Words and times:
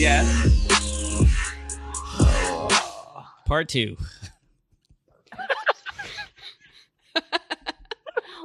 Yes. 0.00 0.26
Part 3.44 3.68
two. 3.68 3.98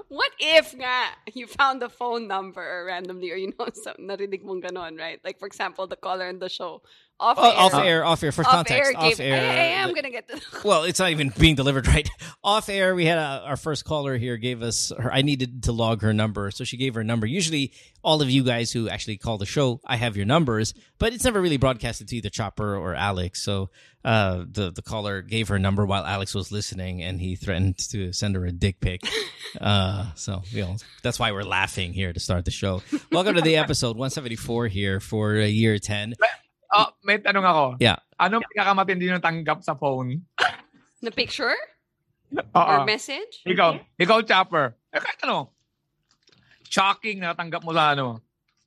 What 0.09 0.31
if 0.39 0.73
nga 0.73 1.05
you 1.33 1.47
found 1.47 1.81
the 1.81 1.89
phone 1.89 2.27
number 2.27 2.85
randomly 2.87 3.31
or 3.31 3.35
you 3.35 3.53
know 3.57 3.67
so 3.73 3.93
narinig 3.99 4.43
mong 4.43 4.61
ganon, 4.63 4.97
right? 4.99 5.19
Like 5.23 5.39
for 5.39 5.47
example, 5.47 5.87
the 5.87 5.95
caller 5.95 6.27
in 6.27 6.39
the 6.39 6.49
show 6.49 6.81
off 7.17 7.37
Oh, 7.39 7.49
air. 7.49 7.57
off 7.57 7.73
air, 7.75 8.05
off 8.05 8.23
air 8.23 8.31
for 8.33 8.41
Off 8.41 8.51
context. 8.51 8.91
air 8.91 8.99
off 8.99 9.19
air. 9.21 9.39
I, 9.51 9.55
am 9.87 9.93
gonna 9.93 10.09
get 10.11 10.29
well, 10.65 10.83
it's 10.83 10.99
not 10.99 11.11
even 11.11 11.31
being 11.39 11.55
delivered 11.55 11.87
right. 11.95 12.09
Off 12.43 12.67
air, 12.67 12.93
we 12.93 13.05
had 13.05 13.17
a, 13.17 13.43
our 13.45 13.55
first 13.57 13.85
caller 13.85 14.17
here 14.17 14.35
gave 14.37 14.61
us 14.61 14.91
her. 14.99 15.13
I 15.13 15.21
needed 15.21 15.63
to 15.63 15.71
log 15.71 16.01
her 16.01 16.13
number, 16.13 16.51
so 16.51 16.63
she 16.65 16.75
gave 16.77 16.93
her 16.95 17.03
number. 17.03 17.25
Usually, 17.25 17.71
all 18.03 18.21
of 18.21 18.29
you 18.29 18.43
guys 18.43 18.71
who 18.71 18.89
actually 18.89 19.17
call 19.17 19.37
the 19.37 19.45
show, 19.45 19.79
I 19.85 19.95
have 19.95 20.17
your 20.17 20.25
numbers, 20.25 20.73
but 20.99 21.13
it's 21.13 21.23
never 21.23 21.41
really 21.41 21.57
broadcasted 21.57 22.09
to 22.09 22.17
either 22.17 22.29
Chopper 22.29 22.75
or 22.75 22.93
Alex. 22.95 23.41
So 23.41 23.69
uh, 24.03 24.43
the 24.51 24.71
the 24.71 24.81
caller 24.81 25.21
gave 25.21 25.47
her 25.47 25.57
number 25.57 25.85
while 25.85 26.03
Alex 26.05 26.35
was 26.35 26.51
listening, 26.51 27.01
and 27.01 27.21
he 27.21 27.37
threatened 27.37 27.77
to 27.91 28.11
send 28.11 28.35
her 28.35 28.45
a 28.45 28.51
dick 28.51 28.81
pic. 28.81 29.01
Uh, 29.61 30.11
so 30.25 30.41
you 30.49 30.65
know 30.65 30.73
that's 31.05 31.21
why 31.21 31.29
we're 31.29 31.45
laughing 31.45 31.93
here 31.93 32.09
to 32.09 32.19
start 32.19 32.49
the 32.49 32.51
show. 32.51 32.81
Welcome 33.13 33.37
to 33.37 33.45
the 33.45 33.61
episode 33.61 33.93
174 33.93 34.73
here 34.73 34.97
for 34.97 35.37
uh, 35.37 35.45
year 35.45 35.77
10. 35.77 36.17
Oh, 36.73 36.89
may 37.05 37.21
tanong 37.21 37.45
ako. 37.45 37.65
Yeah. 37.77 38.01
Ano 38.17 38.41
pinakamatindi 38.41 39.05
yung 39.05 39.21
tanggap 39.21 39.61
sa 39.61 39.77
phone? 39.77 40.25
the 41.05 41.13
picture 41.13 41.53
Oo. 42.33 42.57
or 42.57 42.81
message. 42.89 43.45
Ikaw, 43.45 43.77
ikaw, 44.01 44.25
Chopper. 44.25 44.73
Eh, 44.89 44.97
kahit 44.97 45.21
ano. 45.29 45.53
Shocking 46.65 47.21
na 47.21 47.37
natanggap 47.37 47.61
mo 47.61 47.71
sa 47.77 47.93
ano. 47.93 48.25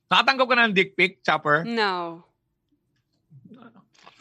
Nakatanggap 0.08 0.46
ka 0.46 0.54
ng 0.62 0.72
dick 0.72 0.94
pic, 0.94 1.20
Chopper? 1.26 1.66
No. 1.66 2.22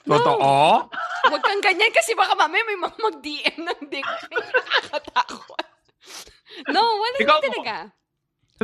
Totoo? 0.08 0.90
Huwag 1.28 1.44
kang 1.44 1.62
ganyan 1.62 1.94
kasi 1.94 2.17
baka 2.17 2.34
mamaya 2.34 2.64
may 2.66 2.80
mga 2.80 2.97
mag-DM 2.97 3.59
ng 3.62 3.81
dick 3.94 4.08
pic. 4.25 4.42
Nakakatakot. 4.42 5.67
No, 6.66 6.81
wala 6.81 7.16
Ikaw 7.22 7.38
naman 7.38 7.52
talaga. 7.53 7.77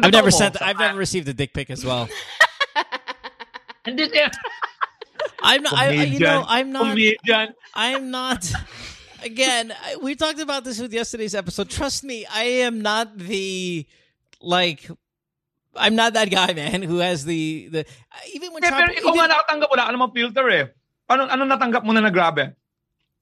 I've 0.02 0.12
never 0.12 0.34
mo? 0.34 0.38
sent. 0.38 0.58
I've 0.62 0.80
never 0.80 0.98
received 0.98 1.28
a 1.30 1.34
dick 1.38 1.54
pic 1.54 1.70
as 1.70 1.86
well. 1.86 2.10
Hindi 3.86 4.08
siya. 4.10 4.32
I'm 5.44 5.62
not. 5.62 5.74
I, 5.76 5.88
I- 5.88 5.92
you 6.08 6.20
know, 6.20 6.42
Comedian. 6.42 6.46
I'm 6.48 6.68
not. 6.72 6.84
Comedian. 6.90 7.48
I'm 7.76 8.04
not. 8.12 8.42
Again, 9.24 9.72
I- 9.76 9.98
we 10.02 10.16
talked 10.16 10.40
about 10.40 10.64
this 10.64 10.80
with 10.80 10.94
yesterday's 10.94 11.36
episode. 11.36 11.70
Trust 11.70 12.04
me, 12.04 12.26
I 12.26 12.64
am 12.66 12.82
not 12.82 13.18
the 13.18 13.86
like. 14.42 14.88
I'm 15.76 15.96
not 15.96 16.14
that 16.14 16.30
guy, 16.30 16.54
man, 16.54 16.82
who 16.84 16.98
has 17.00 17.26
the 17.26 17.68
the. 17.70 17.82
Even 18.34 18.54
when 18.54 18.62
Hindi, 18.64 18.72
pero 18.78 18.88
Chopper- 18.88 18.98
ikaw 18.98 19.12
nga 19.12 19.26
even- 19.26 19.32
nakatanggap, 19.36 19.70
wala 19.74 19.84
ka 19.86 19.92
namang 19.92 20.14
filter 20.14 20.46
eh. 20.50 20.66
Ano, 21.10 21.22
ano 21.28 21.44
natanggap 21.46 21.84
mo 21.84 21.92
na 21.94 22.02
na 22.02 22.10
grabe? 22.10 22.54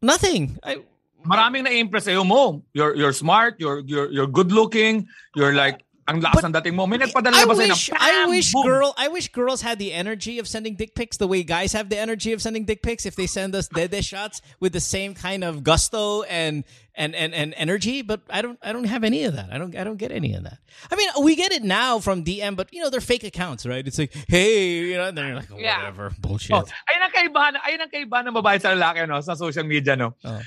nothing. 0.02 0.58
I, 0.66 0.82
Maraming 1.26 1.64
na-impress 1.64 2.06
sa'yo 2.06 2.24
mo. 2.24 2.64
You're, 2.74 2.96
you're 2.96 3.14
smart, 3.14 3.56
you're, 3.60 3.80
you're, 3.86 4.12
you're 4.12 4.28
good 4.28 4.52
looking, 4.52 5.08
you're 5.36 5.54
like, 5.54 5.84
ang 6.10 6.20
lakas 6.20 6.44
ng 6.44 6.52
dating 6.52 6.76
mo. 6.76 6.90
May 6.90 6.98
I 6.98 7.06
nagpadala 7.08 7.46
ba 7.46 7.54
sa'yo 7.54 7.72
wish 7.72 7.90
ng 7.94 7.98
I 8.02 8.26
wish 8.26 8.50
boom. 8.52 8.66
girl 8.66 8.90
I 8.98 9.08
wish 9.08 9.30
girls 9.30 9.62
had 9.62 9.78
the 9.78 9.94
energy 9.94 10.42
of 10.42 10.50
sending 10.50 10.74
dick 10.76 10.98
pics 10.98 11.16
the 11.22 11.30
way 11.30 11.46
guys 11.46 11.72
have 11.78 11.88
the 11.94 11.96
energy 12.02 12.34
of 12.34 12.42
sending 12.42 12.66
dick 12.66 12.82
pics 12.82 13.06
if 13.06 13.16
they 13.16 13.30
send 13.30 13.54
us 13.54 13.70
dede 13.70 14.02
shots 14.04 14.42
with 14.60 14.74
the 14.74 14.82
same 14.82 15.14
kind 15.14 15.46
of 15.46 15.64
gusto 15.64 16.24
and 16.26 16.66
and, 16.98 17.14
and 17.16 17.38
and 17.38 17.54
energy 17.56 18.02
but 18.02 18.26
I 18.34 18.42
don't 18.42 18.58
I 18.66 18.74
don't 18.74 18.90
have 18.90 19.06
any 19.06 19.24
of 19.30 19.38
that 19.38 19.54
I 19.54 19.62
don't 19.62 19.78
I 19.78 19.86
don't 19.86 20.02
get 20.02 20.12
any 20.12 20.34
of 20.34 20.44
that 20.44 20.58
I 20.90 20.98
mean 20.98 21.08
we 21.22 21.38
get 21.38 21.54
it 21.54 21.64
now 21.64 22.00
from 22.02 22.26
DM 22.26 22.58
but 22.58 22.74
you 22.74 22.82
know 22.82 22.90
they're 22.90 23.00
fake 23.00 23.24
accounts 23.24 23.64
right 23.70 23.86
it's 23.86 24.02
like 24.02 24.12
hey 24.28 24.82
you 24.92 24.98
know 24.98 25.14
and 25.14 25.16
then 25.16 25.28
you're 25.32 25.38
like 25.38 25.54
oh, 25.54 25.62
Yeah. 25.62 25.78
whatever 25.86 26.12
bullshit 26.20 26.58
Oh, 26.58 26.66
ayun 26.66 27.02
ang 27.06 27.14
kaibahan, 27.14 27.54
ayun 27.62 27.80
ang 27.88 27.92
kaibahan 27.94 28.26
ng 28.28 28.36
babae 28.36 28.58
sa 28.60 28.74
lalaki 28.74 29.06
no, 29.08 29.22
sa 29.22 29.38
social 29.38 29.64
media 29.64 29.96
no. 29.96 30.18
Oh. 30.26 30.42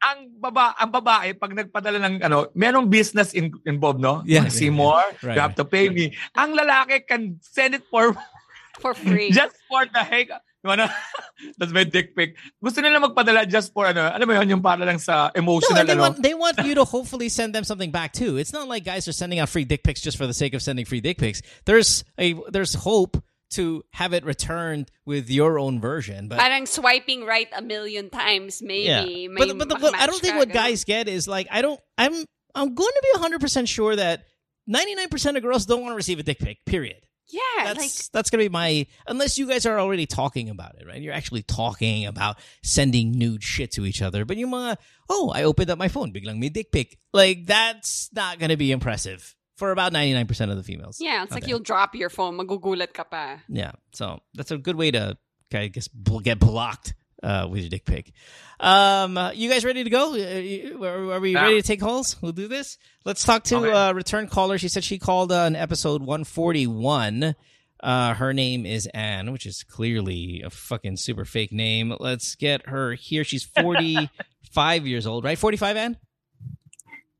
Ang 0.00 0.32
baba 0.40 0.72
ang 0.80 0.88
babae 0.88 1.36
pag 1.36 1.52
nagpadala 1.52 2.00
ng 2.00 2.14
ano, 2.24 2.48
merong 2.56 2.88
business 2.88 3.36
in, 3.36 3.52
involved 3.68 4.00
no. 4.00 4.24
Yeah, 4.24 4.48
see 4.48 4.72
yeah, 4.72 4.80
more, 4.80 5.04
Right, 5.20 5.36
you 5.36 5.40
have 5.44 5.54
to 5.60 5.64
pay 5.68 5.92
me. 5.92 6.16
Ang 6.36 6.56
lalaki 6.56 7.04
can 7.04 7.36
send 7.44 7.74
it 7.76 7.84
for 7.92 8.16
For 8.80 8.94
free. 8.96 9.28
just 9.36 9.56
for 9.68 9.84
the 9.84 10.00
heck. 10.00 10.28
You 10.60 10.68
wanna, 10.68 10.92
that's 11.58 11.72
my 11.72 11.84
dick 11.84 12.16
pic. 12.16 12.36
Gusto 12.62 12.80
nila 12.80 13.00
magpadala 13.00 13.48
just 13.48 13.72
for 13.72 13.88
ano, 13.88 14.08
ano 14.08 14.24
mo 14.24 14.32
yun, 14.32 14.48
yung 14.56 14.62
para 14.64 14.84
lang 14.84 14.96
sa 15.00 15.28
No, 15.32 15.40
emotional 15.40 15.80
and 15.80 15.88
they 15.88 15.92
ano. 15.96 16.02
want 16.04 16.16
they 16.22 16.34
want 16.36 16.56
you 16.64 16.74
to 16.76 16.84
hopefully 16.84 17.28
send 17.28 17.52
them 17.54 17.64
something 17.64 17.90
back 17.90 18.12
too. 18.12 18.36
It's 18.36 18.52
not 18.52 18.68
like 18.68 18.84
guys 18.84 19.08
are 19.08 19.16
sending 19.16 19.38
out 19.40 19.48
free 19.48 19.64
dick 19.64 19.84
pics 19.84 20.00
just 20.00 20.16
for 20.16 20.24
the 20.28 20.36
sake 20.36 20.52
of 20.52 20.60
sending 20.60 20.84
free 20.84 21.00
dick 21.00 21.16
pics. 21.16 21.40
There's 21.64 22.04
a 22.16 22.36
there's 22.52 22.72
hope 22.72 23.16
to 23.50 23.84
have 23.92 24.12
it 24.12 24.24
returned 24.24 24.90
with 25.04 25.30
your 25.30 25.58
own 25.58 25.80
version, 25.80 26.28
but 26.28 26.38
Parang 26.38 26.66
swiping 26.66 27.24
right 27.24 27.48
a 27.56 27.62
million 27.62 28.10
times, 28.10 28.62
maybe. 28.62 29.28
May 29.28 29.46
but 29.46 29.58
but, 29.58 29.68
the, 29.68 29.76
but 29.76 29.94
I 29.94 30.06
don't 30.06 30.20
think 30.20 30.36
what 30.36 30.52
guys 30.52 30.84
get 30.84 31.08
is 31.08 31.26
like 31.28 31.48
I 31.50 31.62
don't 31.62 31.80
I'm 31.98 32.12
I'm 32.54 32.74
going 32.74 32.92
to 32.92 33.00
be 33.02 33.10
100 33.12 33.40
percent 33.40 33.68
sure 33.68 33.96
that 33.96 34.24
99 34.66 35.08
percent 35.08 35.36
of 35.36 35.42
girls 35.42 35.66
don't 35.66 35.82
want 35.82 35.92
to 35.92 35.96
receive 35.96 36.18
a 36.18 36.22
dick 36.22 36.38
pic. 36.38 36.64
Period. 36.64 37.06
Yeah, 37.32 37.64
That's 37.64 37.78
like 37.78 37.90
that's 38.12 38.30
gonna 38.30 38.42
be 38.42 38.48
my 38.48 38.86
unless 39.06 39.38
you 39.38 39.46
guys 39.46 39.64
are 39.64 39.78
already 39.78 40.06
talking 40.06 40.48
about 40.48 40.74
it, 40.80 40.86
right? 40.86 41.00
You're 41.00 41.14
actually 41.14 41.42
talking 41.42 42.06
about 42.06 42.38
sending 42.64 43.12
nude 43.12 43.44
shit 43.44 43.70
to 43.72 43.86
each 43.86 44.02
other. 44.02 44.24
But 44.24 44.36
you 44.36 44.48
mga 44.48 44.76
oh, 45.08 45.30
I 45.30 45.44
opened 45.44 45.70
up 45.70 45.78
my 45.78 45.86
phone, 45.86 46.10
Big 46.10 46.24
biglang 46.24 46.38
may 46.38 46.48
dick 46.48 46.72
pic. 46.72 46.98
Like 47.12 47.46
that's 47.46 48.10
not 48.12 48.40
gonna 48.40 48.56
be 48.56 48.72
impressive 48.72 49.36
for 49.60 49.70
about 49.70 49.92
99% 49.92 50.50
of 50.50 50.56
the 50.56 50.64
females. 50.64 50.98
yeah, 51.00 51.22
it's 51.22 51.30
like 51.30 51.42
there. 51.44 51.50
you'll 51.50 51.60
drop 51.60 51.94
your 51.94 52.10
phone, 52.10 52.36
magugulat 52.36 52.92
ka 52.92 53.04
pa. 53.04 53.38
Yeah. 53.48 53.72
So 53.92 54.18
that's 54.34 54.50
a 54.50 54.58
good 54.58 54.74
way 54.74 54.90
to, 54.90 55.16
I 55.54 55.68
guess, 55.68 55.88
get 56.24 56.40
blocked 56.40 56.94
uh, 57.22 57.46
with 57.50 57.60
your 57.60 57.68
dick 57.70 57.84
pic. 57.84 58.12
Um, 58.58 59.16
uh, 59.16 59.30
you 59.32 59.48
guys 59.48 59.64
ready 59.64 59.84
to 59.84 59.90
go? 59.90 60.14
Uh, 60.16 60.84
Are, 60.84 61.12
are 61.12 61.20
we 61.20 61.32
Yeah. 61.34 61.42
ready 61.44 61.60
to 61.60 61.66
take 61.66 61.80
calls? 61.80 62.16
We'll 62.20 62.32
do 62.32 62.48
this. 62.48 62.78
Let's 63.04 63.22
talk 63.24 63.44
to 63.44 63.56
Okay. 63.58 63.70
uh, 63.70 63.92
return 63.92 64.26
caller. 64.28 64.58
She 64.58 64.68
said 64.68 64.82
she 64.84 64.98
called 64.98 65.30
uh, 65.30 65.44
on 65.44 65.54
episode 65.56 66.02
141. 66.02 67.34
Uh, 67.82 68.14
her 68.14 68.32
name 68.34 68.66
is 68.66 68.86
Anne, 68.92 69.32
which 69.32 69.46
is 69.46 69.62
clearly 69.62 70.42
a 70.44 70.50
fucking 70.50 70.96
super 70.96 71.24
fake 71.24 71.52
name. 71.52 71.94
Let's 72.00 72.34
get 72.34 72.66
her 72.68 72.92
here. 72.92 73.24
She's 73.24 73.44
45 73.44 74.86
years 74.86 75.06
old, 75.06 75.24
right? 75.24 75.38
45, 75.38 75.76
Anne? 75.76 75.96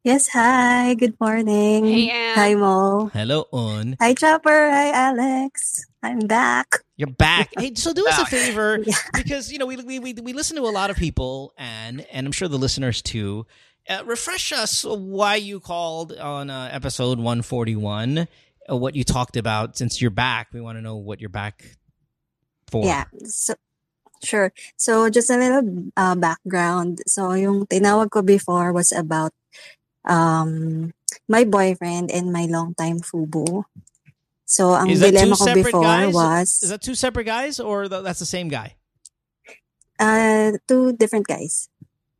Yes, 0.03 0.29
hi. 0.29 0.95
Good 0.95 1.21
morning. 1.21 1.85
Hey, 1.85 2.09
Ann. 2.09 2.35
Hi, 2.37 2.55
Mo. 2.55 3.11
Hello, 3.13 3.45
Un. 3.53 3.97
Hi, 4.01 4.15
Chopper. 4.15 4.71
Hi, 4.71 4.91
Alex. 4.93 5.85
I'm 6.03 6.21
back. 6.21 6.81
You're 6.97 7.09
back. 7.13 7.51
Hey, 7.59 7.75
so 7.75 7.93
do 7.93 8.07
us 8.09 8.19
a 8.19 8.25
favor 8.25 8.79
Yeah. 8.87 8.95
because 9.13 9.53
you 9.53 9.59
know 9.59 9.67
we, 9.67 9.77
we 9.77 9.99
we 9.99 10.15
we 10.15 10.33
listen 10.33 10.57
to 10.57 10.63
a 10.63 10.73
lot 10.73 10.89
of 10.89 10.97
people 10.97 11.53
and 11.59 12.01
and 12.11 12.25
I'm 12.27 12.33
sure 12.33 12.49
the 12.49 12.57
listeners 12.57 13.03
too. 13.03 13.45
Uh, 13.89 14.03
refresh 14.07 14.53
us 14.53 14.85
why 14.85 15.35
you 15.37 15.61
called 15.61 16.13
on 16.17 16.49
uh, 16.49 16.71
episode 16.73 17.19
141. 17.19 18.27
Uh, 18.71 18.77
what 18.77 18.95
you 18.97 19.05
talked 19.05 19.37
about 19.37 19.77
since 19.77 20.01
you're 20.01 20.11
back. 20.11 20.49
We 20.53 20.61
want 20.63 20.79
to 20.79 20.83
know 20.83 20.97
what 20.97 21.21
you're 21.21 21.29
back 21.29 21.77
for. 22.71 22.85
Yeah. 22.87 23.05
So, 23.25 23.55
sure. 24.25 24.53
So, 24.77 25.11
just 25.11 25.29
a 25.29 25.37
little 25.37 25.91
uh, 25.97 26.15
background. 26.15 27.01
So, 27.07 27.33
yung 27.33 27.67
tinawag 27.67 28.11
ko 28.11 28.23
before 28.23 28.73
was 28.73 28.93
about 28.93 29.33
um 30.05 30.93
my 31.29 31.45
boyfriend 31.45 32.11
and 32.11 32.33
my 32.33 32.47
longtime 32.47 33.01
fubu. 33.01 33.65
So, 34.51 34.75
ang 34.75 34.91
Is 34.91 34.99
dilemma 34.99 35.39
ko 35.39 35.47
separate 35.47 35.71
before 35.71 35.87
guys? 35.87 36.15
was 36.15 36.49
Is 36.63 36.71
that 36.75 36.83
two 36.83 36.99
separate 36.99 37.27
guys 37.31 37.63
or 37.63 37.87
th- 37.87 38.03
that's 38.03 38.19
the 38.19 38.27
same 38.27 38.51
guy? 38.51 38.75
uh, 40.01 40.57
two 40.67 40.97
different 40.97 41.29
guys. 41.29 41.69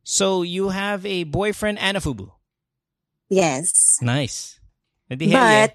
So 0.05 0.43
you 0.43 0.69
have 0.69 1.05
a 1.07 1.25
boyfriend 1.25 1.79
and 1.81 1.97
a 1.97 2.01
fubu. 2.01 2.31
Yes. 3.29 3.99
Nice. 4.03 4.61
Hindi 5.09 5.31
hell 5.31 5.43
yeah. 5.43 5.67
But, 5.67 5.75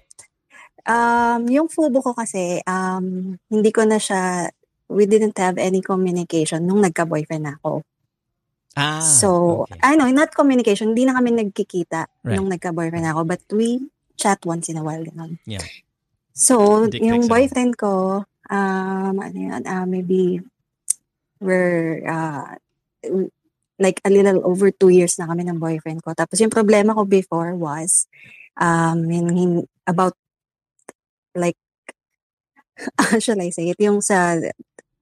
um, 0.86 1.48
yung 1.50 1.68
fubo 1.68 2.00
ko 2.02 2.14
kasi, 2.14 2.62
um, 2.64 3.36
hindi 3.50 3.70
ko 3.72 3.84
na 3.84 3.96
siya, 3.98 4.50
we 4.88 5.04
didn't 5.04 5.36
have 5.36 5.58
any 5.58 5.82
communication 5.82 6.64
nung 6.64 6.80
nagka-boyfriend 6.80 7.42
na 7.42 7.54
ako. 7.60 7.82
Ah, 8.76 9.00
so, 9.00 9.64
okay. 9.66 9.80
I 9.82 9.96
know, 9.96 10.08
not 10.12 10.32
communication, 10.36 10.92
hindi 10.92 11.08
na 11.08 11.16
kami 11.16 11.32
nagkikita 11.32 12.06
Right. 12.22 12.36
nung 12.36 12.48
nagka-boyfriend 12.52 13.04
na 13.04 13.12
ako, 13.16 13.22
but 13.24 13.42
we 13.50 13.88
chat 14.16 14.40
once 14.44 14.68
in 14.68 14.76
a 14.78 14.84
while, 14.84 15.02
ganun. 15.02 15.40
Yeah. 15.48 15.64
So, 16.36 16.86
Dick 16.86 17.00
yung 17.00 17.24
ano? 17.26 17.32
boyfriend 17.32 17.80
ko, 17.80 18.24
um, 18.52 19.14
ano 19.16 19.36
yun, 19.36 19.62
uh, 19.64 19.86
maybe, 19.88 20.40
we're, 21.40 22.04
uh, 22.04 22.56
like 23.78 24.00
a 24.04 24.10
little 24.10 24.40
over 24.44 24.72
two 24.72 24.88
years 24.88 25.18
na 25.20 25.28
kami 25.28 25.44
ng 25.44 25.60
boyfriend 25.60 26.00
ko. 26.00 26.16
Tapos 26.16 26.40
yung 26.40 26.52
problema 26.52 26.96
ko 26.96 27.04
before 27.04 27.52
was, 27.56 28.08
um, 28.56 29.04
in, 29.12 29.26
in- 29.36 29.68
about, 29.86 30.16
like, 31.36 31.56
how 33.00 33.18
shall 33.20 33.40
I 33.40 33.50
say 33.52 33.72
it? 33.72 33.80
Yung 33.80 34.00
sa 34.00 34.36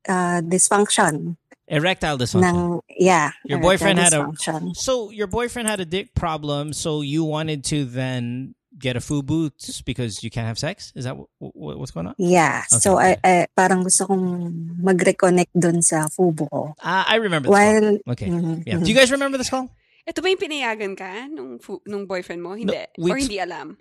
uh, 0.08 0.38
dysfunction 0.42 1.36
Erectile 1.68 2.18
dysfunction. 2.18 2.78
ng, 2.78 2.80
yeah. 2.98 3.32
Your 3.44 3.58
boyfriend 3.60 3.98
had 3.98 4.12
a- 4.12 4.24
dysfunction. 4.24 4.76
So 4.76 5.10
your 5.10 5.26
boyfriend 5.26 5.68
had 5.68 5.80
a 5.80 5.84
dick 5.86 6.14
problem, 6.14 6.72
so 6.72 7.00
you 7.00 7.24
wanted 7.24 7.64
to 7.72 7.84
then 7.84 8.54
get 8.78 8.96
a 8.96 9.00
FUBU 9.00 9.52
just 9.58 9.84
because 9.84 10.22
you 10.22 10.30
can't 10.30 10.46
have 10.46 10.58
sex? 10.58 10.92
Is 10.96 11.04
that 11.04 11.10
w- 11.14 11.28
w- 11.40 11.78
what's 11.78 11.92
going 11.92 12.08
on? 12.08 12.14
Yeah. 12.18 12.64
So, 12.68 12.98
I, 12.98 13.16
I, 13.22 13.46
parang 13.56 13.84
gusto 13.84 14.04
kong 14.06 14.76
mag-reconnect 14.82 15.54
dun 15.58 15.80
sa 15.80 16.08
fubo 16.10 16.50
ko. 16.50 16.74
Uh, 16.82 17.04
I 17.06 17.16
remember 17.16 17.48
this 17.48 17.52
While, 17.54 17.80
call. 18.02 18.12
Okay. 18.12 18.28
Mhm, 18.28 18.62
Yeah. 18.66 18.74
mhm. 18.74 18.84
Do 18.84 18.90
you 18.90 18.96
guys 18.96 19.12
remember 19.12 19.38
this 19.38 19.48
call? 19.48 19.70
Ito 20.06 20.20
ba 20.20 20.28
yung 20.28 20.38
pinayagan 20.42 20.98
ka 20.98 21.28
nung, 21.30 21.58
fu- 21.62 21.80
nung 21.86 22.06
boyfriend 22.06 22.42
mo? 22.42 22.54
Hindi. 22.54 22.76
we 22.98 23.12
Or 23.12 23.16
t- 23.16 23.22
hindi 23.22 23.38
alam? 23.38 23.78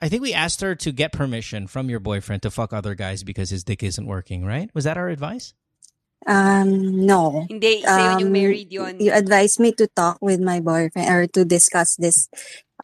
I 0.00 0.08
think 0.08 0.22
we 0.22 0.32
asked 0.32 0.62
her 0.62 0.74
to 0.76 0.92
get 0.92 1.12
permission 1.12 1.66
from 1.66 1.90
your 1.90 2.00
boyfriend 2.00 2.42
to 2.42 2.50
fuck 2.50 2.72
other 2.72 2.94
guys 2.94 3.22
because 3.22 3.50
his 3.50 3.64
dick 3.64 3.82
isn't 3.82 4.06
working, 4.06 4.46
right? 4.46 4.70
Was 4.72 4.84
that 4.84 4.96
our 4.96 5.10
advice? 5.10 5.52
Um, 6.26 7.06
no. 7.06 7.46
Hindi, 7.48 7.80
isa 7.80 8.16
yun 8.16 8.28
yung 8.28 8.32
Um, 8.32 8.36
married 8.36 8.70
yun. 8.72 9.00
You 9.00 9.12
advised 9.12 9.60
me 9.60 9.72
to 9.80 9.88
talk 9.88 10.20
with 10.20 10.40
my 10.40 10.60
boyfriend 10.60 11.08
or 11.08 11.26
to 11.32 11.44
discuss 11.44 11.96
this 11.96 12.28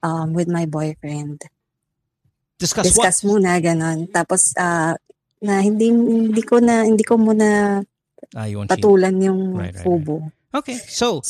um, 0.02 0.32
with 0.32 0.48
my 0.48 0.64
boyfriend. 0.64 1.44
Discuss, 2.56 2.88
discuss 2.88 3.20
muna 3.20 3.60
ganon. 3.60 4.08
Tapos 4.08 4.56
ah 4.56 4.96
na 5.44 5.60
hindi 5.60 5.92
hindi 5.92 6.40
ko 6.40 6.56
na 6.56 6.88
hindi 6.88 7.04
ko 7.04 7.20
muna 7.20 7.80
what? 7.84 8.32
Ah, 8.34 8.44
you 8.48 8.58
want 8.58 8.70
cheat. 8.70 8.80
patulan 8.80 9.20
yung 9.22 9.52
Right, 9.54 9.74
right, 9.76 9.84
right. 9.84 10.32
Okay, 10.56 10.80
so 10.88 11.20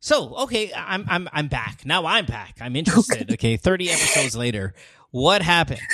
so 0.00 0.32
okay, 0.48 0.72
I'm 0.72 1.04
I'm 1.08 1.28
I'm 1.32 1.48
back 1.48 1.84
now. 1.84 2.06
I'm 2.06 2.24
back. 2.24 2.56
I'm 2.60 2.74
interested. 2.74 3.28
Okay, 3.36 3.56
thirty 3.56 3.90
episodes 3.92 4.34
later, 4.36 4.72
what 5.10 5.42
happened? 5.42 5.84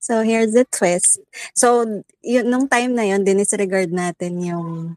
So 0.00 0.22
here's 0.22 0.54
the 0.54 0.62
twist. 0.70 1.18
So 1.58 1.82
yun 2.22 2.46
nung 2.46 2.70
time 2.70 2.94
na 2.94 3.02
yun 3.02 3.26
dinisregard 3.26 3.90
natin 3.90 4.38
yung 4.38 4.94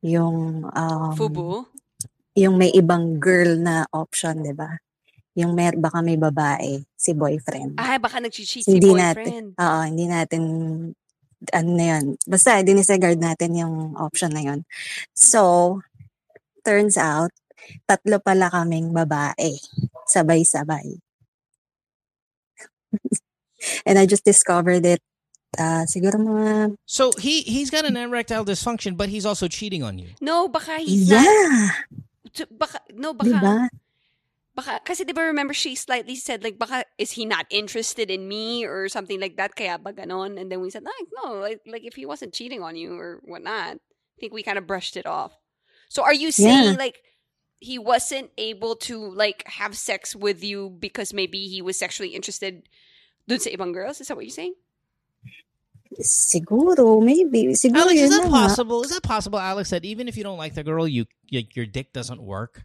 yung 0.00 0.64
um, 0.72 1.12
Fubu? 1.12 1.68
yung 2.32 2.56
may 2.56 2.72
ibang 2.72 3.20
girl 3.20 3.60
na 3.60 3.84
option, 3.92 4.40
'di 4.40 4.56
ba? 4.56 4.80
Yung 5.36 5.52
may 5.52 5.76
baka 5.76 6.00
may 6.00 6.16
babae 6.16 6.80
si 6.96 7.12
boyfriend. 7.12 7.76
Ay, 7.76 8.00
baka 8.00 8.16
nag-cheat 8.24 8.64
si 8.64 8.72
hindi 8.72 8.96
boyfriend. 8.96 9.52
natin. 9.52 9.60
Oo, 9.60 9.80
hindi 9.84 10.06
natin 10.08 10.42
ano 11.52 11.70
na 11.76 11.84
yun. 11.96 12.04
Basta 12.24 12.64
dinisregard 12.64 13.20
natin 13.20 13.60
yung 13.60 13.92
option 14.00 14.32
na 14.32 14.40
yun. 14.40 14.64
So, 15.12 15.84
turns 16.64 16.96
out, 16.96 17.30
tatlo 17.84 18.18
pala 18.24 18.48
kaming 18.48 18.96
babae. 18.96 19.60
Sabay-sabay. 20.08 20.96
And 23.86 23.98
I 23.98 24.06
just 24.06 24.24
discovered 24.24 24.84
it 24.84 25.00
uh, 25.58 25.88
siguro 25.88 26.20
mga, 26.20 26.76
So 26.84 27.12
he 27.18 27.40
he's 27.42 27.70
got 27.70 27.84
an 27.84 27.96
erectile 27.96 28.44
dysfunction, 28.44 28.96
but 28.96 29.08
he's 29.08 29.24
also 29.24 29.48
cheating 29.48 29.82
on 29.82 29.98
you. 29.98 30.08
No, 30.20 30.48
baka 30.48 30.78
he's 30.78 31.08
yeah, 31.08 31.70
t- 32.34 32.44
Baka, 32.50 32.80
no, 32.92 33.14
baka. 33.14 33.40
ba? 33.40 33.56
Baka, 34.56 34.80
kasi 34.84 35.04
di 35.04 35.12
ba 35.12 35.20
remember 35.20 35.52
she 35.52 35.76
slightly 35.76 36.16
said 36.16 36.40
like, 36.44 36.56
baka 36.58 36.84
is 36.96 37.12
he 37.12 37.24
not 37.24 37.44
interested 37.50 38.08
in 38.10 38.28
me 38.28 38.64
or 38.64 38.88
something 38.88 39.20
like 39.20 39.36
that, 39.36 39.52
kaya 39.56 39.76
ba 39.76 39.92
ganon? 39.92 40.40
And 40.40 40.48
then 40.52 40.60
we 40.60 40.70
said, 40.72 40.84
like, 40.84 41.08
no, 41.24 41.40
like, 41.40 41.60
like 41.68 41.84
if 41.84 41.96
he 41.96 42.04
wasn't 42.08 42.32
cheating 42.32 42.62
on 42.62 42.76
you 42.76 42.96
or 42.96 43.20
whatnot, 43.24 43.76
I 43.76 44.16
think 44.20 44.32
we 44.32 44.42
kind 44.42 44.56
of 44.56 44.66
brushed 44.66 44.96
it 44.96 45.04
off. 45.04 45.32
So 45.88 46.02
are 46.04 46.14
you 46.16 46.32
saying 46.32 46.76
Yeah. 46.76 46.80
like 46.80 46.96
he 47.66 47.82
wasn't 47.82 48.30
able 48.38 48.78
to 48.86 48.94
like 49.10 49.42
have 49.50 49.74
sex 49.74 50.14
with 50.14 50.46
you 50.46 50.70
because 50.78 51.10
maybe 51.12 51.50
he 51.50 51.58
was 51.60 51.74
sexually 51.74 52.14
interested 52.14 52.62
dun 53.26 53.42
sa 53.42 53.50
ibang 53.50 53.74
girls? 53.74 53.98
Is 54.00 54.06
that 54.06 54.14
what 54.14 54.24
you're 54.24 54.30
saying? 54.30 54.54
Seguro, 55.98 57.00
maybe. 57.00 57.54
Siguro 57.58 57.90
Alex, 57.90 58.00
is 58.00 58.10
that 58.10 58.30
possible? 58.30 58.82
Is 58.82 58.90
that 58.90 59.02
possible, 59.02 59.38
Alex? 59.38 59.70
That 59.70 59.84
even 59.84 60.08
if 60.08 60.16
you 60.16 60.22
don't 60.22 60.38
like 60.38 60.54
the 60.54 60.62
girl, 60.62 60.86
you, 60.86 61.06
y 61.32 61.46
your 61.54 61.66
dick 61.66 61.92
doesn't 61.92 62.22
work. 62.22 62.64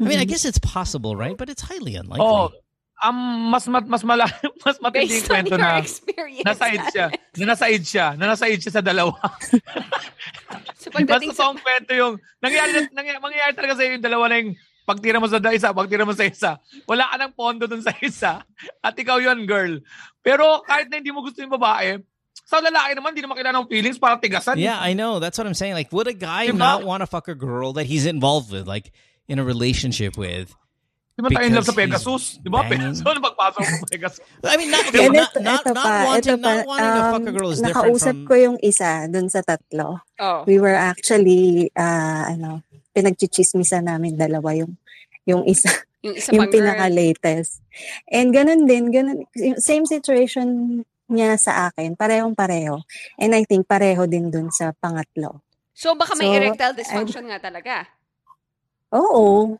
I 0.00 0.04
mean, 0.04 0.18
I 0.18 0.24
Mhm. 0.24 0.28
guess 0.28 0.44
it's 0.44 0.58
possible, 0.60 1.16
right? 1.16 1.36
But 1.36 1.48
it's 1.48 1.62
highly 1.62 1.96
unlikely. 1.96 2.26
Oh, 2.26 2.50
um, 3.04 3.50
mas 3.52 3.64
mat 3.68 3.84
mas 3.84 4.02
mala 4.02 4.24
mas 4.64 4.76
matindi 4.80 5.20
yung 5.20 5.28
kwento 5.28 5.56
na 5.58 5.82
nasaid 6.44 6.82
siya. 6.92 7.06
Na 7.36 7.44
nasaid 7.52 7.82
siya. 7.84 8.06
Na 8.16 8.24
nasaid 8.32 8.58
siya 8.62 8.72
sa 8.80 8.84
dalawa. 8.84 9.16
So 10.76 10.94
Mas 10.94 11.02
pagdating 11.02 11.34
sa... 11.34 11.50
totoong 11.50 11.58
kwento 11.58 11.90
yung 11.98 12.14
nangyari, 12.38 12.70
na- 12.70 12.94
nangyari, 13.02 13.18
mangyayari 13.18 13.52
talaga 13.58 13.74
sa 13.74 13.82
yung 13.82 13.98
dalawa 14.06 14.30
na 14.30 14.38
yung 14.38 14.50
pagtira 14.86 15.18
mo 15.18 15.26
sa 15.26 15.42
da- 15.42 15.50
isa, 15.50 15.74
pagtira 15.74 16.06
mo 16.06 16.14
sa 16.14 16.22
isa. 16.22 16.62
Wala 16.86 17.10
ka 17.10 17.16
ng 17.26 17.32
pondo 17.34 17.66
dun 17.66 17.82
sa 17.82 17.90
isa. 17.98 18.46
At 18.78 18.94
ikaw 18.94 19.18
yun, 19.18 19.50
girl. 19.50 19.82
Pero 20.22 20.62
kahit 20.62 20.86
na 20.86 21.02
hindi 21.02 21.10
mo 21.10 21.26
gusto 21.26 21.42
yung 21.42 21.50
babae, 21.50 21.98
sa 22.46 22.62
lalaki 22.62 22.94
naman, 22.94 23.10
hindi 23.10 23.26
naman 23.26 23.34
kailangan 23.34 23.66
ng 23.66 23.70
feelings 23.74 23.98
para 23.98 24.14
tigasan. 24.22 24.54
Yeah, 24.62 24.78
I 24.78 24.94
know. 24.94 25.18
That's 25.18 25.34
what 25.34 25.50
I'm 25.50 25.58
saying. 25.58 25.74
Like, 25.74 25.90
would 25.90 26.06
a 26.06 26.14
guy 26.14 26.54
Diba? 26.54 26.62
not 26.62 26.86
want 26.86 27.02
to 27.02 27.10
fuck 27.10 27.26
a 27.26 27.34
girl 27.34 27.74
that 27.74 27.90
he's 27.90 28.06
involved 28.06 28.54
with, 28.54 28.70
like 28.70 28.94
in 29.26 29.42
a 29.42 29.44
relationship 29.44 30.14
with? 30.14 30.54
Di 31.16 31.24
ba 31.24 31.32
tayo 31.32 31.48
in 31.48 31.54
love 31.56 31.64
sa 31.64 31.72
Pegasus? 31.72 32.24
Di 32.44 32.48
ba? 32.52 32.60
Pegasus, 32.68 33.00
ano 33.08 33.24
pagpasok 33.24 33.60
sa 33.64 33.86
Pegasus? 33.88 34.20
I 34.44 34.54
mean, 34.60 34.68
not 34.68 34.84
And 34.92 35.16
not 35.16 35.32
ito- 35.32 35.40
not, 35.40 35.60
ito 35.64 35.72
not 35.72 35.86
pa, 35.88 35.94
wanting 36.04 36.40
not 36.44 36.60
wanting 36.68 36.92
to 36.92 37.02
fuck 37.08 37.24
a 37.24 37.30
um, 37.32 37.36
girl 37.40 37.48
is 37.48 37.58
different 37.64 37.72
Nakausap 37.72 38.16
from. 38.20 38.28
ko 38.28 38.34
yung 38.36 38.56
isa 38.60 38.90
dun 39.08 39.26
sa 39.32 39.40
tatlo. 39.40 40.04
Oh. 40.20 40.44
We 40.44 40.60
were 40.60 40.76
actually, 40.76 41.72
uh, 41.72 42.36
ano, 42.36 42.60
pinagchichismisan 42.92 43.88
namin 43.88 44.20
dalawa 44.20 44.52
yung 44.52 44.76
yung 45.24 45.42
isa, 45.48 45.72
Yung 46.06 46.14
isa 46.20 46.36
yung 46.36 46.52
pinaka-latest. 46.52 47.64
And 48.06 48.30
ganun 48.30 48.68
din, 48.68 48.92
ganun, 48.92 49.24
same 49.58 49.88
situation 49.88 50.80
niya 51.08 51.34
sa 51.40 51.72
akin, 51.72 51.96
parehong-pareho. 51.96 52.78
And 53.16 53.32
I 53.32 53.42
think 53.48 53.64
pareho 53.64 54.04
din 54.04 54.28
dun 54.28 54.52
sa 54.52 54.70
pangatlo. 54.76 55.40
So 55.72 55.96
baka 55.96 56.12
may 56.14 56.28
So, 56.28 56.36
erectile 56.36 56.74
dysfunction 56.76 57.24
nga 57.26 57.40
talaga. 57.40 57.88
Oo. 58.94 59.56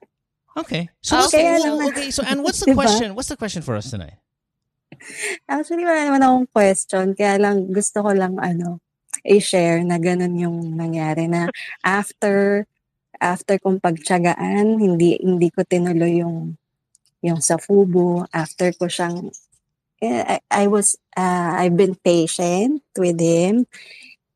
Okay, 0.57 0.89
so 1.05 1.17
Ah, 1.17 1.21
what's 1.21 1.35
okay, 1.37 1.45
the, 1.53 1.61
so, 1.61 1.71
okay, 1.89 2.09
so 2.11 2.21
and 2.25 2.41
what's 2.43 2.61
the 2.65 2.73
Diba? 2.73 2.81
question? 2.81 3.09
What's 3.15 3.29
the 3.29 3.37
question 3.37 3.61
for 3.61 3.77
us 3.77 3.93
tonight? 3.93 4.17
Actually, 5.45 5.85
wala 5.85 6.09
naman 6.09 6.23
akong 6.25 6.49
question. 6.49 7.07
Kaya 7.13 7.37
lang, 7.37 7.69
gusto 7.69 8.01
ko 8.01 8.11
lang, 8.17 8.41
ano, 8.41 8.81
i-share 9.27 9.85
na 9.85 10.01
ganun 10.01 10.39
yung 10.39 10.79
nangyari 10.79 11.27
na 11.29 11.51
after 11.85 12.65
after 13.21 13.59
kong 13.61 13.81
pagtyagaan, 13.83 14.79
hindi 14.81 15.19
hindi 15.21 15.49
ko 15.53 15.67
tinuloy 15.67 16.23
yung 16.25 16.57
yung 17.21 17.41
sa 17.43 17.59
FUBU. 17.61 18.25
After 18.33 18.73
ko 18.77 18.87
siyang 18.89 19.29
eh, 20.01 20.39
I, 20.39 20.65
I 20.65 20.65
was 20.69 20.97
uh, 21.17 21.53
I've 21.59 21.77
been 21.77 21.97
patient 22.01 22.81
with 22.97 23.21
him. 23.21 23.67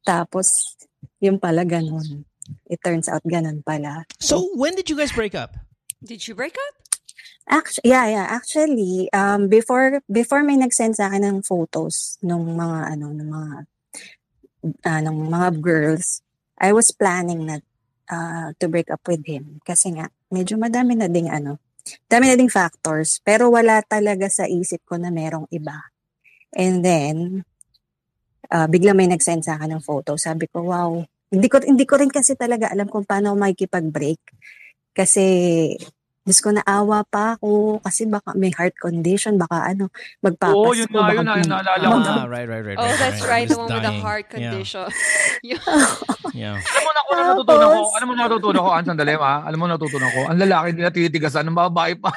Tapos 0.05 0.77
yung 1.23 1.39
pala 1.39 1.65
ganun. 1.65 2.25
It 2.67 2.83
turns 2.83 3.07
out 3.07 3.23
ganun 3.25 3.63
pala. 3.65 4.05
So 4.19 4.51
when 4.59 4.75
did 4.75 4.91
you 4.91 4.97
guys 4.99 5.13
break 5.15 5.33
up? 5.39 5.55
Did 6.01 6.25
you 6.29 6.35
break 6.35 6.57
up? 6.57 6.75
Actually, 7.45 7.93
yeah, 7.93 8.07
yeah. 8.09 8.27
Actually, 8.33 9.13
um, 9.13 9.53
before 9.53 10.01
before 10.09 10.41
may 10.41 10.57
nag-send 10.57 10.97
sa 10.97 11.13
akin 11.13 11.29
ng 11.29 11.39
photos 11.45 12.17
nung 12.25 12.57
mga 12.57 12.97
ano, 12.97 13.07
ng 13.13 13.29
mga 13.29 13.57
ah, 14.89 15.01
ng 15.05 15.17
mga 15.29 15.49
girls, 15.61 16.25
I 16.57 16.73
was 16.73 16.89
planning 16.89 17.45
na 17.45 17.61
ah, 18.09 18.57
to 18.57 18.73
break 18.73 18.89
up 18.89 19.05
with 19.05 19.29
him 19.29 19.61
kasi 19.61 19.93
nga 19.93 20.09
medyo 20.33 20.57
madami 20.57 20.97
na 20.97 21.13
ding 21.13 21.29
ano, 21.29 21.61
dami 22.09 22.33
na 22.33 22.37
ding 22.41 22.53
factors, 22.53 23.21
pero 23.21 23.53
wala 23.53 23.85
talaga 23.85 24.33
sa 24.33 24.49
isip 24.49 24.81
ko 24.89 24.97
na 24.97 25.13
merong 25.13 25.53
iba. 25.53 25.85
And 26.57 26.81
then 26.81 27.45
ah, 28.49 28.65
bigla 28.73 28.97
may 28.97 29.11
nag-send 29.11 29.45
sa 29.45 29.61
akin 29.61 29.77
ng 29.77 29.83
photo. 29.85 30.17
Sabi 30.17 30.49
ko, 30.49 30.65
wow. 30.65 30.97
Hindi 31.31 31.47
ko 31.47 31.63
hindi 31.63 31.85
ko 31.87 31.95
rin 32.01 32.11
kasi 32.11 32.35
talaga 32.35 32.73
alam 32.73 32.89
kung 32.89 33.07
paano 33.07 33.37
makikipag-break. 33.39 34.23
Kasi 34.95 35.27
Diyos 36.21 36.45
ko, 36.45 36.53
naawa 36.53 37.01
pa 37.09 37.35
ako 37.41 37.81
kasi 37.81 38.05
baka 38.05 38.37
may 38.37 38.53
heart 38.53 38.77
condition, 38.77 39.41
baka 39.41 39.73
ano, 39.73 39.89
magpapas 40.21 40.53
Oo, 40.53 40.77
yun 40.77 40.87
ko, 40.93 41.01
nga 41.01 41.11
baka 41.11 41.23
yun, 41.25 41.49
naalala 41.49 41.87
ko. 41.89 41.97
Ah, 42.07 42.27
right, 42.29 42.45
right, 42.47 42.65
right. 42.71 42.79
Oh, 42.79 42.85
right, 42.85 43.01
that's 43.01 43.25
right. 43.25 43.49
right. 43.49 43.49
He 43.49 43.57
The 43.57 43.59
one 43.59 43.73
with 43.73 43.83
the 43.89 43.97
heart 44.05 44.27
Yeah, 44.29 44.53
condition. 44.53 44.87
Yeah. 45.51 45.65
Yeah. 46.37 46.57
Alam 46.61 46.83
mo 46.85 46.91
na 46.93 47.01
ano 47.01 47.21
natutunan 47.35 47.67
ko? 47.73 47.81
Alam 47.97 48.07
mo 48.07 48.15
natutunan 48.15 48.61
ko? 48.61 48.71
Ang 48.77 48.87
sandali, 48.87 49.15
ma? 49.17 49.33
Alam 49.43 49.59
mo 49.59 49.67
natutunan 49.67 50.11
ko? 50.13 50.21
Ang 50.29 50.39
lalaki 50.45 50.69
nila 50.77 50.93
tinitigasan, 50.93 51.49
ang 51.49 51.57
babae 51.57 51.97
pa. 51.97 52.13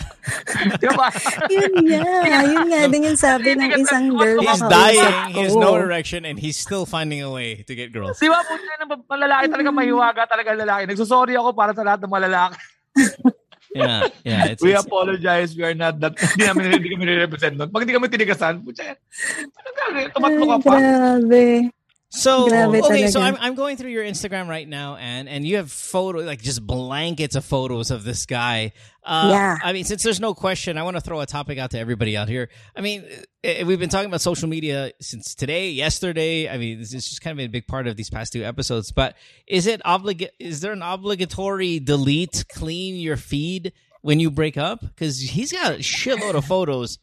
Di 0.82 0.88
ba? 0.94 1.08
yun 1.50 2.04
nga, 2.22 2.40
yun 2.46 2.64
nga 2.70 2.80
din 2.86 3.02
yung 3.10 3.18
sabi 3.18 3.56
ng 3.56 3.72
isang 3.80 4.12
girl 4.14 4.38
He's 4.44 4.62
dying. 4.62 5.34
He 5.34 5.40
has 5.42 5.56
no 5.56 5.74
erection, 5.74 6.22
and 6.22 6.38
he's 6.38 6.54
still 6.60 6.84
finding 6.84 7.24
a 7.24 7.30
way 7.30 7.64
to 7.66 7.72
get 7.74 7.90
girls. 7.90 8.20
Di 8.20 8.28
ba 8.30 8.44
po 8.44 8.54
yan, 8.54 8.86
ang 8.86 9.20
lalaki 9.20 9.44
talaga 9.50 9.70
mahiwaga 9.72 10.22
talaga 10.28 10.50
lalaki. 10.54 10.82
Nagsusorry 10.86 11.34
ako 11.34 11.50
para 11.52 11.72
sa 11.74 11.82
lahat 11.82 12.00
ng 12.04 12.10
mga 12.10 12.24
lalaki. 12.30 12.56
Yeah, 13.70 14.10
yeah. 14.26 14.50
It's, 14.50 14.58
We 14.58 14.74
it's- 14.74 14.82
apologize. 14.82 15.54
We 15.54 15.62
are 15.62 15.78
not 15.78 16.02
that. 16.02 16.18
Hindi 16.18 16.42
namin 16.42 16.74
hindi 16.74 16.90
kami 16.90 17.06
represent 17.06 17.54
nun. 17.54 17.70
Pag 17.70 17.86
hindi 17.86 17.94
kami 17.94 18.10
tinigasan, 18.10 18.66
putya, 18.66 18.98
ano 18.98 19.68
gagawin? 19.70 20.06
Tumatlo 20.10 20.44
ka 20.50 20.58
pa. 20.58 20.72
grabe. 20.74 21.70
So 22.12 22.52
okay, 22.84 23.06
so 23.06 23.20
I'm. 23.20 23.36
I'm 23.38 23.54
going 23.54 23.76
through 23.76 23.92
your 23.92 24.02
Instagram 24.02 24.48
right 24.48 24.66
now, 24.66 24.96
and 24.96 25.28
and 25.28 25.46
you 25.46 25.56
have 25.58 25.70
photo 25.70 26.18
like 26.26 26.42
just 26.42 26.66
blankets 26.66 27.36
of 27.36 27.44
photos 27.44 27.92
of 27.92 28.02
this 28.02 28.26
guy. 28.26 28.72
Uh, 29.04 29.28
Yeah. 29.30 29.56
I 29.62 29.72
mean, 29.72 29.84
since 29.84 30.02
there's 30.02 30.18
no 30.18 30.34
question, 30.34 30.76
I 30.76 30.82
want 30.82 30.96
to 30.96 31.00
throw 31.00 31.20
a 31.20 31.26
topic 31.26 31.58
out 31.58 31.70
to 31.70 31.78
everybody 31.78 32.16
out 32.16 32.28
here. 32.28 32.48
I 32.74 32.80
mean, 32.80 33.04
eh, 33.44 33.62
we've 33.62 33.78
been 33.78 33.88
talking 33.88 34.08
about 34.10 34.20
social 34.20 34.48
media 34.48 34.90
since 35.00 35.36
today, 35.36 35.70
yesterday. 35.70 36.48
I 36.48 36.58
mean, 36.58 36.80
this 36.80 36.92
is 36.92 37.08
just 37.08 37.22
kind 37.22 37.38
of 37.38 37.44
a 37.44 37.48
big 37.48 37.68
part 37.68 37.86
of 37.86 37.94
these 37.96 38.10
past 38.10 38.32
two 38.32 38.42
episodes. 38.42 38.90
But 38.90 39.14
is 39.46 39.68
it 39.68 39.80
oblig? 39.86 40.26
Is 40.40 40.62
there 40.62 40.72
an 40.72 40.82
obligatory 40.82 41.78
delete, 41.78 42.44
clean 42.52 42.96
your 42.96 43.18
feed 43.18 43.72
when 44.02 44.18
you 44.18 44.32
break 44.32 44.56
up? 44.56 44.80
Because 44.80 45.20
he's 45.20 45.52
got 45.52 45.74
a 45.74 45.78
shitload 45.78 46.34
of 46.34 46.44
photos 46.44 46.98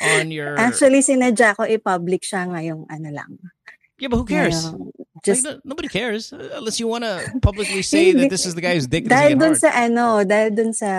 on 0.00 0.30
your. 0.30 0.56
Actually, 0.56 1.00
sinadya 1.00 1.56
ko 1.56 1.64
i-public 1.64 2.22
siya 2.22 2.46
ngayong 2.46 2.86
ano 2.88 3.10
lang. 3.10 3.38
Yeah, 4.02 4.10
but 4.10 4.18
who 4.18 4.26
cares? 4.26 4.66
Like, 4.66 5.06
just 5.22 5.46
no- 5.46 5.62
nobody 5.62 5.86
cares 5.86 6.34
uh, 6.34 6.58
unless 6.58 6.82
you 6.82 6.90
want 6.90 7.06
to 7.06 7.22
publicly 7.38 7.86
say 7.94 8.10
that 8.10 8.26
this 8.26 8.42
is 8.42 8.58
the 8.58 8.64
guy 8.64 8.74
whose 8.74 8.90
dick 8.90 9.06
dahil 9.06 9.38
dun 9.38 9.54
hard. 9.54 9.62
sa 9.62 9.70
ano, 9.70 10.26
dahil 10.26 10.50
dun 10.50 10.74
sa, 10.74 10.90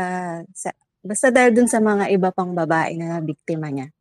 sa 0.56 0.72
basta 1.04 1.28
dahil 1.28 1.52
dun 1.52 1.68
sa 1.68 1.84
mga 1.84 2.08
iba 2.16 2.32
pang 2.32 2.56
babae 2.56 2.96
na 2.96 3.20
biktima 3.20 3.68
niya. 3.68 3.92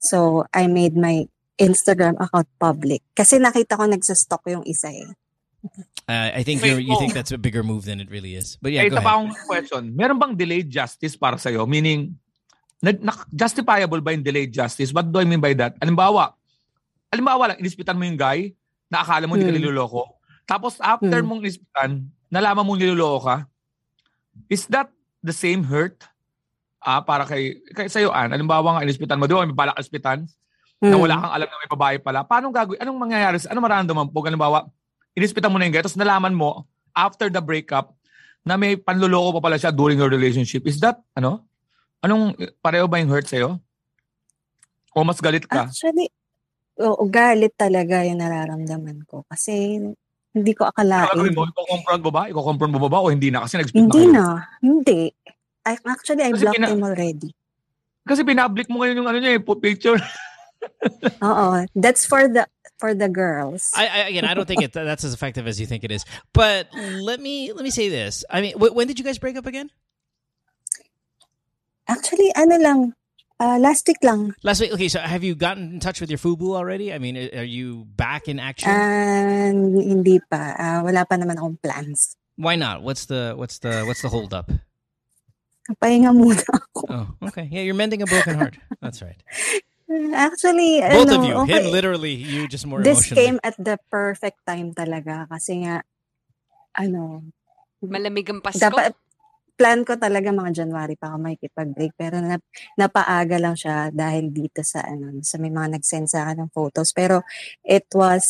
So, 0.00 0.48
I 0.56 0.72
made 0.72 0.96
my 0.96 1.28
Instagram 1.60 2.16
account 2.16 2.48
public. 2.56 3.04
Kasi 3.12 3.36
nakita 3.36 3.76
ko 3.76 3.84
nagsastalk 3.84 4.44
yung 4.48 4.64
isa 4.64 4.88
eh. 4.88 5.12
Uh, 6.06 6.30
I 6.38 6.46
think 6.46 6.62
you 6.62 6.94
think 7.02 7.12
that's 7.12 7.34
a 7.34 7.40
bigger 7.40 7.66
move 7.66 7.84
than 7.84 7.98
it 7.98 8.06
really 8.06 8.38
is. 8.38 8.54
But 8.62 8.70
yeah, 8.70 8.86
Ay, 8.86 8.94
go 8.94 9.02
ahead. 9.02 9.10
akong 9.10 9.30
question. 9.50 9.82
Meron 9.98 10.16
bang 10.22 10.38
delayed 10.38 10.70
justice 10.70 11.18
para 11.18 11.34
sa'yo? 11.34 11.66
Meaning, 11.66 12.14
na, 12.78 12.94
na- 12.94 13.26
justifiable 13.34 13.98
ba 13.98 14.14
yung 14.14 14.22
delayed 14.22 14.54
justice? 14.54 14.94
What 14.94 15.10
do 15.10 15.18
I 15.18 15.26
mean 15.26 15.42
by 15.42 15.58
that? 15.58 15.74
Alimbawa, 15.82 16.38
alimbawa 17.10 17.52
lang, 17.52 17.58
inispitan 17.60 17.96
mo 17.96 18.04
yung 18.04 18.18
guy 18.18 18.52
na 18.86 19.02
akala 19.02 19.26
mo 19.26 19.34
hindi 19.34 19.48
ka 19.48 19.54
Hmm. 19.54 19.60
niloloko. 19.62 20.02
Tapos 20.46 20.78
after 20.78 21.20
Hmm. 21.22 21.26
mong 21.26 21.40
inispitan, 21.42 21.90
nalaman 22.30 22.62
mong 22.62 22.80
niloloko 22.80 23.18
ka. 23.24 23.36
Is 24.46 24.66
that 24.68 24.90
the 25.22 25.34
same 25.34 25.64
hurt? 25.66 26.04
Ah, 26.78 27.02
para 27.02 27.26
kay, 27.26 27.58
kay 27.74 27.90
sa'yo, 27.90 28.14
Ann. 28.14 28.30
Alimbawa 28.30 28.78
nga, 28.78 28.84
inispitan 28.86 29.18
mo. 29.18 29.26
Di 29.26 29.34
ba, 29.34 29.42
may 29.42 29.56
balak 29.56 29.78
ispitan? 29.78 30.28
na 30.76 30.92
Hmm. 30.92 31.08
wala 31.08 31.16
kang 31.16 31.32
alam 31.32 31.48
na 31.48 31.56
may 31.56 31.70
babae 31.72 31.96
pala, 31.96 32.20
paano 32.20 32.52
gagawin? 32.52 32.76
Anong 32.76 33.00
mangyayari? 33.00 33.40
Ano 33.48 33.64
maramdaman 33.64 34.12
po? 34.12 34.20
Halimbawa, 34.20 34.68
inispitan 35.16 35.48
mo 35.48 35.56
na 35.56 35.64
yung 35.64 35.72
guy, 35.72 35.80
tapos 35.80 35.96
nalaman 35.96 36.36
mo, 36.36 36.68
after 36.92 37.32
the 37.32 37.40
breakup, 37.40 37.96
na 38.44 38.60
may 38.60 38.76
panluloko 38.76 39.40
pa 39.40 39.48
pala 39.48 39.56
siya 39.56 39.72
during 39.72 39.96
your 39.96 40.12
relationship. 40.12 40.68
Is 40.68 40.76
that, 40.84 41.00
ano? 41.16 41.48
Anong, 42.04 42.36
pareho 42.60 42.84
ba 42.84 43.00
yung 43.00 43.08
hurt 43.08 43.24
sa'yo? 43.24 43.56
O 44.92 45.00
mas 45.00 45.16
galit 45.16 45.48
ka? 45.48 45.64
Actually, 45.64 46.12
oo, 46.78 47.02
galit 47.08 47.54
talaga 47.54 48.04
yung 48.04 48.20
nararamdaman 48.20 49.04
ko. 49.04 49.24
Kasi 49.26 49.80
hindi 50.32 50.52
ko 50.52 50.68
akalain. 50.68 51.08
Ano 51.12 51.24
mo? 51.32 51.48
Iko-confront 51.48 52.02
mo 52.04 52.10
ba? 52.12 52.22
Iko-confront 52.28 52.72
mo 52.72 52.80
ba 52.84 52.90
ba? 52.92 52.98
O 53.00 53.08
hindi 53.08 53.32
na? 53.32 53.44
Kasi 53.44 53.56
nag-split 53.56 53.80
Hindi 53.88 54.02
na 54.04 54.04
kayo. 54.04 54.12
na. 54.12 54.26
Hindi. 54.60 55.00
I, 55.66 55.72
actually, 55.82 56.22
I 56.22 56.30
Kasi 56.30 56.42
blocked 56.44 56.56
pina- 56.60 56.70
him 56.70 56.84
already. 56.84 57.30
Kasi 58.06 58.20
pinablik 58.22 58.68
mo 58.70 58.84
ngayon 58.84 59.02
yung 59.02 59.08
ano 59.08 59.18
niya, 59.18 59.34
eh, 59.34 59.42
put 59.42 59.58
picture. 59.58 59.98
Oo. 61.26 61.64
That's 61.74 62.06
for 62.06 62.28
the 62.28 62.46
for 62.78 62.92
the 62.94 63.08
girls. 63.08 63.72
I, 63.74 63.88
I 63.88 63.98
again, 64.14 64.24
I 64.24 64.34
don't 64.36 64.46
think 64.46 64.62
it 64.62 64.70
that's 64.70 65.02
as 65.02 65.10
effective 65.16 65.48
as 65.48 65.58
you 65.58 65.66
think 65.66 65.82
it 65.82 65.90
is. 65.90 66.04
But 66.30 66.68
let 67.00 67.18
me 67.18 67.50
let 67.56 67.64
me 67.64 67.72
say 67.74 67.88
this. 67.88 68.22
I 68.30 68.40
mean, 68.44 68.54
wh- 68.60 68.70
when 68.76 68.86
did 68.86 69.00
you 69.00 69.04
guys 69.04 69.18
break 69.18 69.34
up 69.34 69.46
again? 69.48 69.72
Actually, 71.88 72.34
ano 72.34 72.56
lang, 72.58 72.78
ah, 73.40 73.56
last 73.60 73.86
week 73.88 74.00
lang. 74.02 74.34
Last 74.42 74.60
week. 74.60 74.72
Okay, 74.72 74.88
so 74.88 75.00
have 75.00 75.24
you 75.24 75.34
gotten 75.34 75.76
in 75.76 75.80
touch 75.80 76.00
with 76.00 76.10
your 76.10 76.18
FUBU 76.18 76.54
already? 76.56 76.92
I 76.92 76.98
mean, 76.98 77.16
are 77.16 77.46
you 77.46 77.84
back 77.96 78.28
in 78.28 78.38
action? 78.38 78.70
And 78.70 79.76
hindi 79.76 80.20
pa. 80.24 80.54
Ah, 80.56 80.80
wala 80.82 81.04
pa 81.04 81.16
naman 81.16 81.36
akong 81.36 81.58
plans. 81.60 82.16
Why 82.36 82.56
not? 82.56 82.82
What's 82.84 83.06
the 83.08 83.32
what's 83.36 83.58
the 83.64 83.84
what's 83.88 84.02
the 84.04 84.12
hold 84.12 84.34
up? 84.36 84.52
Pahinga 85.82 86.14
muna 86.14 86.44
ako. 86.60 86.80
Oh, 86.88 87.06
okay. 87.32 87.48
Yeah, 87.50 87.66
you're 87.66 87.74
mending 87.78 88.02
a 88.02 88.06
broken 88.06 88.38
heart. 88.38 88.54
That's 88.80 89.02
right. 89.02 89.18
Actually, 90.14 90.82
Both 90.82 91.10
ano, 91.10 91.14
of 91.14 91.24
you, 91.24 91.34
okay. 91.46 91.62
him 91.62 91.70
literally, 91.70 92.14
you 92.14 92.50
just 92.50 92.66
more 92.66 92.82
This 92.82 93.06
came 93.06 93.38
at 93.46 93.54
the 93.54 93.78
perfect 93.86 94.42
time 94.42 94.74
talaga. 94.74 95.30
Kasi 95.30 95.62
nga, 95.62 95.86
ano, 96.74 97.22
Malamig 97.86 98.26
ang 98.26 98.42
Pasko. 98.42 98.58
dapat, 98.66 98.98
plan 99.56 99.82
ko 99.82 99.96
talaga 99.96 100.30
mga 100.30 100.62
January 100.64 100.94
pa 100.94 101.10
ako 101.10 101.16
makikipag-break. 101.24 101.92
Pero 101.96 102.20
na, 102.20 102.36
napaaga 102.76 103.40
lang 103.40 103.56
siya 103.56 103.88
dahil 103.90 104.28
dito 104.30 104.60
sa, 104.62 104.84
ano, 104.84 105.16
sa 105.24 105.40
may 105.40 105.50
mga 105.50 105.80
nag-send 105.80 106.06
sa 106.12 106.28
akin 106.28 106.46
ng 106.46 106.50
photos. 106.52 106.92
Pero 106.92 107.24
it 107.64 107.88
was 107.96 108.22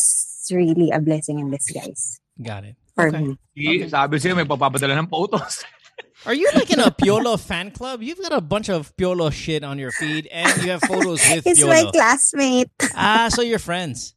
really 0.54 0.94
a 0.94 1.02
blessing 1.02 1.42
in 1.42 1.50
disguise 1.50 2.22
Got 2.38 2.70
it. 2.70 2.76
for 2.94 3.10
Okay. 3.10 3.20
me. 3.22 3.34
Si- 3.52 3.90
Sabi 3.90 4.22
sa'yo, 4.22 4.38
may 4.38 4.46
papapadala 4.46 4.94
ng 4.96 5.10
photos. 5.10 5.66
Are 6.24 6.34
you 6.34 6.46
like 6.54 6.70
in 6.70 6.80
a 6.80 6.90
Piolo 7.02 7.34
fan 7.38 7.70
club? 7.70 8.02
You've 8.02 8.20
got 8.20 8.32
a 8.32 8.40
bunch 8.40 8.68
of 8.68 8.94
Piolo 8.96 9.30
shit 9.32 9.62
on 9.64 9.78
your 9.78 9.90
feed, 9.90 10.26
and 10.32 10.48
you 10.62 10.70
have 10.70 10.82
photos 10.82 11.22
with 11.28 11.44
He's 11.44 11.62
my 11.64 11.82
Piolo. 11.86 11.92
classmate. 11.92 12.70
Ah, 12.96 13.28
so 13.30 13.42
you're 13.42 13.58
friends. 13.62 14.14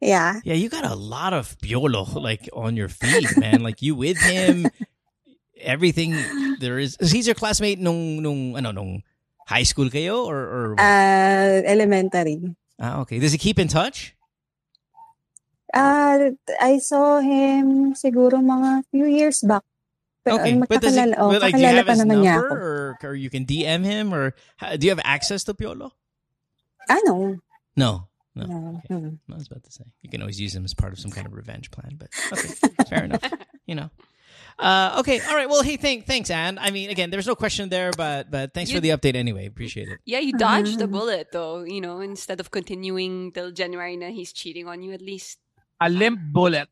Yeah. 0.00 0.40
Yeah, 0.42 0.54
you 0.58 0.68
got 0.68 0.84
a 0.84 0.94
lot 0.98 1.32
of 1.32 1.54
Piolo 1.62 2.02
like 2.18 2.48
on 2.52 2.74
your 2.76 2.88
feed, 2.88 3.28
man. 3.38 3.62
like 3.62 3.80
you 3.80 3.94
with 3.94 4.18
him, 4.18 4.66
everything 5.62 6.14
there 6.60 6.78
is. 6.78 6.96
Is 7.00 7.10
he's 7.12 7.26
your 7.26 7.34
classmate 7.38 7.78
nung 7.78 8.22
nung 8.22 8.56
ano 8.56 8.72
nung 8.72 9.02
high 9.46 9.64
school 9.64 9.88
kayo 9.88 10.26
or 10.26 10.38
or? 10.38 10.64
Uh, 10.78 11.62
elementary. 11.64 12.38
ah 12.80 13.00
okay. 13.00 13.18
Does 13.18 13.32
he 13.32 13.38
keep 13.38 13.58
in 13.58 13.68
touch? 13.68 14.14
Uh, 15.72 16.36
I 16.60 16.76
saw 16.78 17.20
him 17.20 17.94
siguro 17.94 18.42
mga 18.44 18.84
few 18.92 19.06
years 19.06 19.40
back. 19.40 19.64
Pero 20.22 20.38
Okay, 20.38 20.54
but 20.54 20.80
does 20.80 20.94
he, 20.94 21.02
oh, 21.18 21.32
but 21.32 21.42
like 21.42 21.54
do 21.54 21.60
you 21.60 21.66
have 21.66 21.88
his 21.88 22.04
number 22.04 22.46
or 22.46 22.98
or 23.02 23.14
you 23.14 23.30
can 23.30 23.44
DM 23.44 23.82
him 23.82 24.14
or 24.14 24.36
do 24.78 24.86
you 24.86 24.90
have 24.90 25.02
access 25.02 25.42
to 25.44 25.54
Piolo? 25.54 25.90
Ano? 26.86 27.42
No, 27.74 28.06
no. 28.36 28.44
No. 28.46 28.80
Okay. 28.84 28.94
hmm. 28.94 29.32
I 29.32 29.34
was 29.34 29.48
about 29.48 29.64
to 29.64 29.72
say 29.72 29.84
you 30.02 30.10
can 30.10 30.22
always 30.22 30.38
use 30.40 30.54
him 30.54 30.64
as 30.64 30.74
part 30.74 30.92
of 30.92 31.00
some 31.00 31.10
kind 31.10 31.26
of 31.26 31.34
revenge 31.34 31.70
plan, 31.72 31.98
but 31.98 32.08
okay, 32.30 32.54
fair 32.88 33.04
enough. 33.04 33.24
You 33.66 33.74
know. 33.74 33.90
Uh, 34.62 35.02
okay, 35.02 35.18
all 35.26 35.34
right. 35.34 35.50
Well, 35.50 35.62
hey, 35.66 35.74
thank, 35.76 36.06
thanks, 36.06 36.30
Anne. 36.30 36.54
I 36.62 36.70
mean, 36.70 36.88
again, 36.88 37.10
there's 37.10 37.26
no 37.26 37.34
question 37.34 37.66
there, 37.68 37.90
but 37.98 38.30
but 38.30 38.54
thanks 38.54 38.70
for 38.70 38.78
the 38.78 38.90
update 38.94 39.18
anyway. 39.18 39.46
Appreciate 39.50 39.88
it. 39.90 39.98
Yeah, 40.06 40.22
you 40.22 40.38
dodged 40.38 40.78
the 40.78 40.86
Ah. 40.86 40.94
bullet 40.94 41.34
though, 41.34 41.66
you 41.66 41.82
know, 41.82 41.98
instead 41.98 42.38
of 42.38 42.54
continuing 42.54 43.34
till 43.34 43.50
January 43.50 43.98
na 43.98 44.14
he's 44.14 44.30
cheating 44.32 44.70
on 44.70 44.78
you 44.86 44.94
at 44.94 45.02
least. 45.02 45.42
A 45.82 45.90
limp 45.90 46.20
bullet. 46.30 46.70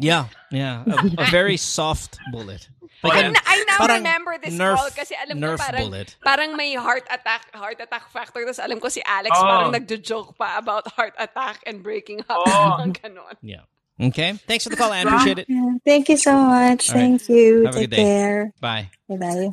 Yeah, 0.00 0.32
yeah, 0.52 0.84
a, 0.88 1.24
a 1.24 1.26
very 1.28 1.56
soft 1.60 2.16
bullet, 2.32 2.64
like 3.04 3.20
I, 3.20 3.28
a 3.28 3.32
na- 3.36 3.44
I 3.44 3.56
now 3.68 4.00
remember 4.00 4.32
this 4.40 4.56
Nerf, 4.56 4.80
call 4.80 4.88
kasi 4.96 5.12
alam 5.12 5.36
ko 5.36 5.44
Nerf 5.44 5.60
parang, 5.60 5.84
bullet. 5.92 6.08
parang 6.24 6.50
may 6.56 6.72
heart 6.72 7.04
attack 7.12 7.52
heart 7.52 7.76
attack 7.84 8.08
factor. 8.08 8.40
Tapos 8.48 8.56
alam 8.64 8.80
ko 8.80 8.88
si 8.88 9.04
Alex 9.04 9.36
Oh. 9.36 9.44
parang 9.44 9.76
nagjo-joke 9.76 10.40
pa 10.40 10.56
about 10.56 10.88
heart 10.96 11.12
attack 11.20 11.60
and 11.68 11.84
breaking 11.84 12.24
up. 12.32 12.48
Oh. 12.48 12.80
Ang 12.84 12.96
ganon. 12.96 13.36
Yeah. 13.44 13.68
Okay. 14.00 14.32
Thanks 14.48 14.64
for 14.64 14.70
the 14.70 14.76
call, 14.76 14.92
Anne. 14.92 15.06
Appreciate 15.06 15.38
it. 15.40 15.46
Thank 15.84 16.08
you 16.08 16.16
so 16.16 16.32
much. 16.32 16.88
All 16.88 16.94
right. 16.96 17.00
Thank 17.20 17.28
you. 17.28 17.64
Have 17.66 17.74
a 17.74 17.78
Take 17.78 17.90
good 17.90 17.96
day. 17.96 18.02
care. 18.02 18.52
Bye. 18.60 18.90
Bye-bye. 19.08 19.50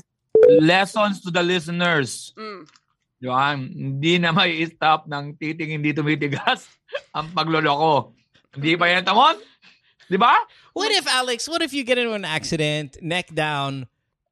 Lessons 0.62 1.22
to 1.22 1.32
the 1.32 1.44
listeners. 1.44 2.32
Mm. 2.38 2.68
Di 3.20 3.28
ba? 3.28 3.58
Hindi 3.58 4.14
na 4.20 4.32
may 4.32 4.64
stop 4.70 5.10
ng 5.10 5.36
titing 5.36 5.74
hindi 5.76 5.92
tumitigas 5.92 6.64
ang 7.18 7.34
pagloloko. 7.34 8.14
Hindi 8.56 8.78
pa 8.78 8.86
yan 8.88 9.04
tamon? 9.04 9.36
Di 10.08 10.16
ba? 10.16 10.38
What 10.74 10.92
if 10.94 11.08
Alex? 11.10 11.50
What 11.50 11.62
if 11.62 11.74
you 11.74 11.84
get 11.84 11.98
into 11.98 12.14
an 12.14 12.24
accident, 12.24 12.98
neck 13.02 13.34
down? 13.34 13.88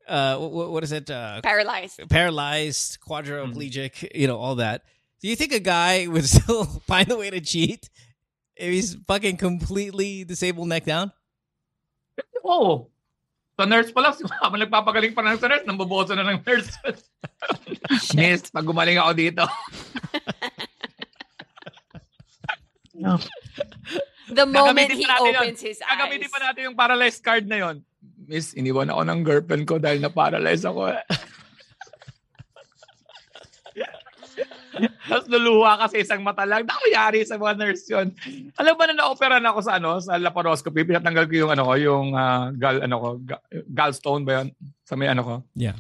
Uh, 0.08 0.38
what, 0.38 0.70
what 0.72 0.84
is 0.86 0.94
it? 0.94 1.10
Uh, 1.10 1.42
Paralyzed. 1.42 2.00
paralyzed, 2.08 3.00
quadriplegic, 3.02 4.06
you 4.14 4.28
know, 4.30 4.38
all 4.38 4.56
that. 4.62 4.86
Do 5.20 5.28
you 5.28 5.36
think 5.36 5.52
a 5.52 5.60
guy 5.60 6.06
would 6.06 6.24
still 6.30 6.64
find 6.86 7.10
a 7.10 7.18
way 7.18 7.32
to 7.34 7.42
cheat 7.42 7.90
if 8.56 8.70
he's 8.72 8.96
fucking 9.08 9.38
completely 9.38 10.24
disabled 10.24 10.68
neck 10.72 10.88
down? 10.88 11.12
Oo. 12.44 12.88
Sa 13.56 13.64
nurse 13.64 13.92
pala, 13.92 14.12
habang 14.44 14.60
nagpapagaling 14.60 15.16
pa 15.16 15.24
ng 15.24 15.40
sa 15.40 15.48
nurse, 15.48 15.64
namboboso 15.64 16.12
na 16.12 16.28
ng 16.28 16.44
nurse. 16.44 16.76
Miss, 18.16 18.52
pag 18.52 18.68
gumaling 18.68 19.00
ako 19.00 19.12
dito. 19.16 19.44
The 24.32 24.46
moment 24.48 24.92
he 24.92 25.04
pa 25.08 25.20
natin 25.20 25.32
yun. 25.32 25.40
opens 25.40 25.62
his 25.62 25.80
eyes. 25.84 25.92
Gagamitin 25.96 26.30
pa 26.32 26.40
natin 26.42 26.62
yung 26.72 26.78
paralyzed 26.80 27.22
card 27.24 27.46
na 27.48 27.58
yon. 27.62 27.76
Miss, 28.26 28.58
iniwan 28.58 28.90
ako 28.92 29.02
ng 29.06 29.20
girlfriend 29.24 29.64
ko 29.70 29.76
dahil 29.78 30.02
na-paralyze 30.02 30.66
ako. 30.66 30.92
Eh. 30.92 31.04
Tapos 35.10 35.26
luluha 35.30 35.78
kasi 35.86 36.02
isang 36.02 36.22
mata 36.22 36.44
lang. 36.44 36.66
Nakayari 36.66 37.24
sa 37.24 37.40
mga 37.40 37.54
nurse 37.56 37.86
yun. 37.90 38.08
Alam 38.58 38.74
ba 38.76 38.86
na 38.90 38.96
na-operan 38.98 39.46
ako 39.46 39.60
sa 39.64 39.78
ano, 39.78 39.98
sa 40.02 40.18
laparoscopy, 40.18 40.86
pinatanggal 40.86 41.26
ko 41.30 41.34
yung 41.46 41.52
ano 41.52 41.64
ko, 41.66 41.74
yung 41.78 42.06
ah, 42.14 42.50
gal 42.56 42.82
ano 42.84 42.96
ko, 42.98 43.08
ga- 43.24 43.44
gallstone 43.70 44.24
ba 44.26 44.42
yun? 44.42 44.48
Sa 44.84 44.98
may 44.98 45.10
ano 45.10 45.22
ko. 45.24 45.34
Yeah. 45.54 45.78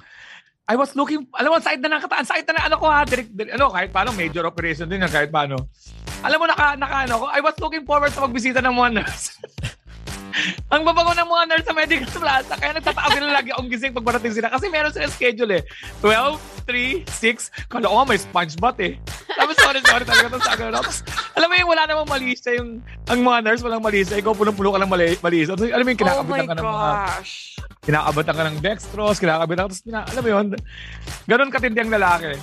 I 0.65 0.73
was 0.73 0.97
looking, 0.97 1.29
alam 1.37 1.53
mo, 1.53 1.61
sakit 1.61 1.77
na 1.77 1.93
ng 1.93 2.03
kataan, 2.09 2.25
sakit 2.25 2.45
na 2.49 2.57
ng 2.57 2.65
ano 2.73 2.77
ko 2.81 2.89
ha, 2.89 3.05
direct, 3.05 3.29
direct- 3.37 3.53
ano, 3.53 3.69
kahit 3.69 3.93
paano, 3.93 4.09
major 4.17 4.49
operation 4.49 4.89
din 4.89 5.05
yan, 5.05 5.13
kahit 5.13 5.29
paano. 5.29 5.69
Alam 6.25 6.41
mo, 6.41 6.45
naka, 6.49 6.73
naka 6.73 7.05
ano 7.05 7.21
ko, 7.21 7.25
I 7.29 7.37
was 7.37 7.53
looking 7.61 7.85
forward 7.85 8.09
sa 8.09 8.25
magbisita 8.25 8.65
ng 8.65 8.73
mga 8.73 8.91
nurse. 8.97 9.37
Ang 10.71 10.81
babago 10.83 11.15
ng 11.15 11.29
mga 11.29 11.43
nurse 11.47 11.65
sa 11.67 11.75
medical 11.75 12.09
plaza, 12.23 12.53
kaya 12.59 12.71
nagtataka 12.75 13.09
sila 13.15 13.29
lagi 13.31 13.49
akong 13.55 13.69
gising 13.71 13.93
pag 13.95 14.05
marating 14.05 14.35
sila. 14.35 14.47
Kasi 14.51 14.65
meron 14.67 14.91
sila 14.91 15.07
schedule 15.07 15.51
eh. 15.59 15.63
12, 16.03 16.37
3, 16.67 17.05
6, 17.07 17.71
kala 17.71 17.87
ko 17.87 17.95
nga 17.95 18.07
may 18.09 18.19
sponge 18.19 18.55
bath 18.57 18.79
eh. 18.81 18.97
Tapos 19.35 19.55
sorry, 19.59 19.79
sorry 19.85 20.03
talaga. 20.03 20.27
Tapos 20.35 20.45
sabi 20.45 20.61
ko, 20.61 20.71
tapos, 20.73 20.95
alam 21.35 21.47
mo 21.47 21.55
yung 21.55 21.69
wala 21.71 21.83
namang 21.87 22.09
malisa 22.09 22.49
yung, 22.55 22.69
ang 23.07 23.19
mga 23.21 23.39
nurse 23.45 23.61
walang 23.63 23.83
malisa, 23.83 24.13
ikaw 24.17 24.33
punong-puno 24.33 24.73
ka 24.75 24.79
lang 24.81 24.91
mali, 24.91 25.15
malisa. 25.19 25.53
Tapos, 25.53 25.71
alam 25.71 25.83
mo 25.85 25.89
yung 25.91 25.99
Oh 25.99 26.03
kinakabitan 26.03 26.45
ka 26.47 26.55
ng 26.55 26.65
mga, 26.65 26.89
gosh. 26.91 27.35
kinakabatan 27.85 28.35
ka 28.35 28.43
ng 28.43 28.57
dextrose, 28.63 29.19
kinakabitan 29.21 29.63
ka, 29.63 29.67
tapos, 29.69 29.81
kina, 29.83 29.99
alam 30.03 30.21
mo 30.23 30.29
yun, 30.31 30.45
ganun 31.29 31.51
katindi 31.53 31.79
ang 31.83 31.93
lalaki. 31.93 32.33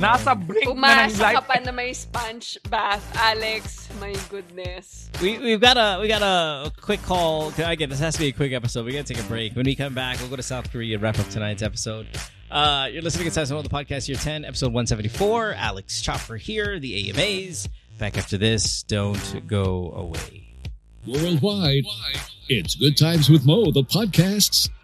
Nasa 0.00 0.34
brink 0.34 0.72
na 0.74 1.04
ng 1.06 1.18
life. 1.20 1.36
ka 1.36 1.40
pa 1.42 1.60
na 1.60 1.72
may 1.72 1.92
sponge 1.92 2.58
bath, 2.70 3.04
Alex. 3.14 3.88
My 4.00 4.12
goodness. 4.30 5.10
We 5.20 5.38
we've 5.38 5.60
got 5.60 5.76
a 5.76 6.00
we 6.00 6.08
got 6.08 6.22
a 6.22 6.72
quick 6.80 7.02
call. 7.02 7.52
Again, 7.58 7.90
this 7.90 8.00
has 8.00 8.14
to 8.14 8.20
be 8.20 8.28
a 8.28 8.32
quick 8.32 8.52
episode. 8.52 8.86
We 8.86 8.92
got 8.92 9.06
to 9.06 9.14
take 9.14 9.22
a 9.22 9.28
break. 9.28 9.54
When 9.54 9.66
we 9.66 9.74
come 9.76 9.94
back, 9.94 10.18
we'll 10.18 10.28
go 10.30 10.36
to 10.36 10.42
South 10.42 10.72
Korea 10.72 10.94
and 10.96 11.02
wrap 11.02 11.18
up 11.18 11.28
tonight's 11.28 11.62
episode. 11.62 12.06
Uh, 12.50 12.88
you're 12.90 13.02
listening 13.02 13.24
to 13.26 13.30
Sesame 13.30 13.62
the 13.62 13.68
Podcast 13.68 14.08
Year 14.08 14.16
10, 14.18 14.44
episode 14.44 14.66
174. 14.66 15.54
Alex 15.54 16.02
Chopper 16.02 16.36
here, 16.36 16.78
the 16.78 17.10
AMAs. 17.10 17.68
Back 17.98 18.18
after 18.18 18.36
this. 18.36 18.82
Don't 18.82 19.46
go 19.46 19.92
away. 19.94 20.48
Worldwide, 21.06 21.84
it's 22.48 22.74
Good 22.74 22.96
Times 22.96 23.28
with 23.30 23.44
Mo, 23.44 23.72
the 23.72 23.82
podcasts. 23.82 24.68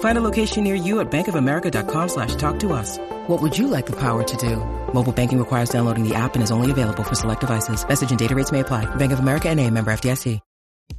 Find 0.00 0.18
a 0.18 0.20
location 0.20 0.64
near 0.64 0.74
you 0.74 1.00
at 1.00 1.10
bankofamerica.com 1.10 2.08
slash 2.08 2.34
talk 2.34 2.58
to 2.60 2.74
us. 2.74 2.98
What 3.28 3.40
would 3.40 3.56
you 3.56 3.66
like 3.66 3.86
the 3.86 3.96
power 3.96 4.22
to 4.22 4.36
do? 4.36 4.56
Mobile 4.92 5.12
banking 5.12 5.38
requires 5.38 5.70
downloading 5.70 6.06
the 6.06 6.14
app 6.14 6.34
and 6.34 6.42
is 6.42 6.50
only 6.50 6.70
available 6.70 7.02
for 7.02 7.14
select 7.14 7.40
devices. 7.40 7.86
Message 7.88 8.10
and 8.10 8.18
data 8.18 8.34
rates 8.34 8.52
may 8.52 8.60
apply. 8.60 8.84
Bank 8.96 9.12
of 9.12 9.20
America 9.20 9.48
and 9.48 9.58
a 9.58 9.70
member 9.70 9.90
FDIC. 9.90 10.38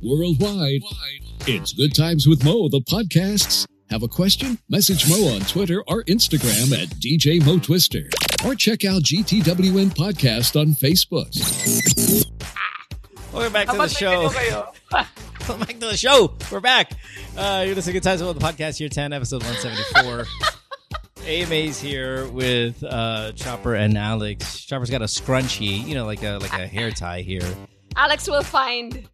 Worldwide, 0.01 0.81
it's 1.47 1.73
Good 1.73 1.93
Times 1.93 2.25
with 2.25 2.43
Mo, 2.43 2.69
the 2.69 2.79
podcasts. 2.79 3.67
Have 3.91 4.01
a 4.03 4.07
question? 4.07 4.57
Message 4.69 5.07
Mo 5.09 5.35
on 5.35 5.41
Twitter 5.41 5.83
or 5.85 6.03
Instagram 6.05 6.71
at 6.81 6.87
DJ 6.95 7.45
Mo 7.45 7.59
Twister. 7.59 8.09
Or 8.45 8.55
check 8.55 8.85
out 8.85 9.03
GTWN 9.03 9.93
Podcast 9.93 10.59
on 10.59 10.69
Facebook. 10.73 11.35
Welcome 13.33 13.53
back 13.53 13.67
to 13.67 13.77
the 13.77 13.87
show. 13.89 15.11
Welcome 15.41 15.65
back 15.65 15.79
to 15.79 15.87
the 15.87 15.97
show. 15.97 16.35
We're 16.51 16.59
back. 16.59 16.91
Uh, 17.35 17.63
you're 17.65 17.73
listening 17.73 17.93
to 17.95 17.99
Good 17.99 18.03
Times 18.03 18.21
with 18.21 18.37
the 18.37 18.45
Podcast 18.45 18.79
Year 18.79 18.89
10, 18.89 19.11
episode 19.11 19.41
174. 19.41 20.27
AMA's 21.25 21.81
here 21.81 22.27
with 22.27 22.83
uh, 22.83 23.31
Chopper 23.31 23.73
and 23.73 23.97
Alex. 23.97 24.63
Chopper's 24.63 24.91
got 24.91 25.01
a 25.01 25.05
scrunchie, 25.05 25.83
you 25.83 25.95
know, 25.95 26.05
like 26.05 26.21
a 26.21 26.37
like 26.37 26.53
a 26.53 26.67
hair 26.67 26.91
tie 26.91 27.21
here. 27.21 27.41
Alex 27.95 28.27
will 28.27 28.43
find 28.43 29.09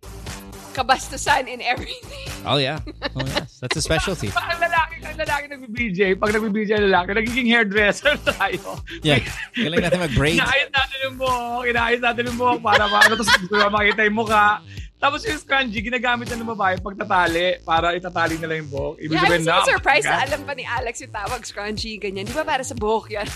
kabastusan 0.73 1.47
in 1.47 1.61
everything. 1.61 2.27
Oh 2.45 2.57
yeah, 2.57 2.79
oh 3.15 3.25
yes, 3.25 3.59
that's 3.61 3.77
a 3.77 3.81
specialty. 3.81 4.27
Pag 4.27 4.59
ang 4.59 4.67
lalaki, 4.67 4.95
lalaki 5.15 5.45
nag-BJ, 5.49 6.19
pag 6.19 6.35
nag-BJ 6.35 6.71
ang 6.75 6.91
lalaki, 6.91 7.23
nagiging 7.23 7.47
hairdresser 7.47 8.17
tayo. 8.19 8.83
Yeah, 9.01 9.23
galing 9.55 9.79
natin 9.79 9.99
mag-braid. 10.03 10.43
Inaayos 10.43 10.69
natin 10.75 10.97
yung 11.07 11.15
buhok, 11.17 11.61
inaayos 11.71 12.01
natin 12.03 12.21
yung 12.27 12.37
buhok 12.37 12.59
para 12.59 12.83
maano, 12.91 13.15
tapos 13.15 13.31
gusto 13.39 13.55
na 13.55 13.71
makita 13.71 14.03
yung 14.03 14.17
mukha. 14.19 14.59
Tapos 14.97 15.21
yung 15.21 15.37
scrunchie, 15.37 15.77
ginagamit 15.79 16.25
na 16.25 16.41
ng 16.41 16.49
babae 16.57 16.81
pagtatali 16.81 17.61
para 17.61 17.93
itatali 17.93 18.33
nila 18.41 18.57
yung 18.57 18.65
buhok. 18.65 18.97
Ibig 18.97 19.13
Yeah, 19.13 19.23
sabihin 19.29 19.45
na, 19.45 19.61
so 19.61 19.69
surprised 19.69 20.09
na 20.09 20.25
alam 20.25 20.41
pa 20.41 20.57
ni 20.57 20.65
Alex 20.65 21.05
yung 21.05 21.13
tawag 21.13 21.41
scrunchy, 21.45 22.01
ganyan. 22.01 22.25
Di 22.25 22.33
ba 22.33 22.41
para 22.41 22.65
sa 22.65 22.73
buhok 22.73 23.13
yan? 23.13 23.29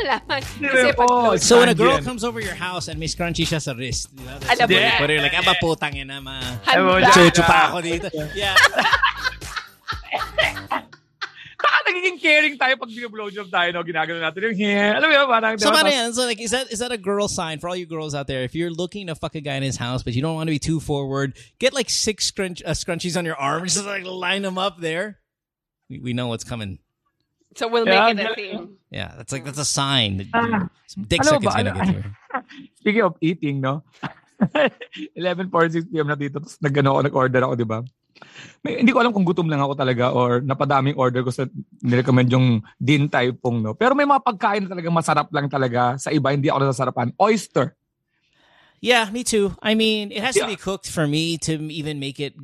Kasi 0.72 0.88
pag 0.96 1.04
po. 1.04 1.36
close 1.36 1.44
So 1.44 1.60
when 1.60 1.68
a 1.68 1.76
girl 1.76 2.00
Scrunchie. 2.00 2.08
comes 2.08 2.24
over 2.24 2.40
your 2.40 2.56
house 2.56 2.88
and 2.88 2.96
may 2.96 3.12
scrunchie 3.12 3.44
siya 3.44 3.60
sa 3.60 3.76
wrist, 3.76 4.08
di 4.16 4.24
ba? 4.24 4.40
Alam 4.48 4.64
mo 4.64 4.72
na. 4.72 5.04
you're 5.04 5.20
like, 5.20 5.36
aba 5.36 5.52
putang 5.60 6.00
ina, 6.00 6.16
ma. 6.18 6.40
handa. 6.64 7.12
Chuchu 7.12 7.44
pa 7.44 7.68
ako 7.68 7.84
dito. 7.92 8.08
Yeah. 8.32 8.56
Saka 11.62 11.78
nagiging 11.88 12.18
caring 12.20 12.54
tayo 12.58 12.74
pag 12.76 12.90
blowjob 12.90 13.46
tayo, 13.48 13.68
no? 13.72 13.82
Ginagano 13.86 14.18
natin 14.18 14.50
yung 14.50 14.58
hair. 14.58 14.98
Alam 14.98 15.06
mo 15.08 15.14
yun, 15.14 15.26
parang, 15.30 15.52
So, 15.58 15.70
diba, 15.70 15.78
paano 15.78 15.88
tas- 15.88 15.94
yan? 15.94 16.08
So, 16.12 16.26
like, 16.26 16.40
is 16.42 16.50
that 16.50 16.66
is 16.74 16.78
that 16.82 16.90
a 16.90 16.98
girl 16.98 17.28
sign 17.30 17.62
for 17.62 17.68
all 17.70 17.76
you 17.78 17.86
girls 17.86 18.14
out 18.14 18.26
there? 18.26 18.42
If 18.42 18.54
you're 18.58 18.74
looking 18.74 19.06
to 19.06 19.14
fuck 19.14 19.34
a 19.38 19.40
guy 19.40 19.54
in 19.54 19.62
his 19.62 19.78
house, 19.78 20.02
but 20.02 20.12
you 20.12 20.20
don't 20.20 20.34
want 20.34 20.50
to 20.50 20.54
be 20.54 20.58
too 20.58 20.80
forward, 20.82 21.38
get 21.62 21.72
like 21.72 21.88
six 21.88 22.26
scrunch 22.26 22.60
uh, 22.66 22.74
scrunchies 22.74 23.16
on 23.16 23.24
your 23.24 23.36
arms, 23.38 23.74
just 23.78 23.86
like 23.86 24.02
line 24.04 24.42
them 24.42 24.58
up 24.58 24.82
there. 24.82 25.22
We, 25.88 25.98
we 25.98 26.12
know 26.12 26.26
what's 26.26 26.44
coming. 26.44 26.78
So 27.54 27.68
we'll 27.68 27.86
Yeah, 27.86 28.08
make 28.12 28.16
it 28.16 28.20
a 28.20 28.24
galing. 28.24 28.36
thing. 28.36 28.76
Yeah, 28.90 29.12
that's 29.16 29.30
like 29.30 29.44
that's 29.44 29.60
a 29.60 29.68
sign. 29.68 30.16
that 30.18 30.26
Ah. 30.32 30.68
Some 30.88 31.04
dick 31.04 31.20
Alam 31.22 31.40
suck 31.40 31.44
is 31.46 31.54
gonna 31.54 31.70
ano- 31.70 31.84
get 31.84 32.02
to. 32.02 32.02
Speaking 32.80 33.02
of 33.04 33.14
eating, 33.20 33.60
no? 33.60 33.84
11.46 34.42 35.92
p.m. 35.92 36.08
na 36.08 36.16
dito. 36.18 36.40
Tapos 36.40 36.58
nag-ano 36.58 36.98
ako, 36.98 37.00
nag-order 37.06 37.42
ako, 37.44 37.54
di 37.54 37.68
ba? 37.68 37.78
May, 38.62 38.78
hindi 38.78 38.94
ko 38.94 39.02
alam 39.02 39.10
kung 39.10 39.26
gutom 39.26 39.50
lang 39.50 39.58
ako 39.58 39.74
talaga 39.74 40.14
or 40.14 40.38
napadaming 40.38 40.94
order 40.94 41.26
ko 41.26 41.34
sa 41.34 41.46
nirecommend 41.82 42.30
yung 42.30 42.62
din 42.78 43.10
tai 43.10 43.34
pong, 43.34 43.58
no? 43.58 43.74
Pero 43.74 43.98
may 43.98 44.06
mga 44.06 44.22
pagkain 44.22 44.62
na 44.64 44.70
talaga 44.70 44.88
masarap 44.90 45.28
lang 45.34 45.50
talaga. 45.50 45.98
Sa 45.98 46.14
iba, 46.14 46.30
hindi 46.30 46.46
ako 46.46 46.70
nasasarapan. 46.70 47.10
Oyster. 47.18 47.74
Yeah, 48.82 49.10
me 49.10 49.22
too. 49.22 49.54
I 49.62 49.74
mean, 49.74 50.10
it 50.10 50.22
has 50.22 50.34
to 50.34 50.46
Yeah. 50.46 50.50
be 50.50 50.58
cooked 50.58 50.90
for 50.90 51.06
me 51.06 51.38
to 51.46 51.58
even 51.70 51.98
make 52.02 52.18
it 52.18 52.34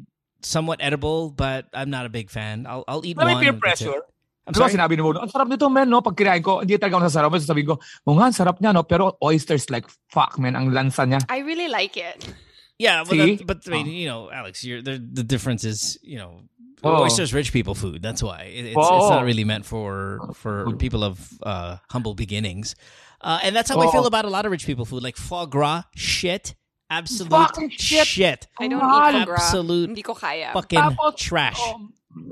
somewhat 0.42 0.78
edible, 0.78 1.35
but 1.35 1.66
I'm 1.74 1.90
not 1.90 2.07
a 2.07 2.12
big 2.12 2.31
fan. 2.31 2.62
I'll 2.62 2.87
I'll 2.87 3.02
eat 3.02 3.18
mo 3.18 3.26
one. 3.26 3.42
peer 3.42 3.54
pressure? 3.59 4.07
I'm 4.46 4.54
Di 4.54 4.62
ba 4.62 4.70
sorry. 4.70 4.81
sinabi 4.81 4.96
ni 4.96 5.02
mo, 5.04 5.12
ang 5.12 5.28
sarap 5.28 5.50
nito, 5.50 5.66
man, 5.68 5.90
no? 5.90 6.00
Pag 6.00 6.16
kinain 6.16 6.40
ko, 6.40 6.64
hindi 6.64 6.78
talaga 6.81 6.96
ako 6.96 7.02
nasasarap. 7.04 7.28
Mas 7.35 7.42
sasabihin 7.44 7.68
ko, 7.68 7.76
oh 8.07 8.14
nga, 8.16 8.31
ang 8.31 8.37
sarap 8.38 8.57
niya, 8.62 8.70
no? 8.72 8.81
Pero 8.87 9.12
oysters 9.20 9.68
like, 9.68 9.85
fuck, 10.09 10.38
man, 10.40 10.57
ang 10.57 10.72
lansa 10.72 11.04
niya. 11.04 11.20
I 11.28 11.42
really 11.44 11.68
like 11.68 11.98
it. 12.00 12.22
Yeah, 12.78 13.02
but, 13.02 13.16
that, 13.16 13.46
but 13.46 13.58
I 13.66 13.70
mean, 13.70 13.86
Oh. 13.86 13.90
you 13.90 14.06
know, 14.06 14.30
Alex, 14.30 14.62
you're 14.64 14.82
the 14.82 14.98
the 14.98 15.24
difference 15.24 15.64
is, 15.64 15.98
you 16.02 16.18
know, 16.18 16.42
Oh. 16.84 17.02
oysters 17.02 17.34
rich 17.34 17.50
people 17.52 17.74
food. 17.74 18.02
That's 18.02 18.22
why 18.22 18.42
it, 18.54 18.70
it's, 18.70 18.78
it's 18.78 18.90
Oh. 19.02 19.10
not 19.10 19.24
really 19.26 19.42
meant 19.42 19.66
for 19.66 20.20
for 20.38 20.70
people 20.78 21.02
of 21.02 21.18
uh, 21.42 21.78
humble 21.90 22.14
beginnings. 22.14 22.76
Uh, 23.20 23.42
and 23.42 23.50
that's 23.56 23.66
how 23.68 23.80
I 23.82 23.86
Oh. 23.86 23.90
feel 23.90 24.06
about 24.06 24.24
a 24.24 24.30
lot 24.30 24.46
of 24.46 24.52
rich 24.54 24.62
people 24.64 24.84
food, 24.86 25.02
like 25.02 25.16
foie 25.18 25.46
gras, 25.50 25.90
shit, 25.98 26.54
absolute 26.88 27.34
Fucking 27.34 27.70
shit. 27.74 28.06
shit, 28.06 28.46
I 28.62 28.68
don't 28.70 28.78
Mahal. 28.78 29.10
eat 29.10 29.18
foie 29.18 29.24
gras. 29.26 29.42
Absolute 29.42 29.88
Hindi 29.90 30.02
ko 30.06 30.14
kaya. 30.14 30.54
fucking 30.54 30.78
Tapos, 30.78 31.16
trash. 31.18 31.58
oh, 31.58 31.82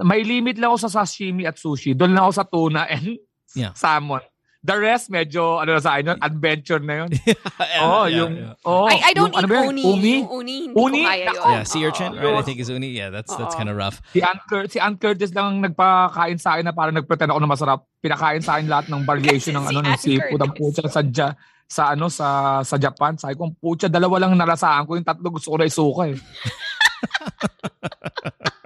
may 0.06 0.22
limit 0.22 0.58
lang 0.62 0.70
ako 0.70 0.86
sa 0.86 1.02
sashimi 1.02 1.42
at 1.42 1.58
sushi. 1.58 1.90
Doon 1.98 2.14
lang 2.14 2.30
ako 2.30 2.32
sa 2.38 2.44
tuna 2.46 2.86
and 2.86 3.18
Yeah. 3.58 3.74
salmon. 3.74 4.22
The 4.66 4.74
rest, 4.74 5.14
medyo, 5.14 5.62
ano 5.62 5.78
na 5.78 5.80
sa 5.80 5.94
akin 5.94 6.10
yun, 6.10 6.18
adventure 6.18 6.82
na 6.82 7.06
yun. 7.06 7.10
Yeah, 7.66 7.86
oh, 7.86 8.04
yeah, 8.04 8.18
yung, 8.18 8.32
yeah. 8.34 8.66
oh, 8.66 8.90
I, 8.90 8.98
I 8.98 9.12
don't 9.14 9.30
yung, 9.30 9.38
ano 9.38 9.46
eat 9.46 9.54
yun? 9.54 9.68
uni. 9.70 9.84
Umi? 9.86 10.14
Yung 10.18 10.30
uni, 10.34 10.56
hindi 10.66 10.74
Uni? 10.74 11.00
ko 11.00 11.06
kaya 11.06 11.22
yun. 11.22 11.52
Yeah, 11.54 11.62
sea 11.62 11.82
urchin, 11.86 12.10
Oo. 12.10 12.18
right? 12.18 12.34
I 12.34 12.42
think 12.42 12.58
is 12.58 12.66
uni. 12.66 12.90
Yeah, 12.90 13.14
that's 13.14 13.30
that's 13.30 13.54
Oo. 13.54 13.58
kind 13.62 13.70
of 13.70 13.78
rough. 13.78 14.02
Si 14.10 14.18
Cur- 14.50 14.66
si 14.66 14.82
Aunt 14.82 14.98
Curtis 14.98 15.30
lang 15.30 15.46
ang 15.46 15.58
nagpakain 15.62 16.34
sa 16.36 16.58
akin 16.58 16.66
na 16.66 16.74
parang 16.74 16.98
nagpretend 16.98 17.30
ako 17.30 17.38
na 17.38 17.46
masarap. 17.46 17.78
Pinakain 18.00 18.42
sa 18.42 18.58
akin 18.58 18.66
lahat 18.66 18.90
ng 18.90 19.06
variation 19.06 19.54
ng 19.54 19.64
Si 19.68 19.70
ano 19.70 19.80
ng 19.84 19.94
seafood. 19.96 20.40
Ang 20.42 20.52
putya 20.52 20.82
sa, 20.90 21.00
Ja- 21.06 21.36
sa 21.66 21.94
ano 21.94 22.06
sa 22.08 22.26
sa 22.60 22.74
Japan. 22.74 23.14
Sabi 23.14 23.34
ko, 23.34 23.54
putya, 23.54 23.86
dalawa 23.86 24.18
lang 24.18 24.34
nalasahan 24.34 24.82
ko. 24.82 24.98
Yung 24.98 25.06
tatlo 25.06 25.30
gusto 25.30 25.54
ko 25.54 25.56
na 25.56 25.66
isuka 25.66 26.10
eh. 26.10 26.18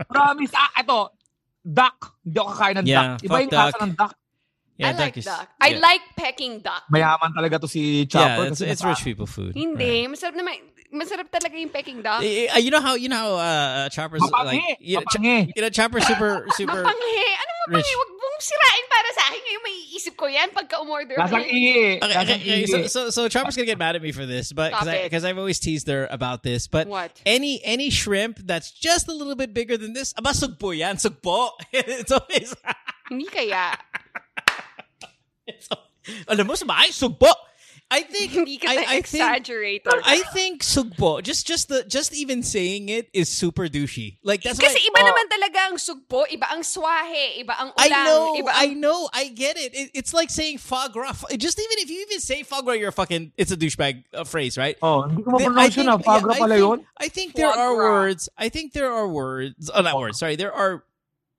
Promise. 0.09 0.55
Ah, 0.55 0.71
ito. 0.81 1.01
Duck. 1.61 2.17
Hindi 2.25 2.37
ako 2.37 2.49
kakain 2.51 2.77
ng 2.81 2.87
Yeah, 2.89 3.05
duck. 3.17 3.21
Iba 3.23 3.37
yung 3.39 3.53
lasa 3.53 3.69
duck. 3.77 3.83
ng 3.85 3.93
duck. 3.95 4.13
Yeah, 4.81 4.89
I 4.89 4.93
like 4.97 5.17
is- 5.21 5.29
duck. 5.29 5.47
I 5.61 5.69
yeah. 5.77 5.85
like 5.85 6.01
peking 6.17 6.61
duck. 6.65 6.83
Mayaman 6.89 7.37
talaga 7.37 7.61
to 7.61 7.69
si 7.69 8.09
Yeah, 8.09 8.09
Chopper. 8.09 8.49
it's, 8.49 8.61
kasi 8.61 8.71
it's 8.73 8.85
rich 8.85 9.05
people 9.05 9.29
food. 9.29 9.53
Hindi. 9.55 10.09
Masarap 10.09 10.33
naman. 10.35 10.57
Masarap 10.91 11.29
talaga 11.31 11.55
yung 11.55 11.69
peking 11.71 12.01
duck. 12.03 12.25
Eh, 12.25 12.49
eh, 12.51 12.59
you 12.59 12.73
know 12.73 12.81
how 12.81 12.97
you 12.99 13.07
know 13.13 13.37
how 13.37 13.39
uh, 13.39 13.89
Chopper's 13.93 14.25
Mapangi. 14.25 14.59
like 14.59 14.79
you 14.81 14.97
know, 14.99 15.05
Ch- 15.07 15.21
Mapangi. 15.23 15.53
you 15.55 15.63
know 15.63 15.71
Chopper's 15.71 16.03
super 16.09 16.49
super 16.57 16.83
Mapanghi. 16.83 17.15
Ano 17.39 17.53
mapanghi? 17.63 17.79
rich. 17.79 17.87
Huwag 17.95 18.11
mong 18.19 18.39
sirain 18.43 18.85
para 18.91 19.09
sa 19.15 19.23
akin. 19.31 19.39
Ngayon 19.47 19.63
may 19.63 19.77
isip 19.95 20.15
ko 20.19 20.27
yan 20.27 20.49
pagka 20.51 20.83
umorder. 20.83 21.15
Lasang 21.15 21.45
ko. 21.45 21.47
ihi. 21.47 22.03
Okay, 22.03 22.17
okay, 22.25 22.39
okay, 22.43 22.61
so, 22.67 22.77
so 22.91 23.01
so 23.15 23.21
Chopper's 23.31 23.55
gonna 23.55 23.71
get 23.71 23.79
mad 23.79 23.95
at 23.95 24.03
me 24.03 24.11
for 24.11 24.27
this, 24.27 24.51
but 24.51 24.75
because 24.75 24.89
I 24.91 24.95
it. 24.99 25.03
because 25.07 25.23
I've 25.23 25.39
always 25.39 25.61
teased 25.63 25.87
her 25.87 26.09
about 26.11 26.43
this, 26.43 26.67
but 26.67 26.89
What? 26.91 27.15
any 27.23 27.63
any 27.63 27.95
shrimp 27.95 28.43
that's 28.43 28.73
just 28.75 29.07
a 29.07 29.15
little 29.15 29.37
bit 29.39 29.55
bigger 29.55 29.79
than 29.79 29.93
this, 29.95 30.11
aba 30.19 30.35
sugpo 30.35 30.75
yan, 30.75 30.97
sugpo. 30.99 31.55
it's 31.71 32.11
always 32.11 32.51
Hindi 33.11 33.27
kaya. 33.31 33.75
it's, 35.59 35.69
alam 36.29 36.47
mo 36.47 36.55
sa 36.55 36.67
bahay, 36.67 36.91
sugpo. 36.95 37.29
I 37.93 38.07
think 38.07 38.31
Hindi 38.39 38.59
ka 38.63 38.71
I, 38.71 39.03
exaggerate. 39.03 39.83
think. 39.83 40.07
I 40.07 40.23
think 40.31 40.63
sugpo. 40.63 41.19
Just 41.27 41.43
just 41.43 41.67
the 41.67 41.83
just 41.83 42.15
even 42.15 42.47
saying 42.47 42.87
it 42.89 43.11
is 43.11 43.27
super 43.27 43.67
douchey. 43.67 44.23
Like 44.23 44.47
that's 44.47 44.63
Kasi 44.63 44.79
why, 44.79 44.87
iba 44.95 45.01
Oh. 45.03 45.11
naman 45.11 45.27
talaga 45.27 45.59
ang 45.67 45.75
sugpo, 45.75 46.23
iba 46.31 46.47
ang 46.55 46.63
swahe, 46.63 47.43
iba 47.43 47.51
ang 47.59 47.75
ulang, 47.75 47.83
I 47.83 47.89
know, 48.07 48.23
iba 48.39 48.53
I 48.55 48.67
know, 48.79 48.99
I 49.11 49.25
get 49.35 49.59
it. 49.59 49.75
it. 49.75 49.91
It's 49.93 50.15
like 50.15 50.31
saying 50.31 50.63
foie 50.63 50.87
gras. 50.95 51.19
Just 51.35 51.59
even 51.59 51.83
if 51.83 51.91
you 51.91 52.07
even 52.07 52.23
say 52.23 52.47
foie 52.47 52.63
gras, 52.63 52.79
you're 52.79 52.95
a 52.95 52.95
fucking. 52.95 53.33
It's 53.35 53.51
a 53.51 53.59
douchebag 53.59 54.05
uh, 54.15 54.23
phrase, 54.23 54.55
right? 54.55 54.79
Oh, 54.87 55.11
hindi 55.11 55.27
ko 55.27 55.35
Th- 55.37 55.51
ma-pronounce 55.51 55.75
yun 55.75 55.89
ah. 55.91 55.99
yeah, 55.99 56.07
Fagra 56.07 56.31
I 56.31 56.39
pala 56.39 56.55
think- 56.55 56.63
yun. 56.63 56.79
I 56.95 57.09
think 57.11 57.29
there 57.35 57.51
are 57.51 57.75
words. 57.75 58.29
I 58.39 58.49
think 58.55 58.71
there 58.73 58.93
are 58.95 59.09
words. 59.11 59.67
Oh, 59.67 59.83
not 59.83 59.99
words. 59.99 60.15
Sorry, 60.23 60.39
there 60.39 60.55
are 60.55 60.87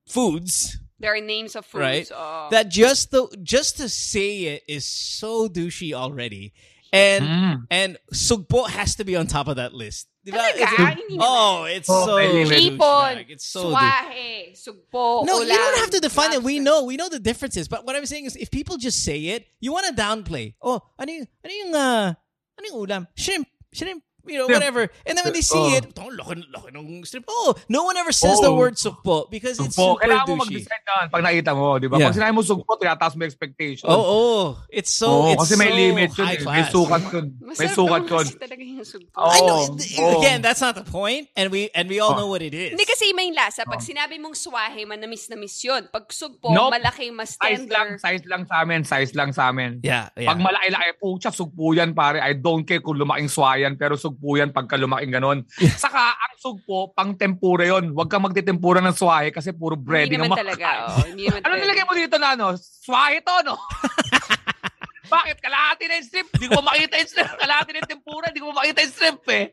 foods 0.04 0.76
There 1.02 1.14
are 1.16 1.22
names 1.22 1.56
of 1.56 1.66
foods. 1.66 1.82
Right. 1.82 2.12
oh. 2.14 2.48
that 2.52 2.70
just 2.70 3.12
the 3.12 3.28
just 3.44 3.78
to 3.78 3.90
say 3.90 4.56
it 4.56 4.64
is 4.68 4.86
so 4.86 5.48
douchey 5.50 5.94
already, 5.94 6.54
and 6.94 7.26
Mm. 7.26 7.66
and 7.72 7.98
sugpo 8.14 8.70
has 8.70 8.96
to 8.96 9.04
be 9.04 9.16
on 9.16 9.28
top 9.28 9.48
of 9.48 9.56
that 9.58 9.74
list. 9.74 10.08
Diba? 10.26 10.38
It's- 10.54 10.98
oh, 11.20 11.64
it's 11.66 11.90
Oh, 11.90 12.06
so 12.06 12.16
may. 12.18 12.70
Hipon. 12.70 13.26
It's 13.28 13.44
so 13.50 13.72
douche- 13.72 13.74
swahe, 13.74 14.54
sugpo, 14.54 15.26
No, 15.26 15.40
ulang, 15.42 15.48
you 15.50 15.58
don't 15.58 15.78
have 15.80 15.90
to 15.90 16.00
define 16.00 16.34
it. 16.34 16.44
We 16.44 16.60
know, 16.60 16.84
we 16.84 16.96
know 16.96 17.10
the 17.10 17.18
differences. 17.20 17.68
But 17.68 17.88
what 17.88 17.96
I'm 17.96 18.06
saying 18.06 18.26
is, 18.26 18.36
if 18.36 18.52
people 18.52 18.78
just 18.78 19.04
say 19.04 19.18
it, 19.34 19.48
you 19.60 19.72
want 19.74 19.88
to 19.88 19.94
downplay. 20.00 20.54
Oh, 20.62 20.80
ano 21.00 21.12
yung, 21.12 21.28
ano 21.44 21.54
yung, 21.54 21.74
uh, 21.74 22.14
ano 22.14 22.66
yung 22.70 22.78
ulam? 22.86 23.08
Shrimp, 23.18 23.48
shrimp, 23.74 24.04
you 24.26 24.38
know, 24.38 24.48
whatever. 24.48 24.90
And 25.06 25.18
then 25.18 25.24
when 25.24 25.34
they 25.34 25.42
see 25.42 25.58
Oh. 25.58 25.78
it, 25.78 25.86
oh, 25.98 26.10
laki, 26.10 26.44
laki 26.50 26.70
ng 26.72 27.04
shrimp. 27.04 27.26
Oh, 27.28 27.54
no 27.68 27.84
one 27.84 27.98
ever 27.98 28.12
says 28.12 28.40
the 28.40 28.50
Oh. 28.50 28.56
word 28.56 28.76
sugpo 28.76 29.30
because 29.30 29.60
it's 29.60 29.76
Sugpo. 29.76 29.98
super 29.98 30.06
Kailangan 30.06 30.26
mo 30.28 30.34
douchey. 30.36 30.62
mag-decide 30.62 30.84
na 30.86 30.94
pag 31.08 31.22
nakita 31.24 31.52
mo, 31.54 31.66
di 31.78 31.88
ba? 31.88 31.96
Yeah. 31.98 32.08
Pag 32.08 32.16
sinabi 32.18 32.34
mo 32.34 32.42
sugpo, 32.42 32.72
tinataas 32.78 33.14
mo 33.16 33.24
expectation. 33.24 33.88
Oh, 33.90 34.04
oh, 34.04 34.46
it's 34.70 34.92
so, 34.92 35.08
Oo, 35.10 35.34
it's 35.34 35.42
kasi 35.44 35.56
may 35.58 35.70
so 35.70 35.78
limit 35.78 36.10
yun. 36.14 36.26
high 36.26 36.38
eh. 36.38 36.46
May 36.46 36.64
sukat 36.68 37.02
yun. 37.12 37.26
May 37.40 37.48
Masarap 37.52 37.74
sukat 37.78 38.02
naman 38.02 38.12
yun. 38.12 38.26
kasi 38.26 38.36
talaga 38.38 38.62
yung 38.62 38.86
sugpo. 38.86 39.18
Oh. 39.18 39.30
I 39.32 39.40
know. 39.42 39.60
Oh, 39.62 40.04
oh. 40.04 40.20
Again, 40.20 40.40
that's 40.42 40.62
not 40.62 40.76
the 40.76 40.84
point, 40.84 41.28
and 41.36 41.50
we 41.50 41.70
and 41.74 41.88
we 41.88 41.98
all 42.00 42.14
Oh. 42.14 42.20
know 42.20 42.30
what 42.30 42.42
it 42.42 42.54
is. 42.54 42.76
Hindi 42.76 42.86
kasi 42.86 43.10
yung 43.10 43.34
lasa. 43.34 43.64
Oh. 43.66 43.72
Pag 43.72 43.82
sinabi 43.82 44.20
mong 44.20 44.36
swahe, 44.36 44.84
manamis 44.84 45.30
na 45.30 45.38
miss 45.38 45.56
yun. 45.64 45.88
Pag 45.88 46.10
sugpo, 46.12 46.52
Nope. 46.52 46.76
malaki, 46.76 47.14
mas 47.14 47.38
Size 47.38 47.66
lang, 47.70 47.96
tender. 47.96 48.00
size 48.02 48.24
lang 48.28 48.44
sa 48.46 48.56
amin, 48.62 48.82
size 48.84 49.12
lang 49.16 49.30
sa 49.32 49.50
amin. 49.50 49.80
yeah, 49.84 50.10
yeah. 50.18 50.28
Pag 50.28 50.42
malaki-laki, 50.42 50.90
pucha, 51.00 51.30
sugpo 51.32 51.72
yan, 51.72 51.94
pare. 51.94 52.20
I 52.20 52.34
don't 52.34 52.66
care 52.66 52.82
kung 52.82 52.98
lumaking 52.98 53.30
swayan, 53.30 53.78
pero 53.78 53.96
sugpo 53.96 54.11
yan 54.20 54.52
pagka 54.52 54.76
lumaking 54.76 55.14
ganon. 55.14 55.40
Saka, 55.78 56.16
ang 56.16 56.34
sugpo, 56.36 56.92
pang 56.92 57.16
tempura 57.16 57.64
yon. 57.64 57.96
Huwag 57.96 58.10
kang 58.10 58.26
magtitempura 58.26 58.82
ng 58.82 58.96
swahe 58.96 59.30
kasi 59.30 59.52
puro 59.52 59.78
Hindi 59.78 59.88
breading 59.88 60.20
naman 60.20 60.36
ang 60.36 60.42
talaga. 60.44 60.68
Oh, 60.92 61.06
hindi 61.08 61.24
naman 61.30 61.40
Ano 61.46 61.54
nilagay 61.56 61.86
mo 61.86 61.94
dito 61.94 62.16
na 62.18 62.28
ano? 62.34 62.48
Swahe 62.58 63.22
to, 63.22 63.36
no? 63.46 63.56
Bakit? 65.14 65.38
Kalahati 65.44 65.84
na 65.92 66.00
yung 66.00 66.08
strip. 66.08 66.28
Hindi 66.32 66.48
ko 66.48 66.64
makita 66.64 66.96
yung 66.96 67.10
strip. 67.12 67.32
Kalahati 67.36 67.70
na 67.72 67.80
yung 67.84 67.92
tempura. 68.00 68.26
Hindi 68.32 68.40
ko 68.40 68.56
makita 68.56 68.80
yung 68.80 68.94
strip 68.96 69.20
eh. 69.28 69.46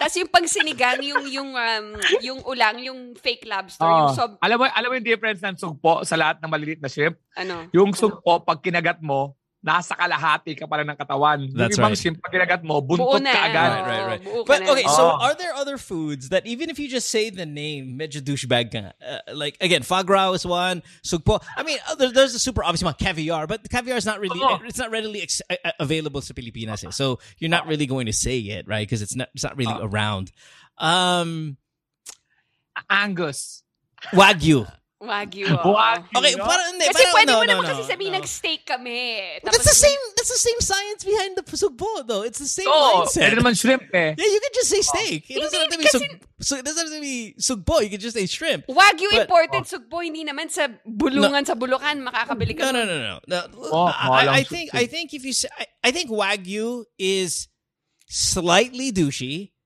Tapos 0.00 0.16
yung 0.16 0.32
pang 0.32 0.48
sinigang, 0.48 1.00
yung, 1.04 1.24
yung, 1.28 1.50
um, 1.52 1.86
yung 2.24 2.40
ulang, 2.48 2.80
yung 2.80 3.12
fake 3.20 3.44
lobster, 3.44 3.84
Oh. 3.84 4.08
yung 4.08 4.16
sob, 4.16 4.30
alam 4.40 4.56
mo, 4.56 4.64
alam 4.64 4.88
mo 4.88 4.94
yung 4.96 5.04
difference 5.04 5.44
ng 5.44 5.60
sugpo 5.60 6.08
sa 6.08 6.16
lahat 6.16 6.40
ng 6.40 6.48
maliliit 6.48 6.80
na 6.80 6.88
shrimp? 6.88 7.20
ano. 7.36 7.68
Yung 7.76 7.92
sugpo, 7.92 8.40
pag 8.40 8.64
kinagat 8.64 9.04
mo, 9.04 9.36
nasa 9.60 9.92
kalahati 9.92 10.56
ka 10.56 10.64
pala 10.64 10.88
ng 10.88 10.96
katawan. 10.96 11.52
That's 11.52 11.76
yung 11.76 11.84
ibang 11.84 11.92
right. 11.92 11.98
shrimp, 12.00 12.16
pag 12.24 12.32
kinagat 12.32 12.64
mo, 12.64 12.80
buntot 12.80 13.20
ka 13.20 13.40
agad. 13.44 13.68
oh, 13.68 13.76
Right, 13.76 13.84
right, 13.84 14.06
right. 14.16 14.22
buo 14.24 14.44
But 14.48 14.64
na. 14.64 14.72
okay, 14.72 14.88
so 14.88 15.04
Oh. 15.12 15.20
are 15.20 15.36
there 15.36 15.52
other 15.52 15.76
foods 15.76 16.30
that 16.32 16.46
even 16.48 16.70
if 16.72 16.80
you 16.80 16.88
just 16.88 17.12
say 17.12 17.28
the 17.28 17.44
name, 17.44 18.00
medyo 18.00 18.24
douchebag 18.24 18.72
ka? 18.72 18.96
Uh, 19.04 19.20
like 19.36 19.60
again, 19.60 19.82
foie 19.84 20.00
gras 20.02 20.32
is 20.32 20.46
one, 20.48 20.80
sugpo. 21.04 21.44
I 21.56 21.62
mean, 21.62 21.76
there, 22.00 22.08
there's 22.10 22.32
a 22.34 22.40
super 22.40 22.64
obvious 22.64 22.80
one, 22.82 22.96
caviar, 22.96 23.44
but 23.46 23.60
caviar 23.68 24.00
is 24.00 24.06
not 24.08 24.16
really 24.18 24.40
Oh. 24.40 24.56
it's 24.64 24.80
not 24.80 24.88
readily 24.90 25.20
ex- 25.20 25.44
uh, 25.52 25.60
uh, 25.60 25.72
available 25.78 26.24
sa 26.24 26.32
Pilipinas. 26.32 26.80
eh. 26.80 26.88
So 26.88 27.20
you're 27.36 27.52
not 27.52 27.68
really 27.68 27.84
going 27.84 28.06
to 28.08 28.16
say 28.16 28.40
it, 28.40 28.64
right? 28.64 28.88
Because 28.88 29.02
it's 29.04 29.14
not 29.14 29.28
it's 29.36 29.44
not 29.44 29.60
really 29.60 29.76
Oh. 29.76 29.84
around. 29.84 30.32
Um, 30.80 31.60
Angus. 32.88 33.62
wagyu. 34.16 34.64
Wagyu. 35.00 35.48
oo. 35.56 35.72
Wagyu. 35.72 36.12
Okay, 36.12 36.34
no? 36.36 36.44
parang 36.44 36.76
hindi. 36.76 36.84
Kasi 36.92 37.00
parang, 37.00 37.14
pwede 37.16 37.30
no, 37.32 37.32
mo 37.32 37.40
no, 37.40 37.48
naman 37.48 37.64
no, 37.64 37.70
kasi 37.72 37.82
sabihin, 37.88 38.12
no. 38.12 38.18
nag-steak 38.20 38.60
kami. 38.68 39.00
That's 39.40 39.64
the 39.64 39.72
same. 39.72 40.02
That's 40.12 40.28
the 40.28 40.42
same 40.44 40.60
science 40.60 41.00
behind 41.08 41.32
the 41.40 41.44
sugpo, 41.56 42.04
though. 42.04 42.20
It's 42.20 42.36
the 42.36 42.52
same 42.52 42.68
Oo, 42.68 43.08
mindset. 43.08 43.24
pwede 43.24 43.36
naman 43.40 43.56
shrimp 43.56 43.88
eh. 43.96 44.12
Yeah, 44.12 44.28
you 44.28 44.40
can 44.44 44.52
just 44.52 44.68
say 44.68 44.82
steak. 44.84 45.24
It 45.32 45.40
doesn't 45.40 45.56
have 45.56 45.72
to 45.72 45.80
be 45.80 45.88
kasi- 45.88 46.04
sug- 46.04 46.20
so 46.44 46.52
it 46.60 46.64
doesn't 46.68 46.84
have 46.84 46.92
to 46.92 47.00
be 47.00 47.32
sugpo. 47.40 47.80
You 47.80 47.88
can 47.88 48.00
just 48.04 48.12
say 48.12 48.28
shrimp. 48.28 48.68
Wagyu 48.68 49.08
But- 49.08 49.24
imported 49.24 49.64
sugpo, 49.64 50.04
hindi 50.04 50.20
naman 50.20 50.52
sa 50.52 50.68
bulungan 50.84 51.48
sa 51.48 51.56
Bulukan, 51.56 51.96
makakabili 52.04 52.52
ka. 52.60 52.68
No, 52.68 52.76
no, 52.76 52.84
no, 52.84 52.96
no. 53.00 53.16
no. 53.24 53.40
Oh, 53.72 53.88
I, 53.88 54.40
I 54.40 54.42
think. 54.44 54.76
I 54.76 54.84
think 54.84 55.16
if 55.16 55.24
you 55.24 55.32
say, 55.32 55.48
I, 55.56 55.88
I 55.88 55.90
think 55.96 56.12
wagyu 56.12 56.84
is 57.00 57.48
slightly 58.04 58.92
douchey. 58.92 59.56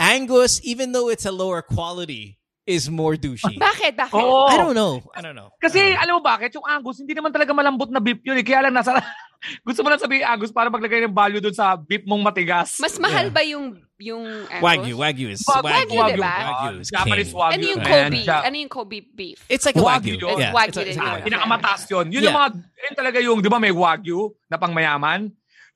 Angus, 0.00 0.58
even 0.64 0.90
though 0.92 1.10
it's 1.10 1.26
a 1.26 1.30
lower 1.30 1.60
quality, 1.62 2.39
is 2.70 2.86
more 2.86 3.18
douchey. 3.18 3.58
Bakit? 3.58 3.98
Bakit? 3.98 4.14
Oo. 4.14 4.46
I 4.46 4.56
don't 4.56 4.72
know. 4.72 5.02
I 5.10 5.20
don't 5.20 5.34
know. 5.34 5.50
Kasi 5.58 5.92
alam 5.92 6.18
mo 6.18 6.22
bakit? 6.22 6.54
Yung 6.54 6.62
Angus, 6.62 7.02
hindi 7.02 7.12
naman 7.12 7.34
talaga 7.34 7.50
malambot 7.50 7.90
na 7.90 7.98
beef 7.98 8.22
yun. 8.22 8.38
Eh. 8.38 8.46
Kaya 8.46 8.70
lang 8.70 8.78
nasa... 8.78 8.94
gusto 9.66 9.80
mo 9.80 9.88
lang 9.88 9.98
sabihin 9.98 10.22
Angus 10.22 10.52
para 10.52 10.68
maglagay 10.68 11.00
ng 11.02 11.16
value 11.16 11.40
dun 11.40 11.56
sa 11.56 11.74
beef 11.74 12.04
mong 12.04 12.22
matigas. 12.22 12.76
Mas 12.78 12.94
mahal 12.96 13.28
ba 13.28 13.42
yung 13.42 13.74
yung 13.98 14.24
Angus? 14.48 14.62
Wagyu, 14.64 14.94
wagyu 14.96 15.28
is 15.28 15.42
Wag- 15.44 15.64
wagyu. 15.64 15.98
Wagyu, 15.98 16.16
diba? 16.16 16.32
Wagyu 16.32 16.80
is 16.80 16.88
Japanese 16.88 17.32
king. 17.32 17.40
wagyu. 17.40 17.54
Ano 17.56 17.64
yung 17.66 17.80
man. 17.82 17.88
Kobe? 17.90 18.20
Siya- 18.24 18.42
Ano 18.44 18.56
yung 18.56 18.72
Kobe 18.72 18.98
beef? 19.02 19.38
It's 19.50 19.64
like 19.66 19.76
a 19.76 19.84
Wagyu 19.84 20.14
wagyu. 20.16 20.24
yun. 20.24 20.38
Yeah, 20.40 20.52
Wagyu 20.54 20.68
it's 20.68 20.78
din 20.78 20.86
it's 20.88 20.96
a 20.96 21.02
yun. 21.02 21.12
wagyu. 21.12 21.26
Pinakamataas 21.28 21.82
yun. 21.90 22.06
Yun 22.08 22.20
Yeah. 22.20 22.24
yung 22.24 22.36
mga, 22.38 22.48
yun 22.56 22.94
talaga 22.96 23.18
yung, 23.20 23.38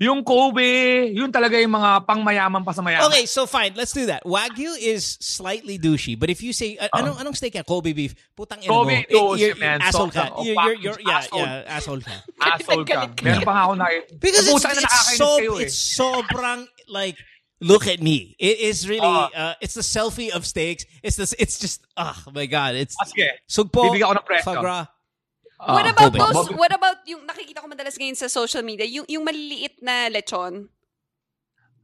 Yung 0.04 0.20
Kobe, 0.20 0.68
yun 1.16 1.32
talaga 1.32 1.56
yung 1.56 1.72
mga 1.72 2.04
pangmayaman 2.04 2.60
pa 2.60 2.76
sa 2.76 2.84
mayaman. 2.84 3.08
Okay, 3.08 3.24
so 3.24 3.48
fine. 3.48 3.72
Let's 3.72 3.96
do 3.96 4.04
that. 4.12 4.20
Wagyu 4.22 4.76
is 4.76 5.16
slightly 5.18 5.80
douchey, 5.80 6.12
but 6.12 6.28
if 6.28 6.44
you 6.44 6.52
say 6.52 6.76
uh, 6.76 6.92
anong 6.92 7.16
anong 7.24 7.32
steak 7.32 7.56
yan? 7.56 7.64
Kobe 7.64 7.96
beef. 7.96 8.12
Putang 8.36 8.60
ina 8.60 8.68
mo. 8.68 8.84
Kobe, 8.84 9.08
you're- 9.08 9.56
man. 9.56 9.80
Asshole 9.80 10.12
ka. 10.12 10.28
Sobrang 10.28 10.44
You're, 10.44 10.76
you're, 10.76 10.76
you're, 10.76 11.00
yeah, 11.00 11.18
asshole. 11.24 11.40
yeah, 11.40 11.72
asshole 11.72 12.02
ka. 12.04 12.14
Asshole 12.44 12.84
ka. 12.84 13.08
Meron 13.24 13.42
pa 13.42 13.52
nga 13.56 13.62
ako 13.64 13.72
na 13.80 13.84
Because 14.20 14.44
it's, 14.44 14.64
it's, 14.64 14.82
nakakainis 14.84 15.16
so, 15.16 15.28
kayo 15.40 15.52
eh. 15.56 15.62
it's 15.64 15.78
sobrang 15.96 16.60
like 16.92 17.16
look 17.64 17.86
at 17.88 18.02
me. 18.04 18.36
It 18.36 18.60
is 18.60 18.84
really 18.84 19.06
uh, 19.08 19.32
Ah. 19.32 19.54
it's 19.64 19.72
the 19.72 19.86
selfie 19.86 20.28
of 20.34 20.44
steaks. 20.44 20.84
It's 21.00 21.16
this 21.16 21.32
it's 21.40 21.56
just 21.56 21.80
oh 21.96 22.12
my 22.34 22.44
god. 22.44 22.76
It's 22.76 22.92
Ah, 23.00 23.08
sige. 23.08 23.40
sugpo. 23.48 23.88
Bibigyan 23.88 24.12
ko 24.12 24.16
ng 24.20 24.26
presyo. 24.28 24.44
foie 24.60 24.84
gras. 25.64 25.74
what 25.74 25.86
about 25.88 26.12
those, 26.12 26.48
what 26.52 26.72
about 26.72 26.98
yung 27.04 27.24
nakikita 27.24 27.58
ko 27.58 27.66
madalas 27.66 27.96
ngayon 27.96 28.14
sa 28.14 28.28
social 28.28 28.60
media, 28.60 28.84
yung 28.84 29.08
yung 29.08 29.24
maliliit 29.24 29.80
na 29.80 30.06
lechon? 30.08 30.68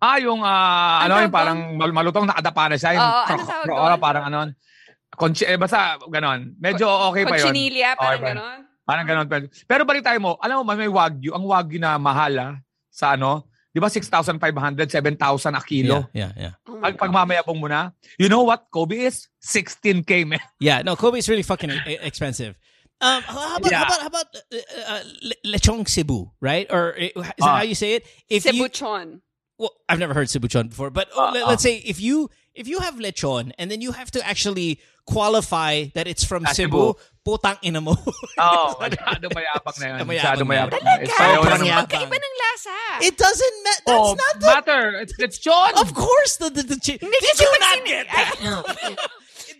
Ah, 0.01 0.16
yung, 0.16 0.40
ah, 0.40 1.05
Ano 1.05 1.21
ano, 1.21 1.29
yung 1.29 1.35
parang 1.35 1.59
mal- 1.77 1.93
malutong 1.93 2.25
nakadapa 2.25 2.73
na 2.73 2.77
siya. 2.81 2.97
Yung 2.97 3.05
Oo, 3.05 3.21
ano 3.29 3.43
tawag 3.45 3.66
doon? 3.69 4.01
parang 4.01 4.25
ano. 4.33 4.38
Conchi, 5.12 5.45
eh, 5.45 5.61
basta 5.61 6.01
ganon. 6.09 6.57
Medyo 6.57 6.88
okay 7.12 7.29
pa 7.29 7.37
yun. 7.37 7.53
Cochinilla, 7.53 7.88
parang 7.93 8.01
Okay 8.01 8.16
pa. 8.16 8.29
ganon. 8.33 8.59
Parang 8.88 9.05
ganon. 9.05 9.27
Pero, 9.29 9.45
pero 9.69 9.83
balik 9.85 10.01
tayo 10.01 10.16
mo, 10.16 10.31
alam 10.40 10.64
mo, 10.64 10.73
may 10.73 10.88
wagyu. 10.88 11.37
Ang 11.37 11.45
wagyu 11.45 11.77
na 11.77 12.01
mahal 12.01 12.33
ah, 12.40 12.53
sa 12.88 13.12
ano, 13.12 13.45
di 13.69 13.77
ba 13.77 13.93
6,500, 13.93 14.40
7,000 14.88 15.53
a 15.53 15.61
kilo? 15.61 16.09
Yeah, 16.16 16.33
yeah, 16.33 16.33
yeah. 16.49 16.53
Oh 16.64 16.81
my 16.81 16.90
Pag 16.90 16.97
pagmamayabong 16.97 17.61
mo 17.61 17.69
na, 17.69 17.93
you 18.16 18.33
know 18.33 18.40
what 18.49 18.73
Kobe 18.73 19.05
is? 19.05 19.29
16K, 19.45 20.25
man. 20.25 20.40
Yeah, 20.57 20.81
no, 20.81 20.97
Kobe 20.97 21.21
is 21.21 21.29
really 21.29 21.45
fucking 21.45 21.77
e- 21.85 22.01
expensive. 22.01 22.57
Um, 23.00 23.22
how 23.24 23.56
about 23.56 23.72
Yeah. 23.72 23.78
how 23.80 23.84
about 23.88 24.00
how 24.00 24.06
about 24.12 24.28
uh, 24.36 24.56
uh, 24.86 25.02
le- 25.22 25.86
Cebu, 25.88 26.30
right? 26.40 26.66
Or 26.68 26.92
uh, 26.92 27.00
is 27.00 27.12
that 27.16 27.34
Ah. 27.40 27.56
how 27.58 27.62
you 27.64 27.74
say 27.74 27.94
it? 27.94 28.04
If 28.28 28.44
you 28.44 28.52
Cebuchon. 28.68 29.20
well, 29.58 29.72
I've 29.88 29.98
never 29.98 30.12
heard 30.14 30.28
cebuchon 30.28 30.68
before, 30.68 30.90
but 30.90 31.08
oh, 31.16 31.28
Uh, 31.28 31.32
let, 31.32 31.42
uh. 31.44 31.52
us 31.56 31.62
say 31.62 31.76
if 31.84 32.00
you 32.00 32.28
if 32.54 32.68
you 32.68 32.80
have 32.80 32.96
lechon 33.00 33.52
and 33.58 33.70
then 33.70 33.80
you 33.80 33.92
have 33.92 34.10
to 34.12 34.20
actually 34.26 34.80
qualify 35.08 35.88
that 35.96 36.06
it's 36.06 36.24
from 36.24 36.44
Ah, 36.46 36.52
Cebu, 36.52 36.92
Cebu. 36.92 37.00
putang 37.24 37.56
ina 37.64 37.80
mo. 37.80 37.96
Oh, 38.38 38.76
masyado 38.80 39.26
mayabang 39.32 39.76
na 39.80 39.86
yun. 39.86 39.96
Mayabang 40.04 40.08
Masyado 40.12 40.42
na. 40.44 40.48
mayabang 40.50 40.82
na. 40.84 40.92
Talaga? 40.92 41.02
It's 41.02 41.14
pareho 41.16 41.40
Sobrang 41.40 41.60
lang. 41.60 41.68
yabang. 41.72 41.88
Magkaiba 41.88 42.16
ng 42.20 42.34
lasa. 42.44 42.76
it 43.08 43.14
doesn't 43.16 43.56
matter. 43.64 43.82
That's 43.86 44.10
Oh, 44.12 44.12
not 44.14 44.34
the. 44.40 44.46
matter. 44.46 44.84
It's, 45.00 45.14
it's 45.18 45.38
John. 45.40 45.72
Of 45.80 45.94
course, 45.96 46.36
the 46.36 46.50
the, 46.52 46.62
the 46.62 46.76
chi- 46.76 47.00
Hindi, 47.00 47.16
Did 47.16 47.32
kasi 47.32 47.42
you 47.48 47.52
not 47.64 47.78
get 47.88 48.04
that? 48.12 48.34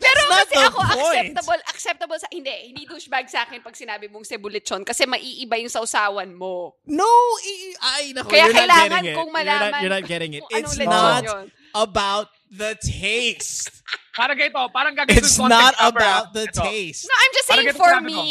Pero 0.01 0.21
That's 0.25 0.33
not 0.33 0.41
kasi 0.43 0.57
ako, 0.65 0.79
point. 0.81 0.97
acceptable, 1.29 1.61
acceptable 1.69 2.17
sa, 2.17 2.29
hindi, 2.31 2.55
hindi 2.67 2.83
douchebag 2.85 3.29
sa 3.29 3.45
akin 3.45 3.61
pag 3.61 3.77
sinabi 3.77 4.09
mong 4.09 4.25
Cebu 4.25 4.49
lechon 4.49 4.81
kasi 4.81 5.05
maiiba 5.05 5.61
yung 5.61 5.69
sausawan 5.69 6.33
mo. 6.33 6.81
No, 6.89 7.05
i- 7.43 7.77
ay, 7.79 8.05
nako, 8.11 8.33
Kaya 8.33 8.49
you're 8.49 8.57
not 8.57 8.61
kailangan 8.65 8.89
getting 8.91 9.05
it. 9.05 9.15
kong 9.15 9.29
You're 9.29 9.39
malaman 9.39 9.71
not, 9.71 9.81
you're 9.81 9.95
not 9.95 10.07
getting 10.07 10.33
it. 10.33 10.43
It's 10.49 10.77
not 10.77 11.23
yun. 11.23 11.45
about 11.73 12.29
the 12.49 12.75
taste. 12.81 13.69
Parang 14.19 14.35
ganito, 14.35 14.59
parang 14.69 14.93
gagawin 14.93 15.17
It's 15.17 15.39
not 15.39 15.73
about 15.79 16.29
ah. 16.29 16.35
the 16.35 16.45
Ito. 16.45 16.61
taste. 16.61 17.07
No, 17.07 17.15
I'm 17.15 17.33
just 17.33 17.47
Parang 17.47 17.63
saying 17.63 17.69
ganito 17.71 17.79
for 17.79 17.91
sinabi 17.95 18.11
ko. 18.11 18.21
me, 18.21 18.29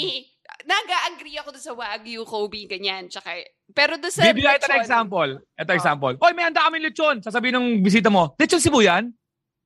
nag-agree 0.66 1.38
ako 1.40 1.50
doon 1.56 1.64
sa 1.64 1.74
Wagyu, 1.74 2.22
Kobe, 2.26 2.62
ganyan. 2.68 3.08
Tsaka, 3.08 3.32
pero 3.72 3.96
doon 3.96 4.12
sa 4.12 4.22
Bibigyan 4.24 4.60
ito 4.60 4.66
ng 4.66 4.70
lechon, 4.70 4.82
example. 4.82 5.32
Ito 5.56 5.72
Oh. 5.72 5.78
example. 5.78 6.14
Oy, 6.20 6.32
may 6.34 6.46
handa 6.46 6.62
kami 6.62 6.78
lechon. 6.80 7.24
Sasabihin 7.24 7.56
ng 7.56 7.68
bisita 7.80 8.12
mo, 8.12 8.36
lechon 8.36 8.60
Cebu 8.60 8.84
yan? 8.84 9.10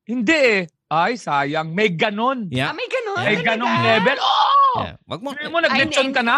Hindi 0.06 0.38
eh. 0.38 0.62
Ay, 0.94 1.18
sayang. 1.18 1.74
May 1.74 1.90
ganon. 1.90 2.54
Yeah. 2.54 2.70
Ah, 2.70 2.76
may 2.78 2.86
ganon. 2.86 3.18
May 3.18 3.36
talaga? 3.42 3.48
ganong 3.50 3.76
level. 3.82 4.18
Oh! 4.22 4.78
Yeah. 4.78 4.96
Wag 5.10 5.20
mo. 5.26 5.30
Sabihin 5.34 5.50
mo, 5.50 5.58
Ay, 5.58 5.66
naglechon 5.66 6.06
hindi. 6.10 6.18
ka 6.18 6.22
na? 6.22 6.38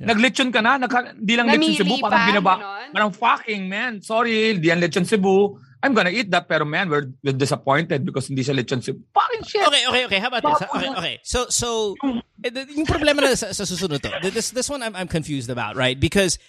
Yeah. 0.00 0.06
Naglechon 0.08 0.50
ka 0.50 0.60
na, 0.64 0.72
nagka, 0.80 0.98
di 1.14 1.34
lang 1.36 1.46
lechon 1.46 1.60
Namili 1.60 1.76
Cebu, 1.76 1.94
parang 2.00 2.18
pa, 2.18 2.28
binaba. 2.32 2.54
ganon? 2.56 2.88
Parang 2.90 3.12
fucking, 3.12 3.62
man, 3.68 3.92
sorry, 4.00 4.56
di 4.56 4.72
yan 4.72 4.80
lechon 4.80 5.04
Cebu. 5.04 5.60
I'm 5.84 5.92
gonna 5.92 6.08
eat 6.08 6.32
that, 6.32 6.48
pero 6.48 6.64
man, 6.64 6.88
we're, 6.88 7.12
we're 7.20 7.36
disappointed 7.36 8.08
because 8.08 8.24
hindi 8.32 8.40
siya 8.40 8.56
lechon 8.56 8.80
Cebu. 8.80 9.04
Fucking 9.12 9.44
shit. 9.44 9.60
Okay, 9.68 9.84
okay, 9.84 10.02
okay. 10.08 10.18
How 10.18 10.32
about 10.32 10.42
this? 10.48 10.64
Okay, 10.72 10.90
okay. 10.96 11.14
So, 11.22 11.46
so 11.52 11.92
eh, 12.40 12.48
the- 12.48 12.64
yung 12.72 12.88
problema 12.88 13.20
na 13.20 13.36
sa, 13.36 13.52
sa 13.52 13.68
susunod 13.68 14.00
to. 14.00 14.08
This 14.32 14.48
this 14.50 14.66
one 14.66 14.80
I'm 14.80 14.96
I'm 14.96 15.06
confused 15.06 15.52
about, 15.52 15.76
right? 15.76 15.94
Because 16.00 16.40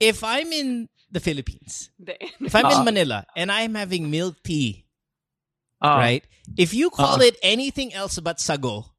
if 0.00 0.24
I'm 0.24 0.48
in 0.50 0.88
the 1.12 1.20
Philippines, 1.20 1.92
if 2.40 2.56
I'm 2.56 2.72
in 2.72 2.80
Ah. 2.80 2.86
Manila 2.88 3.18
and 3.36 3.52
I'm 3.52 3.76
having 3.76 4.08
milk 4.08 4.40
tea, 4.40 4.88
Ah. 5.84 6.00
right? 6.00 6.24
If 6.56 6.74
you 6.74 6.90
call 6.90 7.18
Ah. 7.20 7.26
it 7.26 7.36
anything 7.42 7.92
else 7.94 8.18
but 8.18 8.40
sago, 8.40 8.90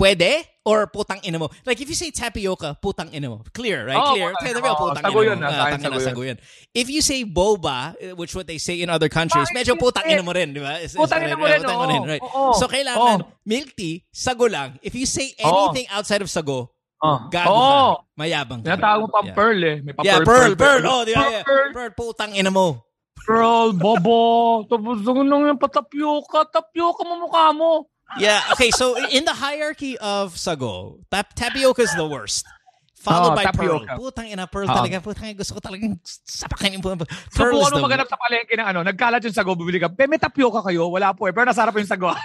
pwede? 0.00 0.44
Or 0.62 0.86
putang 0.86 1.18
ina 1.26 1.42
mo? 1.42 1.50
Like 1.66 1.82
if 1.82 1.90
you 1.90 1.98
say 1.98 2.10
tapioca, 2.14 2.78
putang 2.78 3.10
ina 3.10 3.26
mo. 3.30 3.42
Clear, 3.50 3.82
right? 3.86 3.98
Oh, 3.98 4.14
Clear. 4.14 4.30
Tapioca, 4.38 4.70
Oh, 4.78 4.90
putang 4.94 5.02
sago 5.02 5.18
ina 5.26 5.34
mo. 5.34 5.42
Ah, 5.46 5.66
akin, 5.66 5.78
tangina, 5.82 5.98
sago 5.98 5.98
sago 5.98 6.22
yun. 6.22 6.38
If 6.74 6.86
you 6.86 7.02
say 7.02 7.26
boba, 7.26 7.94
eh, 7.98 8.12
which 8.14 8.30
what 8.34 8.46
they 8.46 8.58
say 8.62 8.78
in 8.78 8.86
other 8.90 9.10
countries, 9.10 9.50
Bakit 9.50 9.58
medyo 9.58 9.74
putang 9.74 10.06
hindi? 10.06 10.14
ina 10.18 10.22
mo 10.22 10.30
rin, 10.34 10.54
di 10.54 10.60
ba? 10.62 10.78
Is- 10.78 10.94
Putang 10.94 11.26
ina 11.26 11.34
mo 11.34 11.46
rin, 11.50 11.58
putang 11.62 11.78
mo 11.82 11.86
oo. 11.90 12.06
right? 12.06 12.22
So 12.62 12.70
kailangan, 12.70 13.26
Oo. 13.26 13.30
milk 13.42 13.74
tea, 13.74 14.06
sago 14.14 14.46
lang. 14.46 14.78
If 14.86 14.94
you 14.94 15.06
say 15.06 15.34
Oo. 15.42 15.70
anything 15.74 15.90
outside 15.90 16.22
of 16.22 16.30
sago, 16.30 16.70
Ah. 17.02 17.26
gago 17.26 17.50
ka. 17.50 17.82
Mayabang 18.22 18.62
ka. 18.62 18.78
Tinatawag 18.78 19.00
mo 19.02 19.08
pa 19.10 19.20
Yeah. 19.26 19.34
pearl 19.34 19.58
eh. 19.66 19.76
May 19.82 19.92
pa 19.98 20.02
Yeah, 20.06 20.22
pearl, 20.22 20.54
pearl. 20.54 20.82
Oh, 20.86 21.02
di 21.02 21.10
ba? 21.18 21.26
Yeah. 21.26 21.42
Pearl, 21.42 21.74
Pearl, 21.74 21.90
putang 21.98 22.38
ina 22.38 22.50
mo. 22.54 22.86
Pearl, 23.24 23.72
bobo. 23.72 24.64
Tapos 24.66 25.00
nung 25.02 25.46
yung 25.46 25.58
patapyoka, 25.58 26.46
tapyoka 26.48 27.02
mo 27.04 27.26
mukha 27.26 27.52
mo. 27.52 27.86
Yeah. 28.20 28.44
Okay. 28.52 28.68
So 28.70 28.92
in 29.08 29.24
the 29.24 29.32
hierarchy 29.32 29.96
of 29.96 30.36
sago, 30.36 31.00
tap- 31.08 31.32
tapioca 31.32 31.80
is 31.80 31.94
the 31.96 32.04
worst. 32.04 32.44
Followed 33.02 33.34
Oh, 33.34 33.38
by 33.38 33.50
tapioca. 33.50 33.82
pearl. 33.82 33.98
Putang 33.98 34.30
ina, 34.30 34.46
pearl 34.46 34.70
Oh. 34.70 34.76
talaga. 34.78 35.02
Putang 35.02 35.26
ina, 35.26 35.34
gusto 35.34 35.58
ko 35.58 35.60
talagang 35.60 35.98
sapakin 36.22 36.78
yung 36.78 36.84
pearl. 36.86 36.94
So 37.02 37.06
Pearl 37.34 37.58
kung 37.58 37.66
ano 37.66 37.82
maganap 37.82 38.06
sa 38.06 38.14
palengke 38.14 38.54
ng 38.54 38.62
ano, 38.62 38.80
nagkalat 38.86 39.26
yung 39.26 39.34
sago, 39.34 39.58
bibili 39.58 39.82
ka, 39.82 39.90
"Pe, 39.90 40.06
may 40.06 40.22
tapyoka 40.22 40.62
kayo? 40.62 40.86
Wala 40.86 41.10
po 41.10 41.26
eh. 41.26 41.34
Pero 41.34 41.50
nasarap 41.50 41.74
yung 41.74 41.88
sago. 41.90 42.14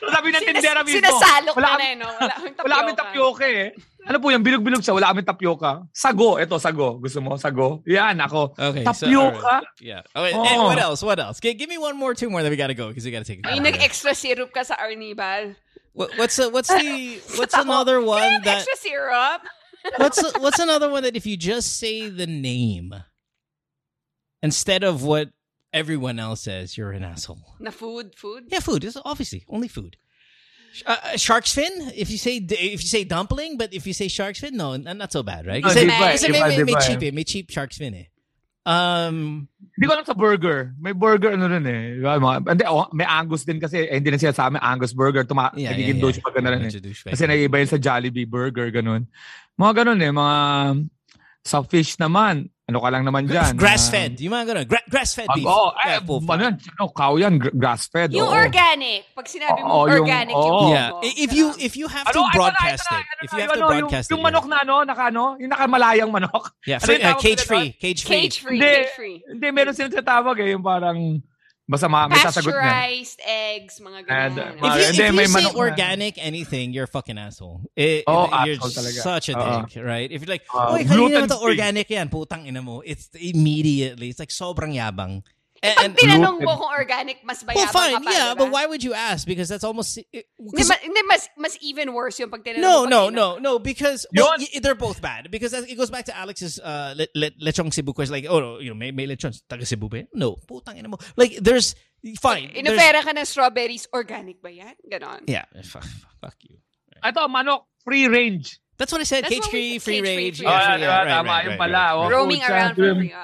so, 0.00 0.04
sabi 0.08 0.32
ng 0.32 0.44
tindera 0.44 0.80
mismo. 0.80 0.96
Sinasalok 0.96 1.54
wala 1.60 1.68
ka 1.68 1.76
na 1.76 1.84
eh, 1.84 1.94
no? 1.98 2.08
Wala 2.08 2.32
tapioca. 2.40 2.62
wala 2.64 2.74
kami 2.80 2.90
tapyoka 2.96 3.44
eh. 3.44 3.66
Ano 4.08 4.24
po 4.24 4.32
yan? 4.32 4.40
Bilog-bilog 4.40 4.80
siya. 4.80 4.96
Wala 4.96 5.12
kami 5.12 5.20
tapyoka. 5.20 5.84
Sago. 5.92 6.40
Ito, 6.40 6.56
sago. 6.56 6.96
Gusto 6.96 7.20
mo? 7.20 7.36
Sago. 7.36 7.84
Yan, 7.84 8.16
ako. 8.24 8.56
Okay. 8.56 8.80
Tapioca? 8.80 9.60
So, 9.60 9.84
yeah. 9.84 10.00
Okay. 10.16 10.32
Eh, 10.32 10.36
oh. 10.36 10.48
And 10.48 10.60
what 10.64 10.80
else? 10.80 11.04
What 11.04 11.20
else? 11.20 11.36
Okay, 11.44 11.52
give 11.52 11.68
me 11.68 11.76
one 11.76 11.92
more, 11.92 12.16
two 12.16 12.32
more, 12.32 12.40
then 12.40 12.48
we 12.48 12.56
gotta 12.56 12.72
go 12.72 12.88
because 12.88 13.04
we 13.04 13.12
gotta 13.12 13.28
take. 13.28 13.44
a 13.44 13.52
Ay, 13.52 13.60
nag-extra 13.60 14.16
syrup 14.16 14.48
ka 14.48 14.64
sa 14.64 14.80
Arnibal. 14.80 15.52
What, 15.92 16.16
what's 16.16 16.40
the, 16.40 16.48
what's 16.48 16.72
the 16.72 17.20
what's 17.36 17.52
another 17.52 18.00
one 18.00 18.40
that 18.48 18.64
Extra 18.64 18.76
syrup? 18.80 19.42
what's 19.98 20.22
what's 20.38 20.58
another 20.58 20.90
one 20.90 21.02
that 21.02 21.16
if 21.16 21.26
you 21.26 21.36
just 21.36 21.76
say 21.78 22.08
the 22.08 22.26
name 22.26 22.94
instead 24.42 24.84
of 24.84 25.02
what 25.02 25.30
everyone 25.72 26.18
else 26.18 26.42
says, 26.42 26.76
you're 26.76 26.92
an 26.92 27.04
asshole. 27.04 27.54
Na 27.60 27.70
food? 27.70 28.14
Food? 28.16 28.48
Yeah, 28.48 28.60
food 28.60 28.84
is 28.84 28.96
obviously 29.04 29.44
only 29.48 29.68
food. 29.68 29.96
Uh, 30.86 30.96
uh, 31.12 31.16
shark's 31.16 31.52
fin. 31.52 31.72
If 31.94 32.10
you 32.10 32.18
say 32.18 32.36
if 32.38 32.80
you 32.82 32.88
say 32.88 33.04
dumpling, 33.04 33.56
but 33.56 33.72
if 33.74 33.86
you 33.86 33.92
say 33.92 34.08
shark's 34.08 34.40
fin, 34.40 34.56
no, 34.56 34.76
not 34.76 35.12
so 35.12 35.22
bad, 35.22 35.46
right? 35.46 35.62
Kasi, 35.62 35.86
di 35.86 35.86
ba, 35.88 36.14
kasi 36.14 36.28
may, 36.30 36.42
may, 36.42 36.62
may 36.62 36.76
cheap 36.80 37.02
eh. 37.02 37.10
May 37.10 37.24
cheap 37.24 37.50
shark's 37.50 37.78
fin 37.78 37.94
eh. 37.94 38.06
Um, 38.68 39.48
Hindi 39.78 39.84
ko 39.88 39.92
alam 39.96 40.04
sa 40.04 40.12
burger. 40.12 40.76
May 40.76 40.92
burger 40.92 41.32
ano 41.32 41.48
rin 41.48 41.64
eh. 41.64 41.96
Di 41.96 42.04
ba, 42.04 42.20
mga- 42.20 42.52
Hindi, 42.52 42.64
oh, 42.68 42.84
may 42.92 43.08
Angus 43.08 43.48
din 43.48 43.56
kasi. 43.56 43.88
Eh, 43.88 43.96
hindi 43.96 44.12
na 44.12 44.20
siya 44.20 44.36
sa 44.36 44.52
amin. 44.52 44.60
Angus 44.60 44.92
burger. 44.92 45.24
Tuma, 45.24 45.48
yeah, 45.56 45.72
nagiging 45.72 45.96
yeah, 46.02 46.12
yeah. 46.12 46.42
na 46.44 46.50
rin 46.52 46.60
eh. 46.68 46.72
Kasi 46.92 47.22
naiiba 47.24 47.56
yun 47.64 47.70
sa 47.70 47.80
Jollibee 47.80 48.28
burger, 48.28 48.68
ganun. 48.68 49.08
Mga 49.56 49.72
ganun 49.72 50.00
eh. 50.04 50.12
Mga 50.12 50.36
sa 51.48 51.64
fish 51.64 51.96
naman. 51.96 52.52
Ano 52.68 52.84
ka 52.84 52.92
lang 52.92 53.00
naman 53.00 53.24
dyan? 53.24 53.56
grass-fed. 53.56 54.20
Yung 54.20 54.36
mga 54.36 54.44
ganun. 54.44 54.66
Gra- 54.68 54.84
grass-fed 54.84 55.24
Ah, 55.24 55.36
beef. 55.40 55.48
Oo, 55.48 55.72
Yeah, 55.72 55.88
eh, 55.88 56.00
full 56.04 56.20
ano 56.28 56.42
yan? 56.44 56.54
Ano, 56.76 56.84
cow 56.92 57.12
yan, 57.16 57.34
gr- 57.40 57.56
grass-fed. 57.56 58.12
Yung 58.12 58.28
oo. 58.28 58.36
organic. 58.36 59.08
Pag 59.16 59.24
sinabi 59.24 59.58
mo 59.64 59.88
yung- 59.88 60.04
organic 60.04 60.34
yung, 60.36 60.44
oo. 60.44 60.60
food 60.60 60.76
Yeah. 60.76 60.88
I- 61.00 61.16
If 61.16 61.30
you 61.32 61.46
if 61.56 61.72
you 61.74 61.88
have 61.88 62.04
to 62.04 62.12
Ano, 62.12 62.28
ano 62.28 62.36
broadcast 62.36 62.84
na, 62.84 62.92
it, 62.92 63.06
ano 63.08 63.20
if 63.24 63.30
na, 63.32 63.32
you 63.32 63.40
have 63.40 63.48
yung 63.48 63.48
to 63.48 63.56
ano, 63.56 63.72
broadcast 63.72 64.04
yung, 64.04 64.12
yung 64.12 64.20
it, 64.20 64.26
manok 64.28 64.46
na 64.52 64.56
ano, 64.60 64.74
naka 64.84 65.02
ano, 65.08 65.24
yung 65.40 65.48
nakamalayang 65.48 66.10
manok. 66.12 66.44
yeah, 66.68 66.76
ano 66.76 66.84
free, 66.84 66.92
yung 66.92 67.00
uh, 67.00 67.08
tawag 67.08 67.22
cage 67.24 67.40
nila 67.40 67.48
free, 67.48 67.68
cage 67.72 68.00
free. 68.04 68.12
Cage 68.20 68.36
free, 68.36 68.60
Hindi. 68.60 68.74
Hindi, 69.32 69.46
meron 69.48 69.72
silang 69.72 69.94
tinatawag 69.96 70.36
eh, 70.36 70.48
yung 70.52 70.60
parang, 70.62 70.98
basta 71.68 71.86
ma- 71.86 72.08
may 72.08 72.16
sasagot 72.16 72.48
niya. 72.48 72.64
Pasteurized 72.64 73.20
eggs, 73.22 73.74
mga 73.78 73.98
And, 74.08 74.08
ganyan. 74.08 74.52
If 74.56 74.62
you, 74.64 74.82
if 74.88 74.96
you 74.96 75.12
may 75.12 75.28
say 75.28 75.44
na. 75.44 75.52
organic 75.52 76.14
anything, 76.16 76.72
you're 76.72 76.88
a 76.88 76.90
fucking 76.90 77.18
asshole. 77.18 77.60
Eh, 77.76 78.02
Oh, 78.08 78.24
you're 78.48 78.56
asshole 78.56 78.72
talaga. 78.72 79.00
such 79.04 79.28
a 79.28 79.34
Oo. 79.36 79.44
dick, 79.68 79.84
right? 79.84 80.08
If 80.10 80.24
you're 80.24 80.32
like, 80.32 80.48
Uh, 80.48 80.72
oh, 80.72 80.76
kanina 80.80 80.88
naman 80.88 81.28
to 81.28 81.36
gluten-free. 81.36 81.44
organic 81.44 81.86
yan, 81.86 82.08
putang 82.08 82.48
ina 82.48 82.64
mo. 82.64 82.80
It's 82.80 83.12
immediately, 83.14 84.08
it's 84.08 84.18
like 84.18 84.32
sobrang 84.32 84.72
yabang. 84.74 85.22
And, 85.60 85.74
Pag 85.74 85.84
and- 85.84 85.96
tinanong 85.98 86.38
gluten. 86.38 86.46
mo 86.46 86.56
kung 86.56 86.70
organic, 86.70 87.18
mas 87.26 87.42
well, 87.42 87.66
fine, 87.74 87.98
ka 87.98 88.00
pa, 88.06 88.10
yeah, 88.14 88.30
diba? 88.30 88.38
but 88.38 88.50
why 88.54 88.64
would 88.66 88.78
you 88.84 88.94
ask? 88.94 89.26
Because 89.26 89.48
that's 89.50 89.64
almost... 89.64 89.98
it- 89.98 90.30
Hindi, 90.38 90.54
'cause- 90.54 90.68
ma- 90.70 90.82
hindi, 90.82 91.02
mas, 91.10 91.28
mas 91.36 91.58
even 91.62 91.92
worse 91.92 92.18
yung 92.22 92.30
pag 92.30 92.44
tinanong 92.46 92.62
no, 92.62 92.84
mo 92.84 92.86
no, 92.86 93.00
pag 93.10 93.14
no, 93.14 93.26
no, 93.42 93.52
because 93.58 94.06
well, 94.14 94.34
y- 94.38 94.60
they're 94.62 94.78
both 94.78 95.02
bad. 95.02 95.30
Because 95.30 95.50
that- 95.50 95.66
it 95.68 95.74
goes 95.74 95.90
back 95.90 96.06
to 96.06 96.14
Alex's 96.16 96.60
uh, 96.62 96.94
le- 96.94 97.10
le- 97.18 97.34
lechong 97.42 97.74
Cebu 97.74 97.92
question. 97.92 98.14
Like, 98.14 98.26
oh, 98.30 98.38
no, 98.38 98.58
you 98.60 98.70
know, 98.70 98.78
may, 98.78 98.92
may 98.92 99.06
lechon 99.10 99.34
taga 99.50 99.66
Cebu 99.66 99.88
ba 99.90 100.06
yan? 100.06 100.08
No, 100.14 100.36
putang 100.46 100.78
ina 100.78 100.86
mo. 100.88 100.98
Like, 101.16 101.34
there's 101.42 101.74
fine. 102.22 102.54
there's- 102.54 102.62
Inofera 102.62 103.02
ka 103.02 103.10
ng 103.10 103.26
strawberries, 103.26 103.88
organic 103.92 104.38
ba 104.40 104.54
yan? 104.54 104.74
Ganon. 104.86 105.26
Yeah, 105.26 105.42
fuck, 105.66 105.82
fuck 106.22 106.38
you. 106.46 106.54
Ito, 107.02 107.26
manok, 107.26 107.66
free 107.82 108.06
range. 108.06 108.60
That's 108.78 108.92
what 108.94 109.00
I 109.00 109.10
said. 109.10 109.24
That's 109.26 109.34
Cage 109.34 109.42
what 109.42 109.50
free, 109.50 109.72
we- 109.74 109.78
free 109.82 109.94
cage 109.98 110.06
free, 110.06 110.16
range. 110.16 110.36
free 110.38 110.46
Yeah, 110.46 110.54
range. 110.54 110.78
free- 110.78 110.86
Oh, 110.86 110.86
yeah, 110.86 110.86
yeah, 110.86 110.98
right, 111.02 111.08
tama, 111.10 111.28
right, 111.28 111.42
yung 111.42 111.50
right, 111.50 111.58
pala, 111.58 111.82
right. 111.82 111.94
oh. 111.98 112.10
Roaming 112.14 112.40
Pucha, 112.46 112.50
around 112.54 112.74
for 112.78 112.84
yun. 112.86 112.96
free. 113.02 113.14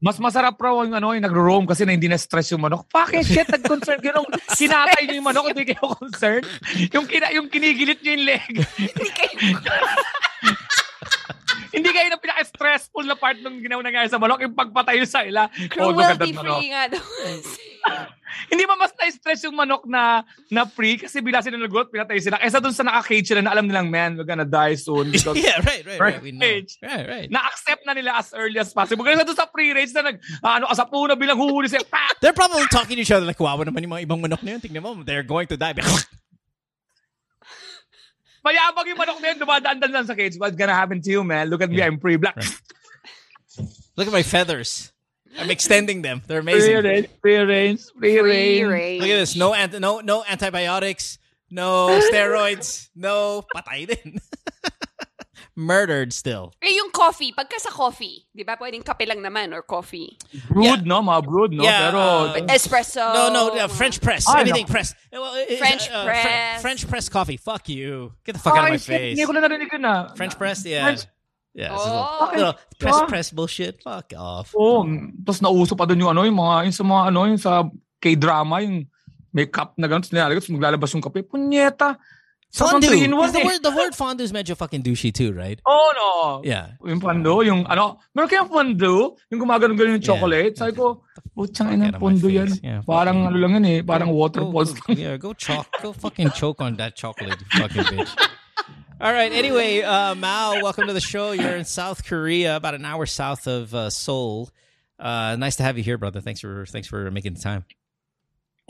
Mas 0.00 0.16
masarap 0.16 0.56
raw 0.56 0.80
yung 0.80 0.96
ano, 0.96 1.12
yung 1.12 1.20
nagro-roam 1.20 1.68
kasi 1.68 1.84
na 1.84 1.92
hindi 1.92 2.08
na 2.08 2.16
stress 2.16 2.56
yung 2.56 2.64
manok. 2.64 2.88
Fucking 2.88 3.20
shit, 3.20 3.44
nag-concern 3.52 4.00
kayo 4.00 4.16
nung 4.16 4.32
kinatay 4.58 5.04
niyo 5.04 5.20
yung 5.20 5.28
manok, 5.28 5.52
hindi 5.52 5.64
kayo 5.68 5.92
concerned. 5.92 6.48
Yung, 6.88 7.04
kina, 7.04 7.28
yung 7.36 7.52
kinigilit 7.52 8.00
niyo 8.00 8.16
yung 8.16 8.24
leg. 8.24 8.52
Hindi 8.80 9.08
kayo. 9.12 9.60
hindi 11.70 11.90
kayo 11.90 12.08
na 12.10 12.18
pinaka-stressful 12.18 13.04
na 13.06 13.16
part 13.16 13.38
nung 13.40 13.62
ginawa 13.62 13.82
nangyari 13.82 14.10
sa 14.10 14.18
manok, 14.18 14.42
yung 14.42 14.54
pagpatay 14.54 15.02
sa 15.06 15.22
ila. 15.22 15.46
Oh, 15.78 15.94
Cruelty 15.94 16.34
manok. 16.34 16.58
free 16.60 16.70
nga 16.70 16.82
daw. 16.90 17.02
Hindi 18.50 18.62
ba 18.66 18.78
mas 18.78 18.94
na-stress 18.94 19.42
yung 19.46 19.56
manok 19.58 19.86
na 19.90 20.22
na 20.50 20.62
free 20.66 20.98
kasi 20.98 21.18
bila 21.18 21.42
sila 21.42 21.58
nagulat, 21.58 21.90
pinatay 21.90 22.18
sila. 22.22 22.38
Kaysa 22.38 22.62
dun 22.62 22.74
sa 22.74 22.86
naka-cage 22.86 23.26
sila 23.26 23.42
na 23.42 23.50
alam 23.50 23.66
nilang, 23.66 23.90
man, 23.90 24.14
we're 24.14 24.28
gonna 24.28 24.46
die 24.46 24.78
soon. 24.78 25.10
Because 25.10 25.38
yeah, 25.42 25.58
right, 25.66 25.82
right, 25.86 26.00
right. 26.00 26.20
We 26.22 26.30
know. 26.34 26.46
Range. 26.46 26.70
Right, 26.82 27.06
right. 27.06 27.28
na-accept 27.30 27.82
na 27.86 27.92
nila 27.94 28.18
as 28.18 28.30
early 28.34 28.58
as 28.58 28.70
possible. 28.70 29.02
Kaysa 29.02 29.26
dun 29.26 29.36
sa 29.38 29.50
free 29.50 29.74
range 29.74 29.94
na 29.94 30.14
nag, 30.14 30.16
ah, 30.46 30.62
ano, 30.62 30.70
asapu 30.70 31.06
na 31.10 31.18
bilang 31.18 31.38
huhuli 31.38 31.66
siya. 31.66 31.82
Pak! 31.82 32.18
They're 32.22 32.36
probably 32.36 32.66
talking 32.70 32.96
to 32.98 33.02
each 33.02 33.14
other 33.14 33.26
like, 33.26 33.40
wow, 33.40 33.58
naman 33.58 33.82
yung 33.82 33.92
mga 33.98 34.02
ibang 34.06 34.20
manok 34.22 34.42
na 34.46 34.58
yun. 34.58 34.60
Tingnan 34.62 34.82
mo, 34.82 34.94
they're 35.02 35.26
going 35.26 35.50
to 35.50 35.56
die. 35.58 35.74
Mayabang 38.40 38.86
yung 38.88 38.96
manok 38.98 39.20
na 39.20 39.28
yun, 39.32 39.38
dumadaan 39.38 39.76
lang 39.92 40.06
sa 40.06 40.14
cage. 40.16 40.36
What's 40.40 40.56
gonna 40.56 40.74
happen 40.74 41.00
to 41.02 41.10
you, 41.10 41.22
man? 41.24 41.48
Look 41.48 41.60
at 41.60 41.68
me, 41.70 41.82
I'm 41.82 42.00
free 42.00 42.16
black. 42.16 42.36
Look 43.96 44.06
at 44.06 44.12
my 44.12 44.22
feathers. 44.24 44.92
I'm 45.38 45.50
extending 45.50 46.02
them. 46.02 46.22
They're 46.26 46.40
amazing. 46.40 46.72
Free 46.72 46.78
amazing. 46.80 46.90
range, 46.90 47.08
free 47.20 47.36
range, 47.38 47.80
free 47.98 48.18
Free 48.18 48.30
range. 48.64 48.66
range. 48.72 49.00
Look 49.02 49.10
at 49.10 49.18
this. 49.22 49.36
No, 49.36 49.54
ant- 49.54 49.78
no, 49.78 50.00
no 50.00 50.24
antibiotics. 50.26 51.18
No 51.50 52.00
steroids. 52.10 52.88
No 52.94 53.42
patay 53.54 53.86
din. 53.86 54.18
Murdered 55.56 56.12
still. 56.12 56.52
Eh, 56.62 56.72
yung 56.78 56.90
coffee, 56.90 57.34
pagka 57.34 57.58
sa 57.58 57.70
coffee, 57.70 58.24
di 58.30 58.46
ba 58.46 58.56
pwedeng 58.56 58.80
kape 58.82 59.04
lang 59.04 59.20
naman 59.20 59.50
or 59.52 59.62
coffee? 59.62 60.14
Brood, 60.48 60.86
no? 60.86 61.02
Mga 61.02 61.20
brood, 61.26 61.52
no? 61.52 61.62
Yeah, 61.66 61.90
Pero, 61.90 62.00
uh, 62.32 62.54
Espresso. 62.54 63.02
No, 63.02 63.28
no, 63.28 63.42
uh, 63.58 63.68
French 63.68 64.00
press. 64.00 64.24
Ah, 64.30 64.40
Anything 64.40 64.66
no. 64.66 64.72
press. 64.72 64.94
Uh, 65.12 65.20
it- 65.44 65.58
French 65.58 65.90
uh, 65.90 66.04
press. 66.06 66.62
French 66.62 66.82
press 66.88 67.06
coffee. 67.08 67.36
Fuck 67.36 67.68
you. 67.68 68.14
Get 68.24 68.38
the 68.38 68.42
fuck 68.42 68.56
out 68.56 68.70
of 68.70 68.74
my 68.74 68.80
shit, 68.80 68.94
face. 68.94 69.12
Hindi 69.18 69.26
ko 69.26 69.32
na 69.34 69.40
narinig 69.44 69.68
yun 69.70 69.84
ah. 69.84 70.14
French 70.14 70.38
press, 70.38 70.64
yeah. 70.64 70.84
French- 70.86 71.06
Yeah, 71.50 71.74
a 71.74 71.82
little, 71.82 71.98
Oh. 71.98 72.30
little 72.30 72.54
press 72.78 72.94
Ah. 72.94 73.06
press 73.10 73.28
bullshit. 73.34 73.82
Fuck 73.82 74.14
off. 74.14 74.54
Oo. 74.54 74.86
Tapos 75.26 75.42
nauso 75.42 75.74
pa 75.74 75.82
doon 75.82 76.06
yung 76.06 76.10
ano, 76.14 76.22
yung 76.22 76.38
mga, 76.38 76.70
yung 76.70 76.76
sa 76.78 76.84
mga 76.86 77.02
ano, 77.10 77.20
yung 77.26 77.42
sa 77.42 77.66
K-drama, 77.98 78.62
yung 78.62 78.86
may 79.34 79.50
cup 79.50 79.74
na 79.74 79.90
nilalagay, 79.90 80.38
tapos 80.38 80.54
maglalabas 80.54 80.94
yung 80.94 81.02
kape. 81.02 81.26
Punyeta! 81.26 81.98
Fondue. 82.52 82.90
Is 82.90 83.32
the 83.32 83.40
eh. 83.40 83.46
word 83.46 83.62
the 83.62 83.70
word 83.70 83.94
fondue 83.94 84.24
is 84.24 84.32
medyo 84.32 84.56
fucking 84.56 84.82
douchey 84.82 85.14
too, 85.14 85.32
right? 85.32 85.60
Oh, 85.66 85.92
no. 85.94 86.48
Yeah. 86.48 86.72
Yung 86.84 87.00
fondue, 87.00 87.46
yung 87.46 87.64
ano, 87.66 87.98
meron 88.14 88.28
kayang 88.28 88.50
fondue, 88.50 89.16
yung 89.30 89.40
gumagano-gano 89.40 89.94
yung 89.94 90.02
Yeah. 90.02 90.10
chocolate. 90.10 90.58
Sabi 90.58 90.72
ko, 90.72 91.02
putsang 91.36 91.70
Fuck 91.70 91.74
ina, 91.74 91.86
out 91.86 91.94
of 91.94 92.00
my 92.02 92.08
fondue 92.10 92.32
yan. 92.34 92.50
Yeah, 92.62 92.80
parang 92.82 93.26
ano 93.30 93.36
lang 93.38 93.52
yan 93.62 93.64
eh, 93.66 93.78
parang 93.82 94.10
waterfalls. 94.10 94.74
Go, 94.74 94.94
go, 94.94 95.00
yeah, 95.00 95.16
go 95.16 95.32
choke. 95.32 95.70
Go 95.80 95.92
fucking 95.92 96.30
choke 96.34 96.60
on 96.60 96.74
that 96.76 96.96
chocolate, 96.96 97.38
you 97.38 97.46
fucking 97.54 97.86
bitch. 97.94 98.12
All 99.00 99.12
right. 99.14 99.32
Anyway, 99.32 99.80
uh, 99.80 100.14
Mao, 100.14 100.60
welcome 100.60 100.86
to 100.86 100.92
the 100.92 101.00
show. 101.00 101.32
You're 101.32 101.56
in 101.56 101.64
South 101.64 102.04
Korea, 102.04 102.56
about 102.56 102.74
an 102.74 102.84
hour 102.84 103.06
south 103.06 103.46
of 103.46 103.72
uh, 103.74 103.88
Seoul. 103.88 104.50
Uh, 104.98 105.36
nice 105.38 105.56
to 105.56 105.62
have 105.62 105.78
you 105.78 105.84
here, 105.84 105.96
brother. 105.96 106.20
Thanks 106.20 106.40
for 106.40 106.66
thanks 106.66 106.88
for 106.88 107.10
making 107.10 107.32
the 107.32 107.40
time. 107.40 107.64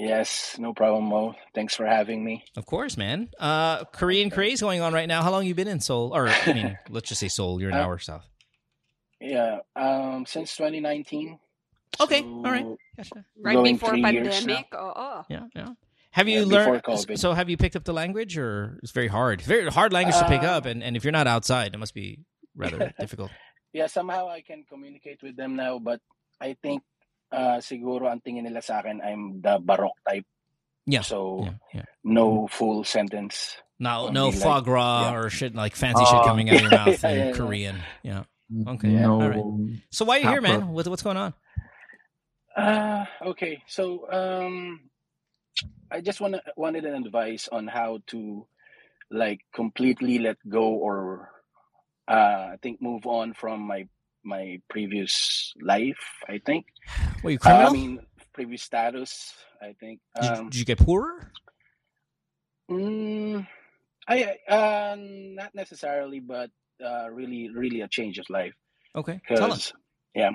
Yes, 0.01 0.57
no 0.59 0.73
problem, 0.73 1.05
Mo. 1.05 1.35
Thanks 1.55 1.75
for 1.75 1.85
having 1.85 2.25
me. 2.25 2.43
Of 2.57 2.65
course, 2.65 2.97
man. 2.97 3.29
Uh, 3.39 3.85
Korean 3.85 4.31
craze 4.31 4.63
going 4.63 4.81
on 4.81 4.95
right 4.95 5.07
now. 5.07 5.23
How 5.23 5.31
long 5.31 5.45
you 5.45 5.55
been 5.55 5.69
in 5.69 5.79
Seoul? 5.81 6.17
Or 6.17 6.27
I 6.29 6.53
mean, 6.55 6.79
let's 6.89 7.07
just 7.11 7.21
say 7.21 7.29
Seoul. 7.29 7.61
You're 7.61 7.69
an 7.69 7.77
Uh, 7.77 7.83
hour 7.85 7.99
south. 7.99 8.27
Yeah, 9.21 9.59
um, 9.77 10.25
since 10.25 10.57
2019. 10.57 11.39
Okay, 12.01 12.21
So, 12.21 12.27
all 12.27 12.43
right. 12.51 12.65
Gotcha. 12.97 13.27
Right 13.43 13.63
before 13.63 13.91
three 13.91 14.01
years 14.01 14.41
pandemic. 14.43 14.67
Yeah, 15.29 15.43
yeah. 15.55 15.69
Have 16.13 16.29
you 16.29 16.41
Yeah, 16.41 16.47
learned? 16.47 17.19
So 17.19 17.35
have 17.35 17.51
you 17.51 17.59
picked 17.59 17.77
up 17.77 17.85
the 17.85 17.93
language, 17.93 18.39
or 18.39 18.79
it's 18.83 18.93
very 18.93 19.09
hard? 19.09 19.41
It's 19.41 19.49
very 19.49 19.71
hard 19.71 19.93
language 19.93 20.17
to 20.17 20.25
pick 20.27 20.43
Uh, 20.43 20.47
up, 20.57 20.65
and, 20.65 20.83
and 20.83 20.97
if 20.97 21.05
you're 21.05 21.13
not 21.13 21.27
outside, 21.27 21.75
it 21.75 21.79
must 21.79 21.93
be 21.93 22.25
rather 22.57 22.95
difficult. 22.99 23.31
Yeah, 23.75 23.87
somehow 23.87 24.31
I 24.31 24.41
can 24.41 24.65
communicate 24.67 25.23
with 25.23 25.37
them 25.37 25.57
now, 25.57 25.79
but 25.79 26.01
I 26.41 26.57
think 26.63 26.83
uh, 27.33 27.59
siguro 27.63 28.11
ang 28.11 28.21
tingin 28.21 28.45
nila 28.45 28.63
sa 28.63 28.81
akin, 28.81 29.01
I'm 29.01 29.41
the 29.41 29.59
baroque 29.63 29.99
type. 30.07 30.27
Yeah. 30.87 31.03
So, 31.03 31.45
Yeah, 31.45 31.55
yeah. 31.75 31.87
no 32.05 32.49
full 32.49 32.83
sentence. 32.85 33.57
No, 33.79 34.09
Or 34.09 34.13
no 34.13 34.31
be 34.31 34.37
like- 34.37 34.43
foie 34.45 34.61
gras 34.61 35.11
yeah. 35.11 35.17
or 35.17 35.31
shit 35.31 35.55
like 35.55 35.77
fancy 35.77 36.05
shit 36.05 36.21
Oh, 36.21 36.25
coming 36.25 36.51
out 36.51 36.57
of 36.57 36.63
your 36.63 36.71
mouth 36.85 37.03
yeah, 37.03 37.11
in 37.11 37.19
yeah, 37.19 37.27
yeah. 37.31 37.33
Korean. 37.37 37.77
Yeah. 38.03 38.23
Okay. 38.75 38.91
Yeah. 38.91 39.07
All 39.09 39.23
right. 39.23 39.45
So 39.91 40.05
why 40.05 40.19
are 40.19 40.21
you 40.21 40.29
here, 40.29 40.43
man? 40.43 40.69
What, 40.75 40.89
what's 40.89 41.03
going 41.07 41.17
on? 41.17 41.33
Uh, 42.57 43.05
okay. 43.33 43.63
So, 43.67 44.11
um, 44.11 44.91
I 45.91 46.01
just 46.01 46.21
want 46.21 46.37
wanted 46.57 46.85
an 46.85 46.95
advice 47.07 47.49
on 47.51 47.67
how 47.69 48.01
to, 48.09 48.47
like, 49.11 49.41
completely 49.55 50.19
let 50.19 50.37
go 50.49 50.65
or, 50.75 51.31
uh, 52.09 52.55
I 52.55 52.57
think 52.63 52.83
move 52.83 53.07
on 53.07 53.35
from 53.35 53.61
my 53.67 53.87
my 54.25 54.61
previous 54.69 55.53
life. 55.61 56.01
I 56.29 56.39
think. 56.45 56.67
Were 57.23 57.31
you 57.31 57.39
Uh, 57.39 57.41
criminal? 57.41 57.69
I 57.69 57.73
mean, 57.73 58.01
previous 58.33 58.63
status. 58.63 59.35
I 59.61 59.73
think. 59.79 60.01
did, 60.21 60.25
you- 60.25 60.31
Um, 60.37 60.45
did 60.51 60.59
you 60.59 60.65
get 60.65 60.79
poorer? 60.79 61.31
mm, 62.71 63.47
I 64.09 64.37
uh, 64.49 64.97
not 64.99 65.55
necessarily, 65.55 66.21
but 66.21 66.51
uh, 66.83 67.09
really, 67.11 67.51
really 67.51 67.81
a 67.83 67.89
change 67.89 68.19
of 68.19 68.29
life. 68.31 68.55
Okay. 68.97 69.21
Tell 69.29 69.53
us. 69.53 69.73
Yeah. 70.15 70.33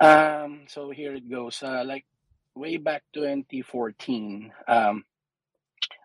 Um. 0.00 0.64
So 0.68 0.90
here 0.90 1.14
it 1.14 1.28
goes. 1.30 1.62
Uh, 1.62 1.84
like 1.84 2.06
way 2.54 2.76
back 2.76 3.02
2014. 3.14 4.52
Um. 4.66 5.04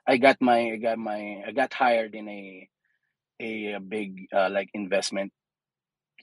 I 0.08 0.18
got 0.18 0.38
my 0.40 0.72
I 0.72 0.78
got 0.78 0.98
my 1.00 1.42
I 1.48 1.52
got 1.52 1.74
hired 1.74 2.14
in 2.14 2.30
a 2.30 2.70
a, 3.42 3.74
a 3.74 3.80
big 3.80 4.28
uh, 4.32 4.50
like 4.52 4.70
investment 4.74 5.34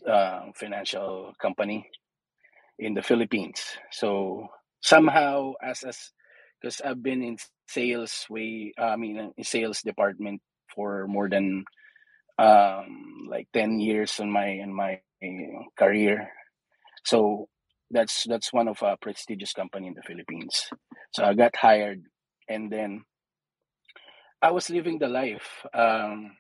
uh, 0.09 0.53
financial 0.55 1.35
company 1.41 1.89
in 2.79 2.95
the 2.95 3.03
Philippines. 3.03 3.61
So 3.91 4.49
somehow 4.83 5.55
as 5.63 5.83
as 5.85 6.13
because 6.61 6.81
I've 6.81 7.03
been 7.03 7.23
in 7.23 7.39
sales 7.69 8.27
way 8.31 8.73
I 8.79 8.97
mean 8.97 9.33
in 9.37 9.45
sales 9.45 9.83
department 9.83 10.43
for 10.75 11.07
more 11.09 11.29
than 11.29 11.65
um 12.39 13.29
like 13.29 13.49
10 13.53 13.81
years 13.81 14.19
in 14.21 14.31
my 14.31 14.49
in 14.49 14.75
my 14.75 15.01
career. 15.79 16.31
So 17.05 17.49
that's 17.91 18.25
that's 18.25 18.53
one 18.53 18.69
of 18.69 18.83
a 18.83 18.97
prestigious 19.01 19.53
company 19.53 19.89
in 19.89 19.95
the 19.95 20.03
Philippines. 20.03 20.69
So 21.13 21.25
I 21.25 21.35
got 21.35 21.57
hired 21.57 22.03
and 22.49 22.71
then 22.73 23.03
I 24.43 24.51
was 24.51 24.71
living 24.71 24.99
the 24.99 25.09
life. 25.09 25.65
Um 25.75 26.37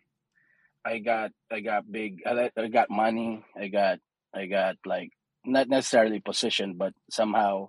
I 0.84 0.98
got 0.98 1.32
I 1.50 1.60
got 1.60 1.90
big 1.90 2.22
I, 2.26 2.50
I 2.56 2.68
got 2.68 2.90
money. 2.90 3.44
I 3.56 3.68
got 3.68 3.98
I 4.34 4.46
got 4.46 4.76
like 4.86 5.10
not 5.44 5.68
necessarily 5.68 6.20
position 6.20 6.74
but 6.78 6.94
somehow 7.10 7.68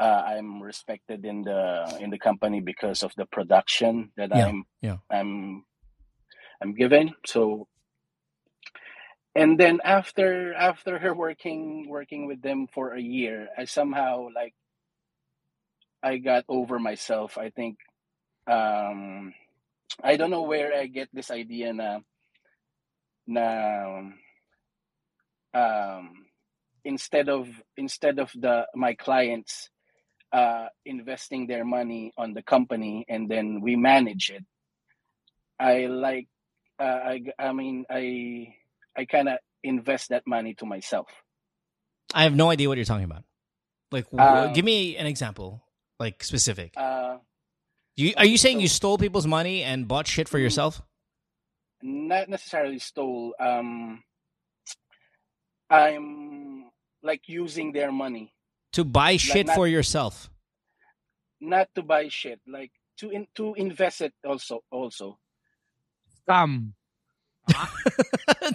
uh, 0.00 0.22
I'm 0.26 0.62
respected 0.62 1.24
in 1.24 1.42
the 1.42 1.98
in 2.00 2.10
the 2.10 2.18
company 2.18 2.60
because 2.60 3.02
of 3.02 3.12
the 3.16 3.26
production 3.26 4.10
that 4.16 4.32
Yeah, 4.32 4.48
I'm 4.48 4.64
yeah. 4.82 4.96
I'm 5.10 5.64
I'm 6.60 6.74
given. 6.74 7.14
So 7.26 7.68
and 9.34 9.58
then 9.58 9.80
after 9.84 10.54
after 10.54 10.98
her 10.98 11.14
working 11.14 11.86
working 11.88 12.26
with 12.26 12.42
them 12.42 12.66
for 12.72 12.94
a 12.94 13.00
year, 13.00 13.48
I 13.56 13.66
somehow 13.66 14.28
like 14.34 14.54
I 16.02 16.18
got 16.18 16.44
over 16.48 16.78
myself. 16.78 17.38
I 17.38 17.50
think 17.50 17.78
um 18.46 19.32
I 20.02 20.16
don't 20.16 20.30
know 20.30 20.42
where 20.42 20.74
I 20.74 20.86
get 20.86 21.08
this 21.12 21.30
idea 21.30 21.72
na 21.72 22.00
na 23.26 24.10
um 25.54 26.26
instead 26.84 27.28
of 27.28 27.48
instead 27.76 28.18
of 28.18 28.30
the 28.34 28.66
my 28.74 28.94
clients 28.94 29.70
uh 30.32 30.66
investing 30.84 31.46
their 31.46 31.64
money 31.64 32.12
on 32.18 32.34
the 32.34 32.42
company 32.42 33.04
and 33.08 33.28
then 33.30 33.60
we 33.60 33.76
manage 33.76 34.30
it 34.30 34.44
i 35.60 35.86
like 35.86 36.26
uh, 36.80 37.00
i 37.14 37.22
i 37.38 37.52
mean 37.52 37.84
i 37.88 38.48
i 38.96 39.04
kind 39.04 39.28
of 39.28 39.38
invest 39.62 40.10
that 40.10 40.26
money 40.26 40.54
to 40.54 40.66
myself 40.66 41.06
I 42.14 42.22
have 42.22 42.34
no 42.36 42.50
idea 42.50 42.68
what 42.68 42.78
you're 42.78 42.84
talking 42.84 43.10
about. 43.10 43.24
Like, 43.90 44.06
Um, 44.12 44.52
give 44.52 44.64
me 44.64 44.96
an 44.96 45.06
example, 45.06 45.64
like 45.98 46.22
specific. 46.22 46.74
uh 46.76 47.18
You, 47.96 48.12
are 48.16 48.26
you 48.26 48.36
saying 48.38 48.60
you 48.60 48.68
stole 48.68 48.98
people's 48.98 49.26
money 49.26 49.64
and 49.64 49.88
bought 49.88 50.06
shit 50.06 50.28
for 50.28 50.38
Mm. 50.38 50.42
yourself? 50.42 50.82
Not 51.84 52.28
necessarily 52.32 52.78
stole 52.80 53.34
um 53.38 54.02
i'm 55.70 56.64
like 57.02 57.28
using 57.28 57.72
their 57.72 57.92
money 57.92 58.32
To 58.72 58.84
buy 58.84 59.16
shit 59.18 59.46
not- 59.46 59.54
for 59.56 59.68
yourself? 59.68 60.30
not 61.40 61.68
to 61.74 61.82
buy 61.82 62.08
shit 62.08 62.40
like 62.48 62.72
to 62.96 63.10
in, 63.10 63.26
to 63.36 63.52
invest 63.54 64.00
it 64.00 64.14
also 64.24 64.64
also 64.72 65.18
Scam. 66.26 66.72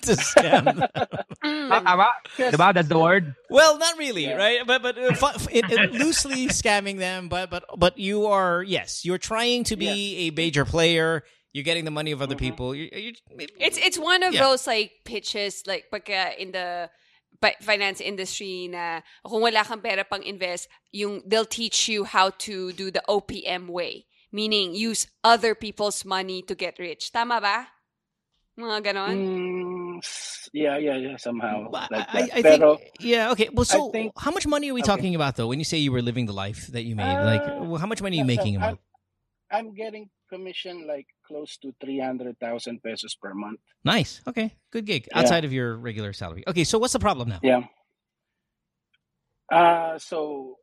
to 0.02 0.14
scam. 0.18 0.66
them. 0.66 0.82
Mm. 1.46 1.70
Tama? 1.86 2.10
Diba? 2.36 2.74
That's 2.74 2.88
the 2.90 2.98
word? 2.98 3.36
Well, 3.48 3.78
not 3.78 4.00
really, 4.00 4.24
Yeah. 4.26 4.34
right? 4.42 4.66
But 4.66 4.82
but 4.82 4.98
uh, 4.98 5.14
fu- 5.14 5.50
it, 5.54 5.70
it, 5.70 5.94
loosely 5.94 6.48
scamming 6.48 6.98
them. 6.98 7.30
But 7.30 7.52
but 7.52 7.66
but 7.78 8.00
you 8.00 8.26
are 8.26 8.64
yes, 8.64 9.06
you're 9.06 9.20
trying 9.22 9.66
to 9.66 9.78
be 9.78 10.26
a 10.26 10.32
major 10.32 10.66
player. 10.66 11.22
You're 11.54 11.64
getting 11.66 11.86
the 11.86 11.92
money 11.92 12.12
of 12.12 12.22
other 12.22 12.36
Mhm. 12.36 12.46
people. 12.46 12.76
You, 12.76 12.90
you, 12.94 13.14
It's 13.58 13.78
it's 13.82 13.98
one 13.98 14.22
of 14.22 14.34
Yeah. 14.34 14.46
those 14.46 14.68
like 14.70 15.02
pitches 15.04 15.66
like 15.66 15.90
pagka 15.90 16.38
in 16.38 16.52
the 16.54 16.90
fi- 17.42 17.58
finance 17.62 18.02
industry 18.02 18.70
na 18.70 19.02
kung 19.26 19.42
wala 19.42 19.66
kang 19.66 19.82
pera 19.82 20.06
pang 20.06 20.22
invest, 20.22 20.70
yung 20.94 21.24
they'll 21.26 21.50
teach 21.50 21.90
you 21.90 22.06
how 22.06 22.30
to 22.46 22.70
do 22.78 22.92
the 22.94 23.02
OPM 23.10 23.66
way, 23.66 24.06
meaning 24.32 24.78
use 24.78 25.10
other 25.26 25.56
people's 25.58 26.06
money 26.06 26.46
to 26.46 26.54
get 26.54 26.78
rich. 26.78 27.10
Tama 27.10 27.42
ba? 27.42 27.66
Mga 28.60 28.78
ganon. 28.92 29.16
Mm, 29.18 29.98
yeah 30.54 30.78
yeah 30.78 30.98
yeah 31.00 31.16
somehow 31.18 31.66
like 31.72 31.90
I, 31.90 32.22
that. 32.28 32.30
I 32.36 32.42
Pero, 32.44 32.76
think 32.78 32.92
yeah 33.02 33.32
okay. 33.34 33.50
Well, 33.50 33.66
so 33.66 33.90
think- 33.90 34.14
how 34.20 34.30
much 34.36 34.46
money 34.46 34.70
are 34.70 34.76
we 34.78 34.84
okay. 34.86 34.92
talking 35.00 35.16
about 35.18 35.34
though? 35.40 35.48
When 35.50 35.58
you 35.58 35.66
say 35.66 35.80
you 35.82 35.90
were 35.96 36.04
living 36.06 36.28
the 36.30 36.36
life 36.36 36.68
that 36.76 36.84
you 36.86 36.94
made, 36.94 37.10
like 37.26 37.42
Uh, 37.42 37.66
well, 37.66 37.80
how 37.82 37.88
much 37.90 38.04
money 38.06 38.20
are 38.20 38.22
you 38.22 38.30
so- 38.30 38.36
so 38.36 38.38
making 38.38 38.54
a 38.54 38.60
I'm, 38.60 38.66
month? 38.78 38.80
I'm 39.50 39.68
getting 39.74 40.12
commission 40.30 40.86
like 40.88 41.08
close 41.26 41.58
to 41.58 41.74
300,000 41.82 42.82
pesos 42.84 43.16
per 43.16 43.34
month 43.34 43.60
Nice. 43.84 44.22
Okay, 44.28 44.54
good 44.72 44.86
gig 44.86 45.08
Yeah. 45.10 45.20
outside 45.20 45.46
of 45.46 45.54
your 45.54 45.76
regular 45.78 46.14
salary. 46.14 46.44
Okay, 46.48 46.64
so 46.64 46.78
what's 46.80 46.94
the 46.94 47.00
problem 47.00 47.30
now? 47.30 47.40
Yeah. 47.42 47.64
Uh 49.52 49.98
so 49.98 50.56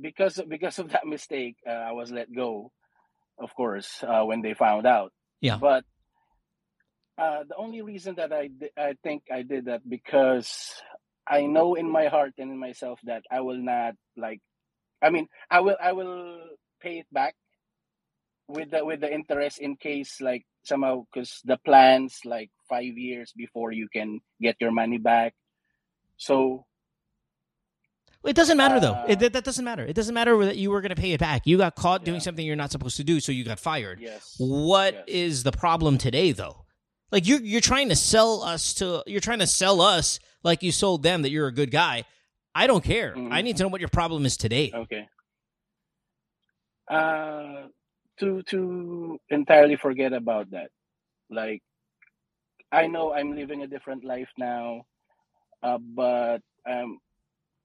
because 0.00 0.40
because 0.48 0.78
of 0.78 0.90
that 0.96 1.06
mistake, 1.06 1.56
uh, 1.66 1.70
I 1.70 1.92
was 1.92 2.10
let 2.10 2.32
go, 2.34 2.72
of 3.38 3.54
course, 3.54 4.02
uh, 4.02 4.24
when 4.24 4.42
they 4.42 4.54
found 4.54 4.86
out. 4.86 5.12
Yeah. 5.40 5.58
But 5.58 5.84
uh, 7.18 7.44
the 7.46 7.56
only 7.56 7.82
reason 7.82 8.16
that 8.16 8.32
I 8.32 8.48
di- 8.48 8.74
I 8.76 8.94
think 9.04 9.24
I 9.30 9.42
did 9.42 9.66
that 9.66 9.86
because 9.88 10.48
I 11.28 11.46
know 11.46 11.74
in 11.74 11.86
my 11.90 12.06
heart 12.08 12.34
and 12.38 12.50
in 12.50 12.58
myself 12.58 12.98
that 13.04 13.22
I 13.30 13.40
will 13.42 13.60
not 13.60 13.94
like. 14.16 14.40
I 15.02 15.10
mean, 15.10 15.28
I 15.50 15.60
will 15.60 15.76
I 15.82 15.92
will 15.92 16.40
pay 16.80 16.98
it 17.04 17.06
back 17.12 17.34
with 18.52 18.70
the 18.70 18.84
with 18.84 19.00
the 19.00 19.12
interest 19.12 19.58
in 19.60 19.76
case 19.76 20.20
like 20.20 20.44
somehow 20.64 21.04
because 21.12 21.40
the 21.44 21.56
plans 21.64 22.20
like 22.24 22.50
five 22.68 22.96
years 22.96 23.32
before 23.36 23.72
you 23.72 23.88
can 23.92 24.20
get 24.40 24.56
your 24.60 24.70
money 24.72 24.98
back. 24.98 25.34
So 26.16 26.66
It 28.24 28.36
doesn't 28.36 28.56
matter 28.56 28.78
though. 28.78 28.92
Uh, 28.94 29.06
It, 29.08 29.18
that, 29.18 29.32
that 29.32 29.44
doesn't 29.44 29.64
matter. 29.64 29.84
It 29.84 29.96
doesn't 29.96 30.14
matter 30.14 30.38
that 30.44 30.56
you 30.56 30.70
were 30.70 30.80
going 30.80 30.94
to 30.94 31.00
pay 31.02 31.10
it 31.12 31.18
back. 31.20 31.42
You 31.44 31.58
got 31.58 31.74
caught 31.74 32.04
doing 32.04 32.20
something 32.20 32.46
you're 32.46 32.54
not 32.64 32.70
supposed 32.70 32.96
to 32.98 33.04
do, 33.04 33.18
so 33.18 33.32
you 33.32 33.44
got 33.44 33.58
fired. 33.58 33.98
yes. 34.00 34.36
What 34.38 34.94
is 35.08 35.38
Yes. 35.38 35.42
the 35.42 35.52
problem 35.52 35.98
today 35.98 36.30
though? 36.32 36.64
Like 37.10 37.26
you're 37.26 37.40
you're 37.42 37.60
trying 37.72 37.88
to 37.88 37.96
sell 37.96 38.42
us 38.42 38.74
to 38.74 39.02
you're 39.06 39.20
trying 39.28 39.40
to 39.40 39.46
sell 39.48 39.80
us 39.80 40.20
like 40.44 40.62
you 40.62 40.70
sold 40.72 41.02
them 41.02 41.22
that 41.22 41.30
you're 41.30 41.48
a 41.48 41.52
good 41.60 41.70
guy. 41.72 42.04
I 42.54 42.66
don't 42.68 42.84
care. 42.84 43.14
Mhm. 43.16 43.32
I 43.32 43.42
need 43.42 43.56
to 43.56 43.62
know 43.64 43.68
what 43.68 43.80
your 43.80 43.88
problem 44.00 44.24
is 44.24 44.36
today. 44.36 44.70
Okay. 44.74 45.08
Uh 46.88 47.66
to 48.22 48.42
to 48.54 49.18
entirely 49.30 49.76
forget 49.76 50.12
about 50.12 50.50
that. 50.52 50.70
Like 51.30 51.62
I 52.70 52.86
know 52.86 53.12
I'm 53.12 53.34
living 53.36 53.62
a 53.62 53.66
different 53.66 54.04
life 54.04 54.30
now, 54.38 54.82
uh, 55.62 55.78
but 55.78 56.40
um 56.68 56.98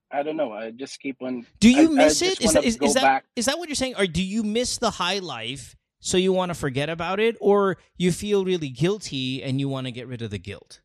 I 0.10 0.24
don't 0.24 0.38
know. 0.38 0.54
I 0.54 0.72
just 0.72 1.00
keep 1.00 1.18
on. 1.22 1.46
Do 1.60 1.70
you 1.70 1.90
I- 1.90 2.04
I 2.04 2.06
miss 2.06 2.20
just 2.20 2.42
it? 2.42 2.46
Is, 2.46 2.56
wanna 2.56 2.68
is, 2.68 2.78
is 2.78 2.94
that 2.96 3.04
back. 3.04 3.26
is 3.36 3.46
that 3.46 3.58
what 3.60 3.70
you're 3.70 3.76
saying? 3.76 3.96
Or 3.98 4.08
do 4.08 4.24
you 4.24 4.44
miss 4.44 4.78
the 4.78 4.92
high 4.92 5.20
life 5.20 5.76
so 6.00 6.18
you 6.18 6.32
want 6.32 6.50
to 6.50 6.56
forget 6.56 6.90
about 6.90 7.20
it, 7.20 7.36
or 7.42 7.78
you 7.98 8.12
feel 8.12 8.46
really 8.46 8.70
guilty 8.70 9.44
and 9.44 9.60
you 9.60 9.68
want 9.68 9.88
to 9.88 9.92
get 9.92 10.08
rid 10.08 10.22
of 10.22 10.30
the 10.32 10.38
guilt, 10.40 10.82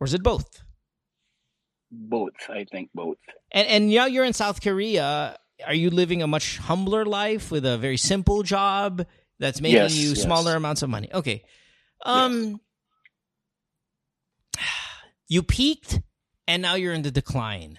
or 0.00 0.06
is 0.06 0.14
it 0.14 0.22
both? 0.22 0.62
both? 1.92 2.38
I 2.48 2.64
think 2.70 2.90
both. 2.94 3.18
And 3.52 3.66
and 3.66 3.90
now 3.90 4.06
you're 4.06 4.24
in 4.24 4.32
South 4.32 4.60
Korea. 4.62 5.36
Are 5.66 5.74
you 5.74 5.90
living 5.90 6.22
a 6.22 6.26
much 6.26 6.58
humbler 6.58 7.04
life 7.04 7.50
with 7.50 7.64
a 7.66 7.76
very 7.78 7.96
simple 7.96 8.42
job 8.42 9.06
that's 9.38 9.60
making 9.60 9.76
Yes, 9.76 9.94
you 9.96 10.10
yes. 10.10 10.22
smaller 10.22 10.54
amounts 10.56 10.82
of 10.82 10.90
money? 10.90 11.08
Okay. 11.12 11.42
Um 12.04 12.60
you 15.28 15.42
peaked 15.42 16.00
and 16.46 16.62
now 16.62 16.74
you're 16.74 16.92
in 16.94 17.02
the 17.02 17.10
decline. 17.10 17.78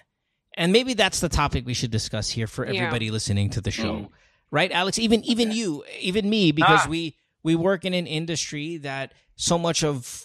And 0.56 0.72
maybe 0.72 0.94
that's 0.94 1.20
the 1.20 1.28
topic 1.28 1.64
we 1.66 1.74
should 1.74 1.90
discuss 1.90 2.28
here 2.28 2.46
for 2.46 2.66
Yeah. 2.66 2.80
everybody 2.80 3.10
listening 3.10 3.50
to 3.50 3.60
the 3.60 3.70
show. 3.70 3.94
Mm. 3.94 4.08
Right, 4.50 4.70
Alex? 4.70 4.98
Even 4.98 5.24
even 5.24 5.50
you, 5.50 5.82
even 6.00 6.28
me 6.28 6.52
because 6.52 6.80
Ah. 6.84 6.88
we 6.88 7.16
we 7.42 7.54
work 7.54 7.84
in 7.84 7.94
an 7.94 8.06
industry 8.06 8.76
that 8.78 9.12
so 9.36 9.58
much 9.58 9.82
of 9.82 10.24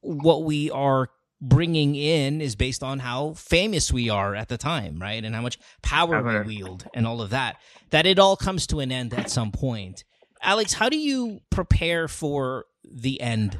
what 0.00 0.44
we 0.44 0.70
are 0.70 1.10
bringing 1.40 1.94
in 1.94 2.40
is 2.40 2.56
based 2.56 2.82
on 2.82 3.00
how 3.00 3.34
famous 3.34 3.92
we 3.92 4.08
are 4.08 4.34
at 4.34 4.48
the 4.48 4.56
time, 4.56 4.98
right? 4.98 5.22
And 5.24 5.34
how 5.34 5.42
much 5.42 5.58
power 5.82 6.22
we 6.22 6.56
wield 6.56 6.86
and 6.94 7.06
all 7.06 7.20
of 7.20 7.30
that. 7.30 7.56
That 7.90 8.06
it 8.06 8.18
all 8.18 8.36
comes 8.36 8.66
to 8.68 8.80
an 8.80 8.90
end 8.90 9.14
at 9.14 9.30
some 9.30 9.52
point. 9.52 10.04
Alex, 10.42 10.72
how 10.74 10.88
do 10.88 10.96
you 10.96 11.40
prepare 11.50 12.08
for 12.08 12.66
the 12.84 13.20
end? 13.20 13.58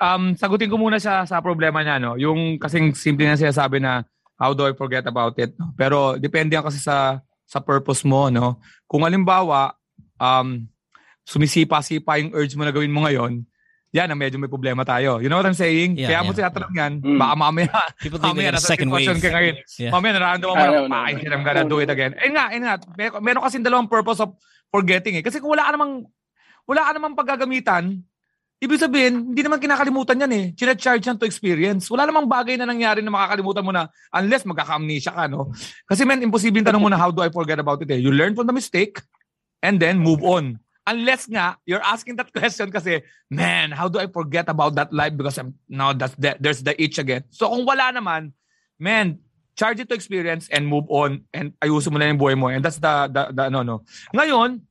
um, 0.00 0.34
sagutin 0.34 0.72
ko 0.72 0.80
muna 0.80 0.96
siya 0.96 1.28
sa 1.28 1.44
problema 1.44 1.84
niya, 1.84 2.00
no? 2.00 2.16
Yung 2.16 2.56
kasing 2.56 2.96
simple 2.96 3.28
na 3.28 3.36
siya 3.36 3.52
sabi 3.52 3.78
na, 3.78 4.02
how 4.40 4.56
do 4.56 4.64
I 4.64 4.72
forget 4.72 5.04
about 5.04 5.36
it? 5.36 5.52
no? 5.60 5.76
Pero 5.76 6.16
depende 6.16 6.56
yan 6.56 6.64
kasi 6.64 6.80
sa 6.80 7.20
sa 7.44 7.60
purpose 7.60 8.02
mo, 8.08 8.32
no? 8.32 8.58
Kung 8.88 9.04
halimbawa, 9.04 9.76
um, 10.16 10.66
sumisipa-sipa 11.28 12.18
yung 12.18 12.32
urge 12.32 12.56
mo 12.56 12.64
na 12.64 12.72
gawin 12.72 12.90
mo 12.90 13.04
ngayon, 13.04 13.44
yan 13.90 14.06
ang 14.06 14.18
medyo 14.18 14.38
may 14.38 14.46
problema 14.46 14.86
tayo. 14.86 15.18
You 15.18 15.26
know 15.26 15.38
what 15.38 15.46
I'm 15.46 15.58
saying? 15.58 15.98
Yeah, 15.98 16.14
Kaya 16.14 16.20
mo 16.22 16.30
yeah. 16.30 16.46
tinatanong 16.46 16.74
yan, 16.78 16.92
Mm. 17.02 17.18
baka 17.18 17.34
mamaya, 17.34 17.70
People 17.98 18.22
mamaya 18.22 18.54
nasa 18.54 18.70
second 18.70 18.86
sitwasyon 18.88 19.16
wave. 19.18 19.22
ka 19.22 19.30
ngayon. 19.34 19.54
Yeah. 19.76 19.90
Mamaya 19.90 20.10
nararamdaman 20.14 20.54
mo 20.54 20.62
na, 20.62 20.70
no, 20.70 20.80
no, 20.86 20.94
"Ay, 20.94 21.12
no. 21.12 21.18
shit, 21.18 21.32
I'm 21.34 21.42
gonna 21.42 21.66
do 21.66 21.78
it 21.82 21.90
again. 21.90 22.12
Eh 22.14 22.30
nga, 22.30 22.44
eh 22.54 22.60
nga, 22.62 22.72
mer- 22.94 23.18
meron 23.18 23.42
kasi 23.42 23.58
dalawang 23.58 23.90
purpose 23.90 24.22
of 24.22 24.30
forgetting 24.70 25.18
eh. 25.18 25.24
Kasi 25.26 25.42
kung 25.42 25.50
wala 25.50 25.66
ka 25.66 25.74
namang, 25.74 26.06
wala 26.70 26.86
ka 26.86 26.90
namang 26.94 27.14
paggagamitan, 27.18 27.98
ibig 28.62 28.78
sabihin, 28.78 29.34
hindi 29.34 29.42
naman 29.42 29.58
kinakalimutan 29.58 30.22
yan 30.22 30.32
eh. 30.38 30.44
Chine-charge 30.54 31.02
yan 31.02 31.18
to 31.18 31.26
experience. 31.26 31.90
Wala 31.90 32.06
namang 32.06 32.30
bagay 32.30 32.54
na 32.54 32.70
nangyari 32.70 33.02
na 33.02 33.10
makakalimutan 33.10 33.66
mo 33.66 33.74
na 33.74 33.90
unless 34.14 34.46
magkaka-amnesia 34.46 35.10
ka, 35.10 35.26
no? 35.26 35.50
Kasi 35.82 36.06
men, 36.06 36.22
imposible 36.22 36.62
yung 36.62 36.68
tanong 36.70 36.78
mo 36.78 36.86
na 36.86 36.94
how 36.94 37.10
do 37.10 37.26
I 37.26 37.32
forget 37.34 37.58
about 37.58 37.82
it 37.82 37.90
eh. 37.90 37.98
You 37.98 38.14
learn 38.14 38.38
from 38.38 38.46
the 38.46 38.54
mistake 38.54 39.02
and 39.58 39.82
then 39.82 39.98
move 39.98 40.22
on. 40.22 40.62
Unless 40.86 41.28
nga, 41.28 41.60
you're 41.68 41.84
asking 41.84 42.16
that 42.16 42.32
question 42.36 42.72
kasi, 42.72 43.04
man, 43.28 43.70
how 43.70 43.88
do 43.88 44.00
I 44.00 44.08
forget 44.08 44.48
about 44.48 44.74
that 44.76 44.92
life 44.92 45.16
because 45.16 45.36
I'm, 45.38 45.54
now 45.68 45.92
that's 45.92 46.14
the, 46.16 46.36
there's 46.40 46.62
the 46.62 46.74
itch 46.80 46.98
again. 46.98 47.24
So 47.30 47.48
kung 47.48 47.66
wala 47.66 47.92
naman, 47.92 48.32
man, 48.80 49.20
charge 49.54 49.80
it 49.80 49.88
to 49.92 49.94
experience 49.94 50.48
and 50.48 50.64
move 50.64 50.88
on 50.88 51.28
and 51.36 51.52
ayusin 51.60 51.92
mo 51.92 51.98
na 52.00 52.08
yung 52.08 52.20
buhay 52.20 52.36
mo. 52.38 52.48
And 52.48 52.64
that's 52.64 52.80
the, 52.80 53.12
the, 53.12 53.22
the 53.32 53.42
ano, 53.52 53.60
no. 53.62 53.76
Ngayon, 54.16 54.64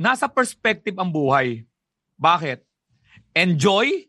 nasa 0.00 0.24
perspective 0.32 0.96
ang 0.96 1.12
buhay. 1.12 1.68
Bakit? 2.16 2.64
Enjoy 3.36 4.08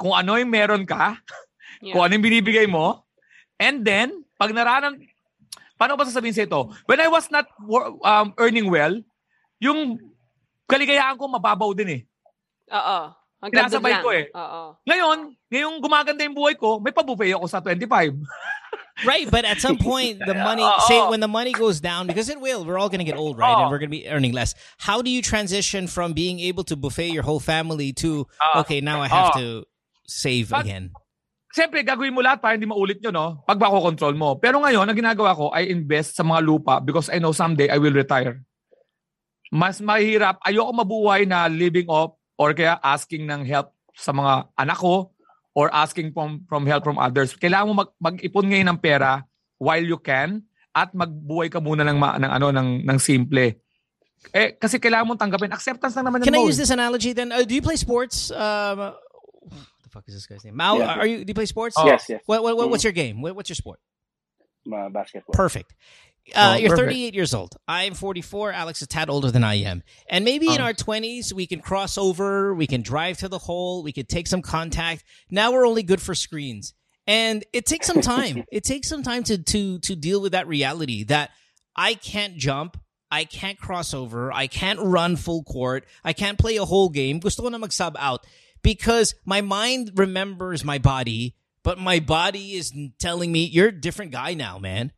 kung 0.00 0.16
ano 0.16 0.40
yung 0.40 0.48
meron 0.48 0.88
ka, 0.88 1.20
kung 1.92 2.00
ano 2.00 2.16
yung 2.16 2.24
binibigay 2.24 2.64
mo, 2.64 3.04
and 3.60 3.84
then, 3.84 4.24
pag 4.40 4.52
naranam, 4.52 4.96
paano 5.76 5.96
ba 5.96 6.08
sasabihin 6.08 6.36
sa 6.36 6.44
ito? 6.48 6.72
When 6.88 7.00
I 7.00 7.08
was 7.08 7.28
not 7.28 7.48
um, 8.00 8.32
earning 8.40 8.72
well, 8.72 8.96
yung 9.62 9.98
kaligayahan 10.66 11.16
ko 11.16 11.24
mababaw 11.30 11.70
din 11.72 11.88
eh. 11.88 12.00
Oo. 12.72 12.98
Hanggang 13.36 13.68
lang. 13.68 14.02
ko 14.02 14.10
eh. 14.10 14.24
Oo. 14.32 14.62
Ngayon, 14.88 15.18
ngayong 15.52 15.76
gumaganda 15.78 16.24
yung 16.24 16.34
buhay 16.36 16.56
ko, 16.56 16.80
may 16.80 16.90
pabuffet 16.90 17.36
ako 17.36 17.46
sa 17.46 17.60
25. 17.60 18.16
Right, 19.04 19.28
but 19.28 19.44
at 19.44 19.60
some 19.60 19.76
point, 19.76 20.24
the 20.24 20.32
money, 20.32 20.64
say 20.88 20.96
when 21.12 21.20
the 21.20 21.28
money 21.28 21.52
goes 21.52 21.84
down, 21.84 22.08
because 22.08 22.32
it 22.32 22.40
will, 22.40 22.64
we're 22.64 22.80
all 22.80 22.88
going 22.88 23.04
to 23.04 23.04
get 23.04 23.20
old, 23.20 23.36
right? 23.36 23.52
And 23.52 23.68
we're 23.68 23.76
going 23.76 23.92
to 23.92 23.96
be 23.96 24.08
earning 24.08 24.32
less. 24.32 24.56
How 24.80 25.04
do 25.04 25.12
you 25.12 25.20
transition 25.20 25.84
from 25.84 26.16
being 26.16 26.40
able 26.40 26.64
to 26.64 26.80
buffet 26.80 27.12
your 27.12 27.20
whole 27.20 27.36
family 27.36 27.92
to, 28.00 28.24
Ah. 28.40 28.64
okay, 28.64 28.80
now 28.80 29.04
I 29.04 29.08
have 29.12 29.36
Oo. 29.36 29.40
to 29.40 29.46
save 30.08 30.48
Pag- 30.48 30.64
again? 30.64 30.96
Siyempre, 31.52 31.84
gagawin 31.84 32.16
mo 32.16 32.24
lahat 32.24 32.40
para 32.40 32.56
hindi 32.56 32.64
maulit 32.64 32.96
yun, 33.04 33.12
no? 33.12 33.44
Pag 33.44 33.60
control 33.60 34.16
mo. 34.16 34.40
Pero 34.40 34.64
ngayon, 34.64 34.88
ang 34.88 34.96
ginagawa 34.96 35.36
ko, 35.36 35.52
I 35.52 35.68
invest 35.68 36.16
sa 36.16 36.24
mga 36.24 36.40
lupa 36.40 36.80
because 36.80 37.12
I 37.12 37.20
know 37.20 37.36
someday 37.36 37.68
I 37.68 37.76
will 37.76 37.92
retire. 37.92 38.45
Mas 39.52 39.78
mahirap, 39.78 40.42
ayoko 40.42 40.72
mabuhay 40.74 41.22
na 41.24 41.46
living 41.46 41.86
off 41.86 42.18
or 42.36 42.52
kaya 42.52 42.78
asking 42.82 43.24
ng 43.26 43.46
help 43.46 43.72
sa 43.94 44.10
mga 44.12 44.50
anak 44.58 44.76
ko 44.76 45.12
or 45.56 45.72
asking 45.72 46.12
from, 46.12 46.44
from 46.50 46.66
help 46.66 46.84
from 46.84 46.98
others. 46.98 47.32
Kailangan 47.38 47.66
mo 47.70 47.74
mag, 47.80 47.90
mag-ipon 47.96 48.44
ngayon 48.44 48.68
ng 48.74 48.80
pera 48.82 49.24
while 49.56 49.80
you 49.80 49.96
can 49.96 50.44
at 50.76 50.92
magbuhay 50.92 51.48
ka 51.48 51.62
muna 51.62 51.80
ng, 51.86 51.96
ma- 51.96 52.20
ng, 52.20 52.28
ano, 52.28 52.52
ng, 52.52 52.84
ng 52.84 52.98
simple. 53.00 53.56
Eh, 54.34 54.58
kasi 54.58 54.76
kailangan 54.76 55.06
mong 55.14 55.20
tanggapin. 55.22 55.48
Acceptance 55.54 55.94
lang 55.96 56.10
naman 56.10 56.20
Can 56.20 56.34
I 56.34 56.42
yun, 56.42 56.44
Mo. 56.44 56.50
use 56.52 56.58
this 56.60 56.74
analogy 56.74 57.14
then? 57.16 57.32
Uh, 57.32 57.46
do 57.46 57.54
you 57.54 57.62
play 57.62 57.78
sports? 57.78 58.28
Um, 58.34 58.92
what 59.48 59.80
the 59.80 59.88
fuck 59.88 60.04
is 60.10 60.14
this 60.18 60.26
guy's 60.26 60.44
name? 60.44 60.56
Mao, 60.58 60.76
Yeah. 60.76 60.98
are 60.98 61.06
you? 61.06 61.24
Do 61.24 61.30
you 61.30 61.38
play 61.38 61.46
sports? 61.46 61.78
Oh. 61.78 61.86
Yes, 61.86 62.04
yes. 62.10 62.20
What, 62.26 62.42
what, 62.42 62.56
what, 62.58 62.68
what's 62.68 62.84
your 62.84 62.92
game? 62.92 63.22
What, 63.22 63.32
what's 63.38 63.48
your 63.48 63.56
sport? 63.56 63.78
Uh, 64.66 64.90
basketball. 64.90 65.32
Perfect. 65.32 65.72
Uh, 66.34 66.54
Oh, 66.54 66.56
you're 66.56 66.70
perfect. 66.70 66.88
38 66.88 67.14
years 67.14 67.34
old. 67.34 67.56
I'm 67.68 67.94
44. 67.94 68.52
Alex 68.52 68.80
is 68.80 68.84
a 68.84 68.88
tad 68.88 69.08
older 69.10 69.30
than 69.30 69.44
I 69.44 69.56
am. 69.56 69.82
And 70.08 70.24
maybe 70.24 70.46
in 70.48 70.60
Oh. 70.60 70.64
our 70.64 70.72
20s, 70.74 71.32
we 71.32 71.46
can 71.46 71.60
cross 71.60 71.96
over, 71.96 72.54
we 72.54 72.66
can 72.66 72.82
drive 72.82 73.18
to 73.18 73.28
the 73.28 73.38
hole, 73.38 73.82
we 73.82 73.92
could 73.92 74.08
take 74.08 74.26
some 74.26 74.42
contact. 74.42 75.04
Now 75.30 75.52
we're 75.52 75.66
only 75.66 75.82
good 75.82 76.02
for 76.02 76.14
screens. 76.14 76.74
And 77.06 77.44
it 77.52 77.66
takes 77.66 77.86
some 77.86 78.00
time. 78.00 78.44
it 78.52 78.64
takes 78.64 78.88
some 78.88 79.02
time 79.02 79.22
to, 79.24 79.38
to, 79.38 79.78
to 79.78 79.94
deal 79.96 80.20
with 80.20 80.32
that 80.32 80.48
reality 80.48 81.04
that 81.04 81.30
I 81.76 81.94
can't 81.94 82.36
jump. 82.36 82.76
I 83.08 83.24
can't 83.24 83.56
cross 83.58 83.94
over. 83.94 84.32
I 84.32 84.48
can't 84.48 84.80
run 84.80 85.14
full 85.14 85.44
court. 85.44 85.86
I 86.02 86.12
can't 86.12 86.38
play 86.38 86.56
a 86.56 86.64
whole 86.64 86.88
game. 86.88 87.20
Gusto 87.20 87.42
ko 87.42 87.48
na 87.48 87.58
mag-sub 87.58 87.96
out 88.00 88.26
because 88.62 89.14
my 89.24 89.42
mind 89.42 89.92
remembers 89.94 90.64
my 90.64 90.78
body, 90.78 91.36
but 91.62 91.78
my 91.78 92.00
body 92.00 92.54
is 92.54 92.72
telling 92.98 93.30
me 93.30 93.44
you're 93.44 93.68
a 93.68 93.80
different 93.80 94.10
guy 94.10 94.34
now, 94.34 94.58
man. 94.58 94.90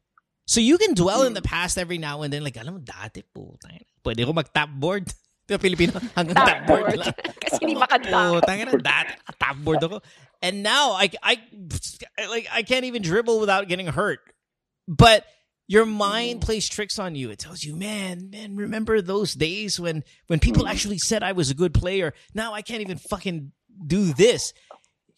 So 0.48 0.64
you 0.64 0.78
can 0.78 0.94
dwell 0.94 1.24
in 1.24 1.34
the 1.34 1.44
mm. 1.44 1.52
past 1.52 1.76
every 1.76 1.98
now 1.98 2.22
and 2.22 2.32
then. 2.32 2.42
Like, 2.42 2.56
alam 2.56 2.74
mo, 2.74 2.80
dati 2.80 3.20
po, 3.20 3.60
pwede 4.02 4.24
ko 4.24 4.32
mag-tapboard. 4.32 5.12
Di 5.44 5.52
ba, 5.54 5.60
Pilipino? 5.60 5.92
Hanggang 6.16 6.40
tapboard 6.40 6.96
lang. 6.96 7.12
Kasi 7.44 7.60
hindi 7.60 7.76
makadunk. 7.76 8.16
Oh, 8.16 8.40
tanga 8.40 8.64
na, 8.64 8.72
dati, 8.80 9.12
ako. 9.28 10.00
And 10.40 10.64
now, 10.64 10.96
I, 10.96 11.12
I, 11.22 11.36
like, 12.32 12.48
I 12.48 12.64
can't 12.64 12.88
even 12.88 13.04
dribble 13.04 13.44
without 13.44 13.68
getting 13.68 13.92
hurt. 13.92 14.24
But 14.88 15.28
your 15.68 15.84
mind 15.84 16.40
mm. 16.40 16.44
plays 16.48 16.64
tricks 16.64 16.98
on 16.98 17.12
you. 17.12 17.28
It 17.28 17.38
tells 17.38 17.60
you, 17.62 17.76
man, 17.76 18.32
man, 18.32 18.56
remember 18.56 19.04
those 19.04 19.36
days 19.36 19.78
when, 19.78 20.02
when 20.32 20.40
people 20.40 20.64
mm. 20.64 20.70
actually 20.72 20.96
said 20.96 21.22
I 21.22 21.36
was 21.36 21.52
a 21.52 21.54
good 21.54 21.76
player? 21.76 22.16
Now 22.32 22.56
I 22.56 22.64
can't 22.64 22.80
even 22.80 22.96
fucking 22.96 23.52
do 23.84 24.16
this. 24.16 24.56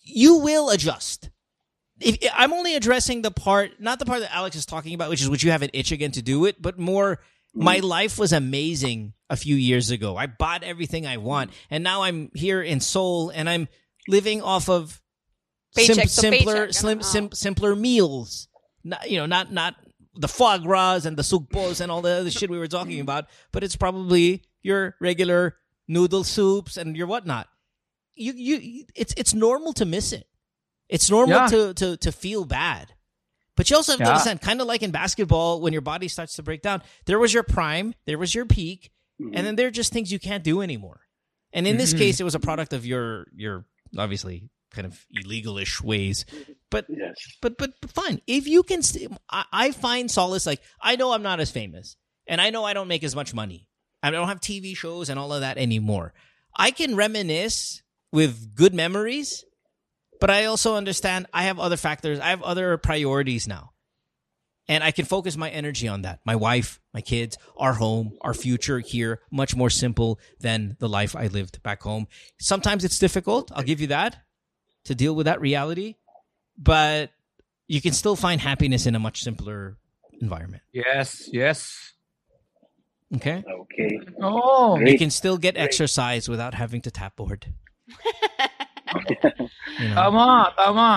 You 0.02 0.42
will 0.42 0.70
adjust 0.70 1.30
if, 2.00 2.18
I'm 2.34 2.52
only 2.52 2.74
addressing 2.74 3.22
the 3.22 3.30
part, 3.30 3.80
not 3.80 3.98
the 3.98 4.06
part 4.06 4.20
that 4.20 4.34
Alex 4.34 4.56
is 4.56 4.66
talking 4.66 4.94
about, 4.94 5.10
which 5.10 5.22
is 5.22 5.28
which 5.28 5.44
you 5.44 5.50
have 5.50 5.62
an 5.62 5.70
itch 5.72 5.92
again 5.92 6.12
to 6.12 6.22
do 6.22 6.46
it, 6.46 6.60
but 6.60 6.78
more. 6.78 7.16
Mm-hmm. 7.16 7.64
My 7.64 7.78
life 7.78 8.16
was 8.16 8.32
amazing 8.32 9.12
a 9.28 9.36
few 9.36 9.56
years 9.56 9.90
ago. 9.90 10.16
I 10.16 10.26
bought 10.26 10.62
everything 10.62 11.04
I 11.04 11.16
want, 11.16 11.50
and 11.68 11.82
now 11.82 12.02
I'm 12.02 12.30
here 12.32 12.62
in 12.62 12.78
Seoul, 12.78 13.30
and 13.30 13.50
I'm 13.50 13.66
living 14.06 14.40
off 14.40 14.68
of 14.68 15.02
to 15.74 16.08
simpler, 16.08 16.62
uh-huh. 16.62 16.72
slim, 16.72 17.02
sim, 17.02 17.32
simpler 17.32 17.74
meals. 17.74 18.48
Not, 18.84 19.10
you 19.10 19.18
know, 19.18 19.26
not 19.26 19.52
not 19.52 19.74
the 20.14 20.28
foie 20.28 20.58
gras 20.58 21.04
and 21.04 21.16
the 21.16 21.22
sugpos 21.22 21.80
and 21.80 21.90
all 21.90 22.02
the 22.02 22.10
other 22.10 22.30
shit 22.30 22.50
we 22.50 22.58
were 22.58 22.66
talking 22.66 22.92
mm-hmm. 22.92 23.02
about, 23.02 23.26
but 23.52 23.62
it's 23.62 23.76
probably 23.76 24.42
your 24.62 24.96
regular 25.00 25.56
noodle 25.88 26.24
soups 26.24 26.76
and 26.76 26.96
your 26.96 27.06
whatnot. 27.06 27.48
You 28.14 28.32
you, 28.32 28.84
it's 28.94 29.14
it's 29.16 29.34
normal 29.34 29.72
to 29.74 29.84
miss 29.84 30.12
it. 30.12 30.26
It's 30.90 31.08
normal 31.08 31.36
Yeah. 31.36 31.46
to, 31.46 31.74
to 31.74 31.96
to 31.96 32.12
feel 32.12 32.44
bad. 32.44 32.92
But 33.56 33.70
you 33.70 33.76
also 33.76 33.92
have 33.92 33.98
to 33.98 34.04
Yeah. 34.04 34.10
understand, 34.10 34.40
kind 34.40 34.60
of 34.60 34.66
like 34.66 34.82
in 34.82 34.90
basketball, 34.90 35.60
when 35.60 35.72
your 35.72 35.82
body 35.82 36.08
starts 36.08 36.34
to 36.36 36.42
break 36.42 36.62
down, 36.62 36.82
there 37.06 37.18
was 37.18 37.32
your 37.32 37.42
prime, 37.42 37.94
there 38.06 38.18
was 38.18 38.34
your 38.34 38.46
peak, 38.46 38.90
and 39.18 39.46
then 39.46 39.56
there 39.56 39.66
are 39.68 39.70
just 39.70 39.92
things 39.92 40.10
you 40.10 40.18
can't 40.18 40.42
do 40.44 40.60
anymore. 40.62 41.00
And 41.52 41.66
in 41.66 41.76
this 41.76 41.92
Mhm. 41.94 41.98
case, 41.98 42.20
it 42.20 42.24
was 42.24 42.34
a 42.34 42.40
product 42.40 42.72
of 42.72 42.84
your 42.86 43.26
your 43.34 43.64
obviously 43.98 44.48
kind 44.70 44.86
of 44.86 45.04
illegalish 45.16 45.80
ways. 45.82 46.24
But 46.70 46.86
Yes. 46.88 47.16
but 47.42 47.58
but, 47.58 47.72
but 47.80 47.90
fine. 47.92 48.20
If 48.26 48.46
you 48.46 48.62
can, 48.62 48.82
st- 48.82 49.12
I, 49.28 49.44
I 49.52 49.70
find 49.72 50.10
solace. 50.10 50.46
Like 50.46 50.62
I 50.80 50.96
know 50.96 51.12
I'm 51.12 51.22
not 51.22 51.40
as 51.40 51.50
famous, 51.50 51.96
and 52.26 52.40
I 52.40 52.50
know 52.50 52.64
I 52.64 52.72
don't 52.72 52.88
make 52.88 53.04
as 53.04 53.14
much 53.14 53.34
money. 53.34 53.68
I 54.02 54.10
don't 54.10 54.28
have 54.28 54.40
TV 54.40 54.74
shows 54.76 55.08
and 55.10 55.18
all 55.18 55.32
of 55.32 55.40
that 55.42 55.58
anymore. 55.58 56.14
I 56.56 56.70
can 56.70 56.96
reminisce 56.96 57.82
with 58.12 58.54
good 58.54 58.72
memories 58.74 59.44
But 60.20 60.30
I 60.30 60.44
also 60.44 60.76
understand 60.76 61.26
I 61.32 61.44
have 61.44 61.58
other 61.58 61.76
factors. 61.76 62.20
I 62.20 62.28
have 62.28 62.42
other 62.42 62.76
priorities 62.76 63.48
now. 63.48 63.72
And 64.68 64.84
I 64.84 64.92
can 64.92 65.04
focus 65.04 65.36
my 65.36 65.50
energy 65.50 65.88
on 65.88 66.02
that. 66.02 66.20
My 66.24 66.36
wife, 66.36 66.80
my 66.94 67.00
kids, 67.00 67.36
our 67.56 67.72
home, 67.72 68.12
our 68.20 68.34
future 68.34 68.78
here, 68.78 69.20
much 69.32 69.56
more 69.56 69.70
simple 69.70 70.20
than 70.38 70.76
the 70.78 70.88
life 70.88 71.16
I 71.16 71.26
lived 71.26 71.60
back 71.64 71.82
home. 71.82 72.06
Sometimes 72.38 72.84
it's 72.84 72.98
difficult. 72.98 73.50
I'll 73.52 73.64
give 73.64 73.80
you 73.80 73.88
that 73.88 74.18
to 74.84 74.94
deal 74.94 75.16
with 75.16 75.26
that 75.26 75.40
reality. 75.40 75.96
But 76.56 77.10
you 77.66 77.80
can 77.80 77.92
still 77.92 78.14
find 78.14 78.40
happiness 78.40 78.86
in 78.86 78.94
a 78.94 79.00
much 79.00 79.22
simpler 79.22 79.78
environment. 80.20 80.62
Yes, 80.72 81.28
yes. 81.32 81.94
Okay? 83.16 83.42
Okay. 83.48 84.00
Oh. 84.22 84.78
You 84.78 84.98
can 84.98 85.10
still 85.10 85.36
get 85.36 85.56
exercise 85.56 86.28
without 86.28 86.54
having 86.54 86.80
to 86.82 86.90
tap 86.90 87.16
board. 87.16 87.46
You 89.78 89.88
know? 89.90 89.96
Tama, 89.96 90.52
tama. 90.56 90.88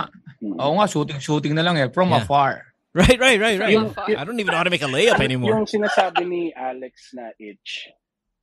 Mm. 0.44 0.58
Oo 0.60 0.74
nga, 0.80 0.86
shooting-shooting 0.89 1.54
na 1.56 1.64
lang 1.64 1.78
eh, 1.80 1.88
from 1.94 2.12
Yeah. 2.12 2.24
afar. 2.26 2.54
Right, 2.94 3.18
right, 3.18 3.41
right, 3.41 3.58
right. 3.58 3.74
Yung- 3.74 3.89
I 3.98 4.22
don't 4.22 4.38
even 4.38 4.54
know 4.54 4.62
how 4.62 4.70
to 4.70 4.70
make 4.70 4.86
a 4.86 4.91
layup 4.91 5.18
anymore. 5.18 5.58
Yung 5.58 5.66
sinasabi 5.66 6.30
ni 6.30 6.54
Alex 6.54 7.10
na 7.18 7.34
itch, 7.41 7.89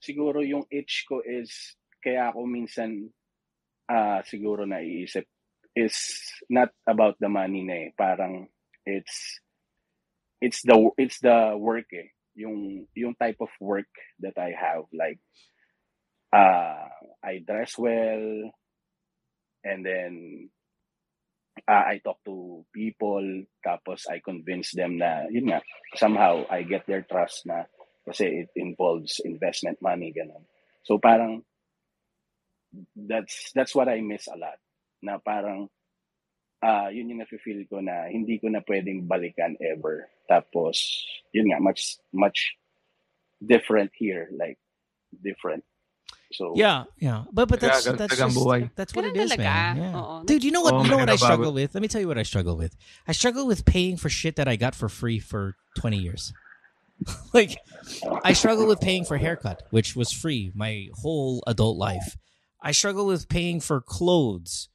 siguro 0.02 0.42
yung 0.42 0.66
itch 0.74 1.06
ko 1.06 1.22
is, 1.22 1.78
kaya 2.02 2.34
ako 2.34 2.50
minsan 2.50 3.14
ah 3.86 4.18
siguro 4.26 4.66
naiisip, 4.66 5.22
is 5.78 5.94
not 6.50 6.74
about 6.82 7.14
the 7.22 7.30
money 7.30 7.62
na 7.62 7.74
eh. 7.86 7.88
Parang, 7.94 8.50
it's, 8.82 9.38
it's 10.42 10.66
the, 10.66 10.74
it's 10.98 11.22
the 11.22 11.54
work 11.54 11.86
eh. 11.94 12.10
Yung, 12.34 12.90
yung 12.98 13.14
type 13.14 13.38
of 13.38 13.54
work 13.62 13.90
that 14.18 14.34
I 14.34 14.50
have. 14.50 14.82
Like, 14.90 15.22
uh, 16.34 16.90
I 17.22 17.38
dress 17.46 17.78
well, 17.78 18.50
and 19.64 19.84
then 19.84 20.50
uh, 21.68 21.84
I 21.86 22.00
talk 22.02 22.18
to 22.24 22.64
people, 22.72 23.44
tapos 23.64 24.08
I 24.08 24.20
convince 24.24 24.72
them 24.72 24.98
na, 24.98 25.26
yun 25.30 25.50
nga, 25.50 25.60
somehow 25.96 26.44
I 26.50 26.62
get 26.62 26.86
their 26.86 27.02
trust 27.02 27.46
na 27.46 27.64
kasi 28.06 28.46
it 28.46 28.50
involves 28.56 29.20
investment 29.24 29.78
money, 29.82 30.12
ganun. 30.16 30.44
So 30.82 30.98
parang, 30.98 31.44
that's 32.94 33.50
that's 33.52 33.74
what 33.74 33.88
I 33.88 34.00
miss 34.00 34.26
a 34.30 34.38
lot. 34.38 34.56
Na 35.02 35.18
parang, 35.18 35.68
ah 36.62 36.88
yun 36.88 37.08
yung 37.10 37.20
nafe-feel 37.20 37.66
ko 37.68 37.80
na 37.80 38.08
hindi 38.08 38.38
ko 38.38 38.48
na 38.48 38.64
pwedeng 38.64 39.08
balikan 39.08 39.56
ever. 39.60 40.08
Tapos, 40.28 41.04
yun 41.34 41.50
nga, 41.50 41.58
much, 41.60 41.98
much 42.14 42.56
different 43.42 43.90
here, 43.96 44.30
like, 44.32 44.58
different. 45.10 45.64
So, 46.32 46.52
Yeah, 46.54 46.84
yeah. 46.98 47.24
But 47.32 47.48
but 47.48 47.58
ah, 47.62 47.66
that's 47.66 47.86
ganun 47.86 47.98
that's 47.98 48.14
talagang 48.14 48.60
just, 48.62 48.76
that's 48.76 48.94
what 48.94 49.04
Ganun 49.04 49.16
it 49.16 49.16
is, 49.16 49.32
talaga. 49.32 49.38
man. 49.38 49.76
Yeah. 49.78 50.00
Oo. 50.00 50.24
Dude, 50.24 50.44
you 50.44 50.50
know 50.52 50.60
what? 50.60 50.74
Oh, 50.74 50.84
you 50.84 50.90
know 50.90 50.98
what 50.98 51.10
I 51.10 51.16
struggle 51.16 51.52
with? 51.52 51.74
Let 51.74 51.82
me 51.82 51.88
tell 51.88 52.00
you 52.00 52.06
what 52.08 52.18
I 52.18 52.22
struggle 52.22 52.56
with. 52.56 52.76
I 53.08 53.12
struggle 53.12 53.46
with 53.46 53.64
paying 53.64 53.96
for 53.96 54.08
shit 54.08 54.36
that 54.36 54.46
I 54.46 54.56
got 54.56 54.74
for 54.74 54.88
free 54.88 55.18
for 55.18 55.56
20 55.78 55.96
years. 55.98 56.32
like 57.32 57.58
I 58.24 58.32
struggle 58.34 58.66
with 58.66 58.80
paying 58.80 59.04
for 59.04 59.16
haircut, 59.16 59.62
which 59.70 59.96
was 59.96 60.12
free 60.12 60.52
my 60.54 60.86
whole 61.02 61.42
adult 61.46 61.76
life. 61.78 62.16
I 62.62 62.72
struggle 62.72 63.06
with 63.06 63.28
paying 63.28 63.58
for 63.60 63.80
clothes, 63.80 64.68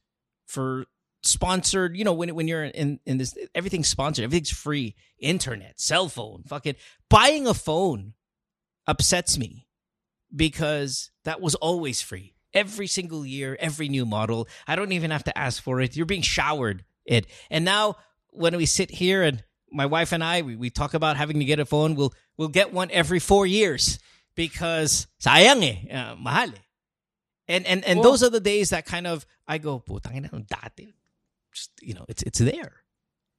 for 0.44 0.86
sponsored, 1.22 1.96
you 1.96 2.04
know, 2.04 2.12
when 2.12 2.34
when 2.34 2.48
you're 2.48 2.64
in 2.64 3.00
in 3.06 3.18
this 3.18 3.36
everything's 3.54 3.88
sponsored, 3.88 4.24
everything's 4.24 4.50
free. 4.50 4.94
Internet, 5.18 5.80
cell 5.80 6.08
phone, 6.08 6.42
fucking 6.46 6.74
buying 7.08 7.46
a 7.46 7.54
phone 7.54 8.12
upsets 8.86 9.38
me 9.38 9.65
because 10.34 11.10
that 11.24 11.40
was 11.40 11.54
always 11.56 12.02
free. 12.02 12.34
Every 12.54 12.86
single 12.86 13.26
year, 13.26 13.56
every 13.60 13.88
new 13.88 14.06
model. 14.06 14.48
I 14.66 14.76
don't 14.76 14.92
even 14.92 15.10
have 15.10 15.24
to 15.24 15.38
ask 15.38 15.62
for 15.62 15.80
it. 15.80 15.96
You're 15.96 16.06
being 16.06 16.22
showered 16.22 16.84
it. 17.04 17.26
And 17.50 17.64
now 17.64 17.96
when 18.30 18.56
we 18.56 18.66
sit 18.66 18.90
here 18.90 19.22
and 19.22 19.44
my 19.70 19.86
wife 19.86 20.12
and 20.12 20.24
I 20.24 20.42
we, 20.42 20.56
we 20.56 20.70
talk 20.70 20.94
about 20.94 21.16
having 21.16 21.38
to 21.38 21.44
get 21.44 21.60
a 21.60 21.66
phone, 21.66 21.94
we'll 21.94 22.14
we'll 22.36 22.48
get 22.48 22.72
one 22.72 22.90
every 22.90 23.18
4 23.18 23.46
years 23.46 23.98
because 24.34 25.06
sayang 25.20 25.62
eh, 25.62 25.94
uh, 25.94 26.16
mahal 26.16 26.48
eh. 26.48 26.62
And 27.48 27.66
and 27.66 27.84
and 27.84 28.02
those 28.02 28.22
are 28.22 28.30
the 28.30 28.40
days 28.40 28.70
that 28.70 28.86
kind 28.86 29.06
of 29.06 29.26
I 29.46 29.58
go, 29.58 29.78
putang 29.78 30.28
dati. 30.46 30.94
Just, 31.52 31.70
you 31.80 31.94
know, 31.94 32.04
it's 32.08 32.22
it's 32.22 32.38
there. 32.38 32.82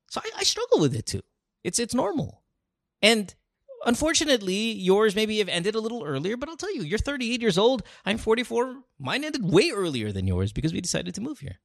So 0.10 0.22
I, 0.24 0.40
I 0.40 0.44
struggle 0.44 0.80
with 0.80 0.96
it 0.96 1.06
too. 1.06 1.24
It's 1.64 1.80
it's 1.80 1.94
normal. 1.94 2.44
And 3.02 3.34
unfortunately, 3.86 4.72
yours 4.72 5.16
maybe 5.16 5.40
have 5.40 5.50
ended 5.50 5.76
a 5.76 5.80
little 5.80 6.04
earlier, 6.04 6.38
but 6.38 6.50
I'll 6.50 6.58
tell 6.58 6.74
you, 6.74 6.84
you're 6.84 7.00
38 7.00 7.42
years 7.42 7.58
old. 7.58 7.84
I'm 8.06 8.18
44. 8.18 8.76
Mine 9.00 9.24
ended 9.24 9.44
way 9.44 9.72
earlier 9.72 10.12
than 10.12 10.28
yours 10.28 10.52
because 10.52 10.74
we 10.74 10.82
decided 10.82 11.16
to 11.16 11.22
move 11.22 11.40
here. 11.40 11.60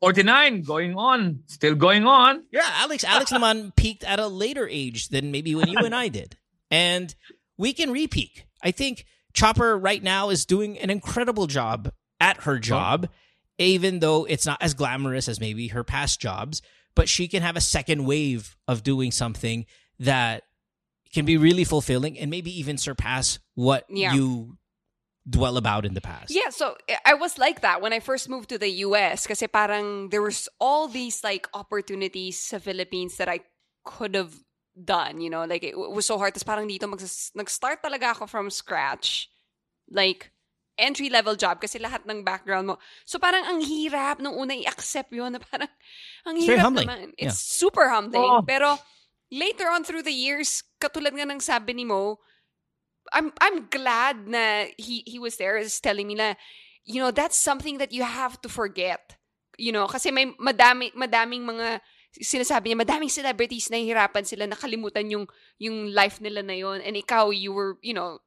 49, 0.00 0.62
going 0.62 0.96
on. 0.96 1.40
Still 1.46 1.74
going 1.74 2.06
on. 2.06 2.44
Yeah, 2.50 2.68
Alex 2.76 3.04
Alex 3.04 3.30
naman 3.30 3.74
peaked 3.76 4.02
at 4.02 4.18
a 4.18 4.28
later 4.28 4.66
age 4.66 5.08
than 5.08 5.30
maybe 5.30 5.54
when 5.54 5.68
you 5.68 5.78
and 5.78 5.94
I 5.94 6.08
did. 6.08 6.36
And 6.70 7.14
we 7.58 7.74
can 7.74 7.90
repeak. 7.90 8.46
I 8.62 8.70
think 8.70 9.04
Chopper 9.34 9.76
right 9.78 10.02
now 10.02 10.30
is 10.30 10.46
doing 10.46 10.78
an 10.78 10.88
incredible 10.88 11.46
job 11.46 11.92
at 12.18 12.42
her 12.42 12.58
job, 12.58 13.08
even 13.58 13.98
though 13.98 14.24
it's 14.24 14.46
not 14.46 14.62
as 14.62 14.74
glamorous 14.74 15.28
as 15.28 15.40
maybe 15.40 15.68
her 15.68 15.84
past 15.84 16.20
jobs, 16.20 16.62
but 16.94 17.08
she 17.08 17.28
can 17.28 17.42
have 17.42 17.56
a 17.56 17.60
second 17.60 18.06
wave 18.06 18.56
of 18.66 18.82
doing 18.82 19.10
something 19.10 19.66
that 19.98 20.44
can 21.12 21.24
be 21.24 21.36
really 21.36 21.64
fulfilling 21.64 22.18
and 22.18 22.30
maybe 22.30 22.50
even 22.50 22.78
surpass 22.78 23.38
what 23.54 23.84
Yeah. 23.90 24.14
you 24.14 24.56
dwell 25.28 25.56
about 25.56 25.84
in 25.84 25.94
the 25.94 26.00
past. 26.00 26.30
Yeah, 26.32 26.48
so 26.50 26.74
I- 26.88 27.12
I 27.12 27.14
was 27.14 27.36
like 27.36 27.60
that 27.60 27.82
when 27.82 27.92
I 27.92 28.00
first 28.00 28.28
moved 28.28 28.48
to 28.50 28.58
the 28.58 28.70
US 28.88 29.26
kasi 29.26 29.46
parang 29.46 30.10
there 30.10 30.22
was 30.22 30.48
all 30.58 30.88
these 30.88 31.22
like 31.22 31.46
opportunities 31.54 32.40
sa 32.40 32.58
Philippines 32.58 33.16
that 33.18 33.28
I 33.28 33.40
could 33.84 34.14
have 34.14 34.32
done, 34.74 35.20
you 35.20 35.28
know, 35.28 35.44
like 35.44 35.62
it 35.62 35.76
was 35.76 36.06
so 36.06 36.16
hard. 36.16 36.32
Tapos 36.34 36.46
parang 36.46 36.66
dito 36.66 36.88
mags- 36.88 37.34
nag-start 37.34 37.82
talaga 37.82 38.16
ako 38.16 38.26
from 38.26 38.48
scratch. 38.50 39.28
Like 39.90 40.32
entry 40.80 41.10
level 41.12 41.36
job 41.36 41.60
kasi 41.60 41.76
lahat 41.76 42.06
ng 42.08 42.24
background 42.24 42.72
mo. 42.72 42.78
So 43.04 43.18
parang 43.20 43.44
ang 43.44 43.60
hirap 43.60 44.22
nung 44.24 44.38
una 44.38 44.56
i-accept 44.56 45.12
yun 45.12 45.36
na 45.36 45.40
parang 45.44 45.68
ang 46.24 46.34
It's 46.38 46.46
very 46.48 46.56
hirap 46.58 46.64
humbling. 46.72 46.88
naman. 46.88 47.00
Yeah. 47.20 47.28
It's 47.28 47.38
super 47.42 47.90
humbling. 47.92 48.24
Oo. 48.24 48.40
Pero 48.48 48.78
later 49.30 49.70
on 49.70 49.86
through 49.86 50.02
the 50.02 50.14
years, 50.14 50.62
katulad 50.82 51.14
nga 51.14 51.26
ng 51.26 51.40
sabi 51.40 51.72
ni 51.72 51.86
Mo, 51.86 52.18
I'm 53.10 53.32
I'm 53.40 53.66
glad 53.66 54.28
na 54.28 54.70
he 54.78 55.02
he 55.06 55.18
was 55.18 55.34
there 55.38 55.58
is 55.58 55.80
telling 55.80 56.06
me 56.06 56.14
na 56.14 56.38
you 56.86 57.02
know 57.02 57.10
that's 57.10 57.38
something 57.38 57.78
that 57.78 57.90
you 57.90 58.02
have 58.06 58.38
to 58.42 58.48
forget. 58.50 59.16
You 59.58 59.72
know, 59.72 59.90
kasi 59.90 60.14
may 60.14 60.30
madami 60.38 60.94
madaming 60.94 61.42
mga 61.42 61.80
sinasabi 62.10 62.70
niya 62.70 62.82
madaming 62.82 63.10
celebrities 63.10 63.70
na 63.70 63.78
hirapan 63.78 64.26
sila 64.26 64.42
nakalimutan 64.46 65.06
yung 65.10 65.24
yung 65.62 65.94
life 65.94 66.18
nila 66.18 66.42
na 66.42 66.58
yon 66.58 66.82
and 66.82 66.98
ikaw 66.98 67.30
you 67.30 67.54
were 67.54 67.78
you 67.86 67.94
know 67.94 68.18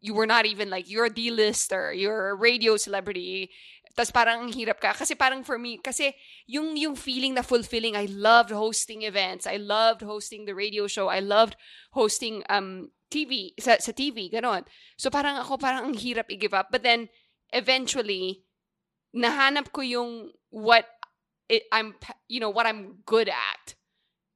you 0.00 0.12
were 0.14 0.28
not 0.28 0.46
even 0.46 0.70
like 0.70 0.88
you're 0.88 1.06
a 1.06 1.12
D-lister, 1.12 1.92
you're 1.92 2.30
a 2.30 2.34
radio 2.34 2.76
celebrity. 2.76 3.50
Tapos 3.94 4.14
parang 4.14 4.46
ang 4.46 4.52
hirap 4.54 4.78
ka. 4.78 4.94
Kasi 4.94 5.18
parang 5.18 5.42
for 5.42 5.58
me, 5.58 5.78
kasi 5.78 6.14
yung, 6.46 6.78
yung 6.78 6.94
feeling 6.94 7.34
na 7.34 7.42
fulfilling, 7.42 7.98
I 7.98 8.06
loved 8.06 8.54
hosting 8.54 9.02
events. 9.02 9.46
I 9.46 9.58
loved 9.58 10.02
hosting 10.02 10.46
the 10.46 10.54
radio 10.54 10.86
show. 10.86 11.08
I 11.10 11.20
loved 11.20 11.56
hosting 11.92 12.46
um 12.48 12.94
TV, 13.10 13.58
sa, 13.58 13.74
sa 13.82 13.90
TV, 13.90 14.30
ganon. 14.30 14.62
So 14.94 15.10
parang 15.10 15.34
ako, 15.42 15.58
parang 15.58 15.90
ang 15.90 15.96
hirap 15.98 16.30
i-give 16.30 16.54
up. 16.54 16.70
But 16.70 16.86
then, 16.86 17.10
eventually, 17.50 18.46
nahanap 19.10 19.74
ko 19.74 19.82
yung 19.82 20.30
what 20.54 20.86
it, 21.50 21.66
I'm, 21.74 21.98
you 22.30 22.38
know, 22.38 22.54
what 22.54 22.70
I'm 22.70 23.02
good 23.02 23.26
at 23.26 23.74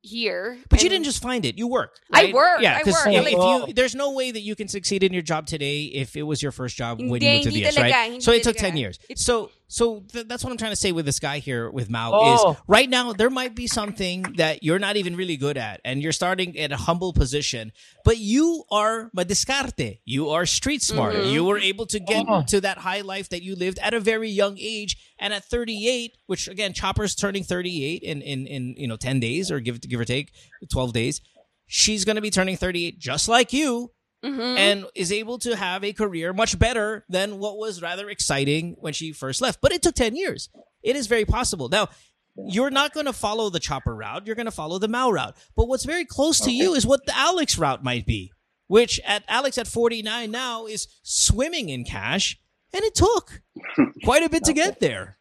here. 0.05 0.59
But 0.69 0.83
you 0.83 0.89
didn't 0.89 1.05
just 1.05 1.23
find 1.23 1.45
it. 1.45 1.57
You 1.59 1.67
worked. 1.67 2.01
I 2.13 2.25
right? 2.25 2.35
worked, 2.35 2.63
Yeah, 2.63 2.77
I 2.77 2.83
'cause 2.83 2.93
worked. 2.93 3.09
If, 3.09 3.27
if 3.27 3.69
you, 3.69 3.73
there's 3.75 3.95
no 3.95 4.13
way 4.13 4.31
that 4.31 4.41
you 4.41 4.55
can 4.55 4.69
succeed 4.69 5.03
in 5.03 5.13
your 5.13 5.23
job 5.23 5.47
today 5.47 5.85
if 5.85 6.15
it 6.17 6.23
was 6.23 6.43
your 6.43 6.53
first 6.53 6.77
job 6.77 6.99
when 6.99 7.09
Hindi, 7.09 7.27
you 7.27 7.33
moved 7.33 7.43
to 7.45 7.51
the 7.51 7.67
US, 7.67 7.79
right? 7.79 8.23
So 8.23 8.33
it 8.33 8.43
took 8.43 8.57
ten 8.57 8.77
years. 8.77 8.99
It's- 9.09 9.25
so 9.25 9.51
so 9.75 10.05
th- 10.13 10.27
that's 10.29 10.43
what 10.45 10.51
I'm 10.53 10.57
trying 10.57 10.71
to 10.73 10.77
say 10.85 10.93
with 10.93 11.05
this 11.05 11.19
guy 11.19 11.39
here 11.49 11.69
with 11.71 11.89
Mao 11.91 12.11
Oh. 12.15 12.35
is 12.53 12.57
right 12.69 12.89
now 12.89 13.13
there 13.13 13.31
might 13.41 13.55
be 13.55 13.67
something 13.67 14.23
that 14.37 14.63
you're 14.63 14.79
not 14.79 14.97
even 14.97 15.17
really 15.17 15.37
good 15.37 15.59
at, 15.59 15.81
and 15.85 16.01
you're 16.03 16.13
starting 16.23 16.57
at 16.59 16.71
a 16.71 16.77
humble 16.77 17.13
position, 17.13 17.73
but 18.05 18.19
you 18.19 18.65
are 18.71 19.11
madiscarte. 19.17 19.99
You 20.05 20.31
are 20.31 20.47
street 20.47 20.83
smart. 20.83 21.15
Mm-hmm. 21.15 21.31
You 21.35 21.45
were 21.45 21.59
able 21.59 21.87
to 21.87 21.99
get 21.99 22.25
Oh. 22.29 22.43
to 22.53 22.61
that 22.61 22.79
high 22.79 23.01
life 23.01 23.29
that 23.31 23.43
you 23.43 23.57
lived 23.57 23.79
at 23.81 23.93
a 23.95 24.01
very 24.01 24.31
young 24.31 24.57
age, 24.59 24.97
and 25.19 25.33
at 25.35 25.45
38, 25.45 26.13
which 26.27 26.47
again, 26.49 26.73
Chopper's 26.73 27.15
turning 27.15 27.43
38 27.45 28.03
in 28.03 28.23
in 28.23 28.47
in 28.47 28.75
you 28.77 28.87
know 28.87 28.97
10 28.97 29.19
days 29.21 29.51
or 29.51 29.59
give 29.61 29.81
give 29.81 29.99
or 30.01 30.05
take 30.05 30.31
12 30.71 30.93
days. 30.93 31.21
She's 31.67 32.05
going 32.05 32.17
to 32.17 32.23
be 32.23 32.31
turning 32.31 32.57
38 32.59 32.99
just 32.99 33.27
like 33.29 33.53
you 33.53 33.91
Mhm. 34.25 34.57
and 34.59 34.87
is 34.95 35.13
able 35.13 35.39
to 35.41 35.55
have 35.57 35.85
a 35.85 35.93
career 35.93 36.33
much 36.33 36.59
better 36.59 37.05
than 37.09 37.39
what 37.39 37.59
was 37.59 37.83
rather 37.83 38.09
exciting 38.09 38.75
when 38.81 38.93
she 38.93 39.13
first 39.13 39.41
left. 39.41 39.61
But 39.61 39.73
it 39.73 39.83
took 39.83 39.95
10 39.95 40.17
years. 40.17 40.49
It 40.83 40.97
is 40.97 41.07
very 41.07 41.25
possible. 41.25 41.69
Now, 41.69 41.89
you're 42.37 42.71
not 42.71 42.93
going 42.95 43.07
to 43.07 43.13
follow 43.13 43.51
the 43.51 43.61
chopper 43.61 43.95
route. 43.95 44.27
You're 44.27 44.35
going 44.37 44.47
to 44.47 44.51
follow 44.53 44.79
the 44.79 44.89
Mao 44.89 45.11
route. 45.11 45.37
But 45.57 45.69
what's 45.69 45.85
very 45.85 46.05
close 46.05 46.41
to 46.41 46.51
you 46.51 46.75
is 46.75 46.87
what 46.87 47.07
the 47.07 47.17
Alex 47.17 47.59
route 47.59 47.85
might 47.85 48.07
be, 48.07 48.33
which 48.67 48.99
at 49.05 49.23
Alex 49.29 49.59
at 49.59 49.69
49 49.69 50.31
now 50.31 50.67
is 50.67 50.89
swimming 51.03 51.69
in 51.69 51.85
cash. 51.85 52.39
And 52.73 52.83
it 52.83 52.95
took 52.95 53.43
quite 54.05 54.23
a 54.25 54.29
bit 54.29 54.45
to 54.45 54.53
get 54.53 54.81
there. 54.81 55.17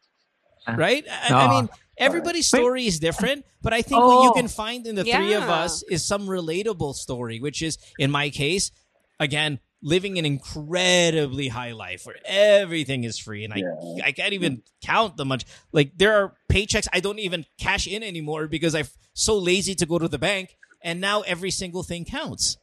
Right? 0.67 1.05
I, 1.09 1.33
I 1.33 1.49
mean, 1.49 1.69
Everybody's 1.95 2.47
story 2.47 2.87
is 2.87 2.97
different, 2.97 3.45
but 3.61 3.71
I 3.71 3.83
think 3.83 4.01
what 4.01 4.23
you 4.23 4.29
Oh. 4.31 4.33
can 4.33 4.47
find 4.47 4.87
in 4.87 4.95
the 4.95 5.03
three 5.03 5.33
of 5.33 5.43
us 5.43 5.83
is 5.83 6.03
some 6.03 6.25
relatable 6.25 6.95
story, 6.95 7.39
which 7.39 7.61
is, 7.61 7.77
in 7.99 8.09
my 8.09 8.31
case, 8.31 8.71
again, 9.19 9.59
living 9.81 10.17
an 10.17 10.25
incredibly 10.25 11.49
high 11.49 11.71
life 11.73 12.05
where 12.05 12.15
everything 12.25 13.03
is 13.03 13.17
free, 13.19 13.43
and 13.43 13.53
I 13.53 13.57
Yeah. 13.57 14.05
I 14.05 14.11
can't 14.13 14.33
even 14.33 14.63
count 14.81 15.17
the 15.17 15.25
much. 15.25 15.45
Like 15.71 15.97
there 15.97 16.13
are 16.13 16.35
paychecks 16.51 16.87
I 16.93 16.99
don't 16.99 17.19
even 17.19 17.45
cash 17.59 17.87
in 17.87 18.01
anymore 18.03 18.47
because 18.47 18.75
I'm 18.75 18.87
so 19.13 19.37
lazy 19.37 19.75
to 19.75 19.85
go 19.85 19.99
to 19.99 20.07
the 20.07 20.17
bank, 20.19 20.55
and 20.81 21.01
now 21.01 21.21
every 21.21 21.51
single 21.51 21.83
thing 21.83 22.05
counts. 22.05 22.57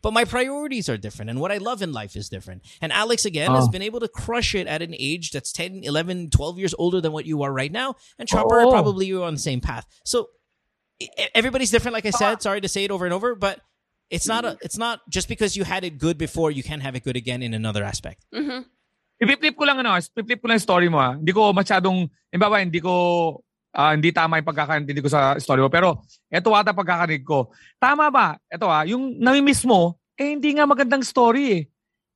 But 0.00 0.12
my 0.12 0.24
priorities 0.24 0.88
are 0.88 0.96
different, 0.96 1.30
and 1.30 1.40
what 1.40 1.52
I 1.52 1.58
love 1.58 1.80
in 1.80 1.92
life 1.92 2.16
is 2.16 2.28
different. 2.28 2.62
And 2.80 2.90
Alex, 2.92 3.24
again, 3.24 3.52
has 3.52 3.64
Oh. 3.64 3.68
been 3.70 3.82
able 3.82 4.00
to 4.00 4.08
crush 4.08 4.52
it 4.54 4.66
at 4.66 4.82
an 4.82 4.96
age 4.98 5.30
that's 5.30 5.52
10, 5.52 5.84
11, 5.84 6.28
12 6.30 6.58
years 6.58 6.74
older 6.76 7.00
than 7.00 7.12
what 7.12 7.24
you 7.24 7.42
are 7.42 7.52
right 7.52 7.70
now. 7.70 7.94
And 8.18 8.28
Chopper, 8.28 8.60
Oh. 8.62 8.70
probably 8.70 9.06
you're 9.06 9.22
on 9.24 9.34
the 9.34 9.40
same 9.40 9.60
path. 9.60 9.86
So 10.04 10.30
everybody's 11.34 11.70
different, 11.70 11.92
like 11.92 12.06
I 12.06 12.10
said. 12.10 12.34
Ah. 12.34 12.38
Sorry 12.40 12.60
to 12.60 12.68
say 12.68 12.82
it 12.84 12.90
over 12.90 13.04
and 13.04 13.14
over, 13.14 13.34
but 13.36 13.60
it's 14.12 14.28
not 14.28 14.44
a, 14.44 14.60
it's 14.60 14.76
not 14.76 15.00
just 15.08 15.24
because 15.26 15.56
you 15.56 15.64
had 15.64 15.82
it 15.88 15.96
good 15.96 16.20
before, 16.20 16.52
you 16.52 16.60
can't 16.62 16.84
have 16.84 16.92
it 16.92 17.02
good 17.02 17.16
again 17.16 17.40
in 17.40 17.56
another 17.56 17.80
aspect. 17.82 18.20
Mhm. 18.28 18.68
I-flip 19.22 19.54
ko 19.56 19.64
lang 19.64 19.78
ano, 19.80 19.96
i-flip 19.96 20.42
ko 20.42 20.46
lang 20.50 20.60
story 20.60 20.92
mo 20.92 20.98
ah. 21.00 21.14
Hindi 21.16 21.32
ko 21.32 21.54
masyadong, 21.54 22.10
imbawa, 22.28 22.60
hindi 22.60 22.82
ko, 22.82 22.92
ah, 23.72 23.94
hindi 23.94 24.10
tama 24.12 24.36
yung 24.36 24.50
pagkakaintindi 24.50 25.00
ko 25.00 25.08
sa 25.08 25.38
story 25.38 25.62
mo. 25.62 25.70
Pero, 25.70 26.02
eto 26.28 26.52
ata 26.52 26.74
pagkakanig 26.74 27.22
ko. 27.24 27.48
Tama 27.80 28.10
ba? 28.10 28.36
Eto 28.50 28.66
ah, 28.68 28.82
yung 28.84 29.16
namimiss 29.16 29.62
mo, 29.64 29.96
eh 30.18 30.34
hindi 30.34 30.52
nga 30.58 30.66
magandang 30.66 31.06
story 31.06 31.44
eh. 31.54 31.62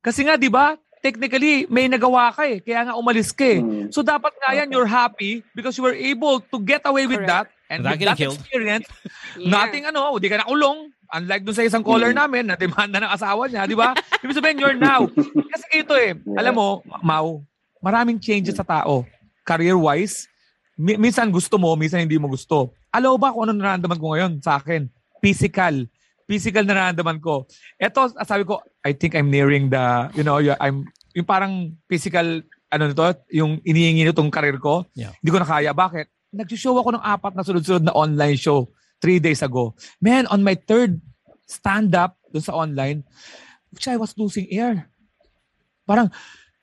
Kasi 0.03 0.27
nga, 0.27 0.35
di 0.35 0.51
ba, 0.51 0.75
technically, 0.99 1.63
may 1.71 1.87
nagawa 1.87 2.35
ka 2.35 2.43
eh. 2.43 2.59
Kaya 2.59 2.91
nga 2.91 2.99
umalis 2.99 3.31
ka 3.31 3.45
eh. 3.55 3.63
Mm. 3.63 3.87
So 3.95 4.03
dapat 4.03 4.35
nga 4.43 4.51
yan, 4.59 4.67
you're 4.69 4.89
happy 4.89 5.41
because 5.55 5.79
you 5.79 5.87
were 5.87 5.95
able 5.95 6.43
to 6.43 6.57
get 6.59 6.83
away 6.83 7.07
with 7.07 7.23
Correct. 7.23 7.31
that. 7.31 7.47
And 7.71 7.83
Without 7.83 7.99
with 7.99 8.07
that 8.07 8.17
killed. 8.19 8.35
experience, 8.39 8.87
Yeah. 9.39 9.51
Nothing 9.53 9.83
ano, 9.85 10.15
hindi 10.17 10.27
ka 10.31 10.39
nakulong. 10.43 10.91
Unlike 11.07 11.43
dun 11.43 11.55
sa 11.55 11.63
isang 11.63 11.83
caller 11.83 12.11
namin 12.11 12.43
na 12.43 12.55
demanda 12.55 12.99
ng 12.99 13.07
asawa 13.07 13.47
niya, 13.47 13.63
di 13.63 13.73
ba? 13.73 13.95
Ibig 14.19 14.35
sabihin, 14.35 14.59
you're 14.59 14.75
now. 14.75 15.07
Kasi 15.47 15.65
ito 15.79 15.95
eh, 15.95 16.11
Yeah. 16.17 16.39
alam 16.39 16.53
mo, 16.53 16.67
Mau, 16.99 17.47
maraming 17.79 18.19
changes 18.19 18.55
sa 18.55 18.67
tao. 18.67 19.07
Career-wise, 19.41 20.27
mi- 20.75 20.99
minsan 20.99 21.31
gusto 21.31 21.55
mo, 21.55 21.71
minsan 21.73 22.03
hindi 22.03 22.19
mo 22.19 22.27
gusto. 22.27 22.75
Alam 22.91 23.15
mo 23.15 23.17
ba 23.17 23.31
kung 23.31 23.47
ano 23.47 23.55
nararamdaman 23.55 23.95
ko 23.95 24.05
ngayon 24.11 24.31
sa 24.43 24.59
akin? 24.59 24.91
Physical. 25.23 25.87
Physical 26.27 26.67
na 26.67 26.75
nararamdaman 26.75 27.23
ko. 27.23 27.47
Ito, 27.79 28.11
sabi 28.27 28.43
ko, 28.43 28.59
I 28.83 28.91
think 28.91 29.15
I'm 29.15 29.31
nearing 29.31 29.71
the, 29.71 30.11
you 30.11 30.27
know, 30.27 30.43
I'm, 30.59 30.83
yung 31.15 31.23
parang 31.23 31.71
physical, 31.87 32.43
ano 32.67 32.83
nito, 32.83 33.07
yung 33.31 33.63
inihingi 33.63 34.03
nitong 34.03 34.27
career 34.27 34.59
ko. 34.59 34.83
Yeah. 34.91 35.15
Hindi 35.23 35.31
ko 35.31 35.39
na 35.39 35.47
kaya. 35.47 35.71
Bakit? 35.71 36.35
Nag-show 36.35 36.75
ako 36.75 36.99
ng 36.99 37.03
apat 37.07 37.31
na 37.31 37.47
sunod-sunod 37.47 37.83
na 37.87 37.95
online 37.95 38.35
show 38.35 38.67
three 39.01 39.19
days 39.21 39.41
ago. 39.41 39.73
Man, 40.01 40.25
on 40.27 40.41
my 40.41 40.55
third 40.55 41.01
stand-up 41.47 42.17
dun 42.31 42.43
sa 42.43 42.53
online, 42.53 43.03
which 43.71 43.87
I 43.87 43.95
was 43.95 44.13
losing 44.19 44.51
air. 44.51 44.89
Parang, 45.87 46.11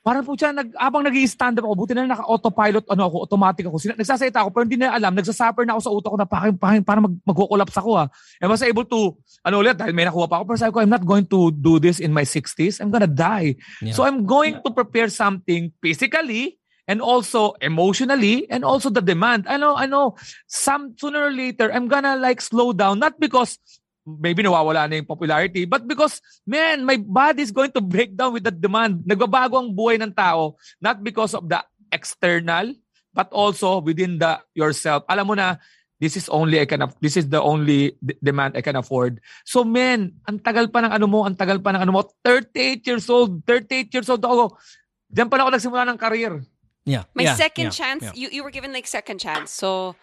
parang 0.04 0.20
po 0.20 0.36
siya, 0.36 0.52
nag, 0.52 0.76
abang 0.76 1.00
nag 1.00 1.16
stand 1.24 1.56
up 1.56 1.64
ako, 1.64 1.74
buti 1.80 1.96
na 1.96 2.04
naka-autopilot, 2.04 2.84
ano 2.92 3.02
ako, 3.08 3.16
automatic 3.24 3.64
ako. 3.64 3.80
Sina, 3.80 3.96
nagsasalita 3.96 4.44
ako, 4.44 4.52
pero 4.52 4.64
hindi 4.68 4.76
na 4.76 4.92
alam, 4.92 5.16
nagsasuffer 5.16 5.64
na 5.64 5.72
ako 5.78 5.80
sa 5.80 5.92
utak 5.96 6.10
ko 6.12 6.18
na 6.20 6.28
parang, 6.28 6.54
parang, 6.60 6.82
parang 6.84 7.02
mag, 7.08 7.16
mag-collapse 7.24 7.76
ako 7.80 7.90
ah. 7.96 8.08
I 8.36 8.44
was 8.44 8.60
able 8.60 8.84
to, 8.84 9.16
ano 9.40 9.64
ulit, 9.64 9.80
dahil 9.80 9.96
may 9.96 10.04
nakuha 10.04 10.28
pa 10.28 10.44
ako, 10.44 10.44
pero 10.52 10.58
sabi 10.60 10.72
ko, 10.76 10.80
I'm 10.84 10.92
not 10.92 11.08
going 11.08 11.24
to 11.32 11.48
do 11.56 11.80
this 11.80 12.04
in 12.04 12.12
my 12.12 12.28
60s. 12.28 12.84
I'm 12.84 12.92
gonna 12.92 13.08
die. 13.08 13.56
Yeah. 13.80 13.96
So 13.96 14.04
I'm 14.04 14.28
going 14.28 14.60
to 14.60 14.68
prepare 14.68 15.08
something 15.08 15.72
physically 15.80 16.60
and 16.88 17.00
also 17.00 17.56
emotionally 17.60 18.48
and 18.50 18.64
also 18.64 18.90
the 18.90 19.00
demand. 19.00 19.46
I 19.48 19.56
know, 19.56 19.76
I 19.76 19.86
know, 19.86 20.16
some 20.46 20.94
sooner 20.98 21.24
or 21.28 21.32
later, 21.32 21.72
I'm 21.72 21.88
gonna 21.88 22.16
like 22.16 22.40
slow 22.40 22.72
down, 22.72 22.98
not 23.00 23.18
because 23.18 23.58
maybe 24.04 24.44
nawawala 24.44 24.84
na 24.88 25.00
yung 25.00 25.08
popularity, 25.08 25.64
but 25.64 25.88
because, 25.88 26.20
man, 26.44 26.84
my 26.84 27.00
body 27.00 27.40
is 27.40 27.50
going 27.50 27.72
to 27.72 27.80
break 27.80 28.12
down 28.16 28.36
with 28.36 28.44
the 28.44 28.52
demand. 28.52 29.00
Nagbabago 29.08 29.56
ang 29.56 29.72
buhay 29.72 29.96
ng 29.96 30.12
tao, 30.12 30.60
not 30.80 31.00
because 31.00 31.32
of 31.32 31.48
the 31.48 31.58
external, 31.88 32.76
but 33.16 33.32
also 33.32 33.80
within 33.80 34.20
the 34.20 34.36
yourself. 34.52 35.08
Alam 35.08 35.32
mo 35.32 35.34
na, 35.34 35.56
this 35.96 36.20
is 36.20 36.28
only 36.28 36.60
I 36.60 36.68
can, 36.68 36.84
this 37.00 37.16
is 37.16 37.32
the 37.32 37.40
only 37.40 37.96
d- 37.96 38.18
demand 38.20 38.60
I 38.60 38.62
can 38.62 38.76
afford. 38.76 39.24
So, 39.48 39.64
man, 39.64 40.20
ang 40.28 40.44
tagal 40.44 40.68
pa 40.68 40.84
ng 40.84 40.92
ano 40.92 41.06
mo, 41.08 41.24
ang 41.24 41.38
tagal 41.38 41.64
pa 41.64 41.72
ng 41.72 41.88
ano 41.88 41.92
mo, 41.96 42.00
38 42.20 42.84
years 42.84 43.08
old, 43.08 43.40
38 43.48 43.88
years 43.88 44.08
old 44.12 44.20
ako. 44.20 44.60
Diyan 45.08 45.32
pa 45.32 45.40
lang 45.40 45.48
ako 45.48 45.52
nagsimula 45.56 45.88
ng 45.88 46.00
career. 46.00 46.44
Yeah. 46.84 47.04
My 47.14 47.22
yeah, 47.24 47.34
second 47.34 47.64
yeah, 47.64 47.70
chance, 47.70 48.02
yeah. 48.02 48.12
you 48.14 48.28
you 48.30 48.44
were 48.44 48.50
given 48.50 48.72
like 48.72 48.86
second 48.86 49.18
chance. 49.18 49.50
So, 49.50 49.96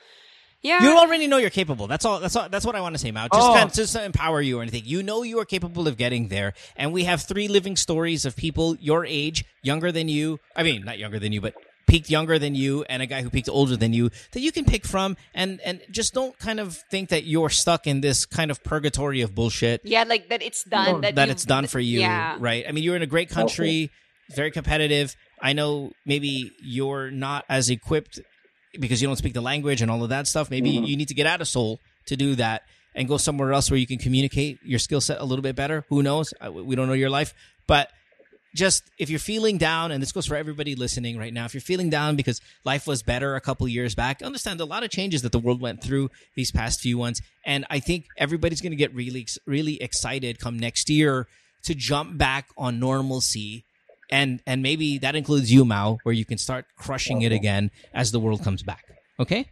yeah. 0.61 0.83
You 0.83 0.97
already 0.97 1.27
know 1.27 1.37
you're 1.37 1.49
capable. 1.49 1.87
That's 1.87 2.05
all. 2.05 2.19
That's 2.19 2.35
all. 2.35 2.49
That's 2.49 2.65
what 2.65 2.75
I 2.75 2.81
want 2.81 2.95
to 2.95 2.99
say, 2.99 3.11
Mao. 3.11 3.27
Just 3.27 3.49
Oh. 3.49 3.53
kind 3.53 3.69
of, 3.69 3.73
just 3.75 3.93
to 3.93 4.03
empower 4.03 4.41
you 4.41 4.59
or 4.59 4.61
anything. 4.61 4.83
You 4.85 5.03
know 5.03 5.23
you 5.23 5.39
are 5.39 5.45
capable 5.45 5.87
of 5.87 5.97
getting 5.97 6.27
there, 6.29 6.53
and 6.75 6.91
we 6.93 7.03
have 7.05 7.21
three 7.23 7.47
living 7.47 7.75
stories 7.75 8.25
of 8.25 8.35
people 8.35 8.75
your 8.79 9.05
age, 9.05 9.45
younger 9.63 9.91
than 9.91 10.07
you. 10.09 10.39
I 10.55 10.63
mean, 10.63 10.83
not 10.83 10.97
younger 10.99 11.19
than 11.19 11.31
you, 11.33 11.41
but 11.41 11.53
peaked 11.87 12.09
younger 12.09 12.39
than 12.39 12.55
you, 12.55 12.83
and 12.89 13.01
a 13.01 13.05
guy 13.05 13.21
who 13.21 13.29
peaked 13.29 13.49
older 13.49 13.75
than 13.75 13.91
you 13.91 14.09
that 14.31 14.39
you 14.39 14.51
can 14.51 14.65
pick 14.65 14.85
from, 14.85 15.17
and 15.33 15.59
and 15.61 15.81
just 15.91 16.13
don't 16.13 16.37
kind 16.39 16.59
of 16.59 16.77
think 16.89 17.09
that 17.09 17.25
you're 17.25 17.49
stuck 17.49 17.85
in 17.85 18.01
this 18.01 18.25
kind 18.25 18.49
of 18.49 18.63
purgatory 18.63 19.21
of 19.21 19.35
bullshit 19.35 19.81
yeah, 19.83 20.03
like 20.03 20.29
that 20.29 20.41
it's 20.41 20.63
done. 20.63 21.01
that 21.01 21.15
that 21.15 21.29
it's 21.29 21.43
done 21.45 21.67
for 21.67 21.79
you, 21.79 21.99
Yeah. 21.99 22.37
right? 22.39 22.65
I 22.67 22.71
mean, 22.71 22.83
you're 22.83 22.95
in 22.95 23.01
a 23.01 23.07
great 23.07 23.29
country, 23.29 23.91
very 24.35 24.51
competitive. 24.51 25.15
I 25.41 25.53
know 25.53 25.91
maybe 26.05 26.51
you're 26.61 27.11
not 27.11 27.45
as 27.49 27.69
equipped 27.69 28.19
because 28.79 29.01
you 29.01 29.07
don't 29.07 29.17
speak 29.17 29.33
the 29.33 29.41
language 29.41 29.81
and 29.81 29.89
all 29.89 30.03
of 30.03 30.09
that 30.09 30.27
stuff. 30.27 30.49
Maybe 30.49 30.73
mm-hmm. 30.73 30.85
you 30.85 30.97
need 30.97 31.07
to 31.07 31.13
get 31.13 31.27
out 31.27 31.41
of 31.41 31.47
Seoul 31.47 31.79
to 32.07 32.15
do 32.15 32.35
that 32.35 32.63
and 32.95 33.07
go 33.07 33.17
somewhere 33.17 33.53
else 33.53 33.71
where 33.71 33.79
you 33.79 33.87
can 33.87 33.97
communicate 33.97 34.59
your 34.63 34.79
skill 34.79 35.01
set 35.01 35.19
a 35.19 35.23
little 35.23 35.43
bit 35.43 35.55
better. 35.55 35.85
Who 35.89 36.03
knows? 36.03 36.33
We 36.51 36.75
don't 36.75 36.87
know 36.87 36.93
your 36.93 37.09
life, 37.09 37.33
but 37.67 37.89
just 38.53 38.83
if 38.97 39.09
you're 39.09 39.19
feeling 39.19 39.57
down, 39.57 39.91
and 39.91 40.01
this 40.01 40.11
goes 40.11 40.25
for 40.25 40.35
everybody 40.35 40.75
listening 40.75 41.17
right 41.17 41.33
now, 41.33 41.45
if 41.45 41.53
you're 41.53 41.61
feeling 41.61 41.89
down 41.89 42.17
because 42.17 42.41
life 42.65 42.85
was 42.85 43.01
better 43.01 43.35
a 43.35 43.41
couple 43.41 43.65
years 43.67 43.95
back, 43.95 44.21
understand 44.21 44.59
a 44.59 44.65
lot 44.65 44.83
of 44.83 44.89
changes 44.89 45.21
that 45.21 45.31
the 45.31 45.39
world 45.39 45.61
went 45.61 45.81
through 45.81 46.09
these 46.35 46.51
past 46.51 46.81
few 46.81 46.97
ones, 46.97 47.21
and 47.45 47.65
I 47.69 47.79
think 47.79 48.05
everybody's 48.17 48.59
going 48.59 48.73
to 48.73 48.77
get 48.77 48.93
really, 48.93 49.25
really 49.45 49.81
excited 49.81 50.39
come 50.39 50.59
next 50.59 50.89
year 50.89 51.27
to 51.63 51.73
jump 51.73 52.17
back 52.17 52.47
on 52.57 52.77
normalcy, 52.79 53.63
and 54.11 54.41
and 54.45 54.61
maybe 54.61 54.97
that 54.99 55.15
includes 55.15 55.51
you, 55.51 55.65
Mao, 55.65 55.97
where 56.03 56.13
you 56.13 56.25
can 56.25 56.37
start 56.37 56.65
crushing 56.77 57.21
it 57.23 57.31
again 57.31 57.71
as 57.93 58.11
the 58.11 58.19
world 58.19 58.43
comes 58.43 58.61
back. 58.63 58.83
Okay, 59.19 59.49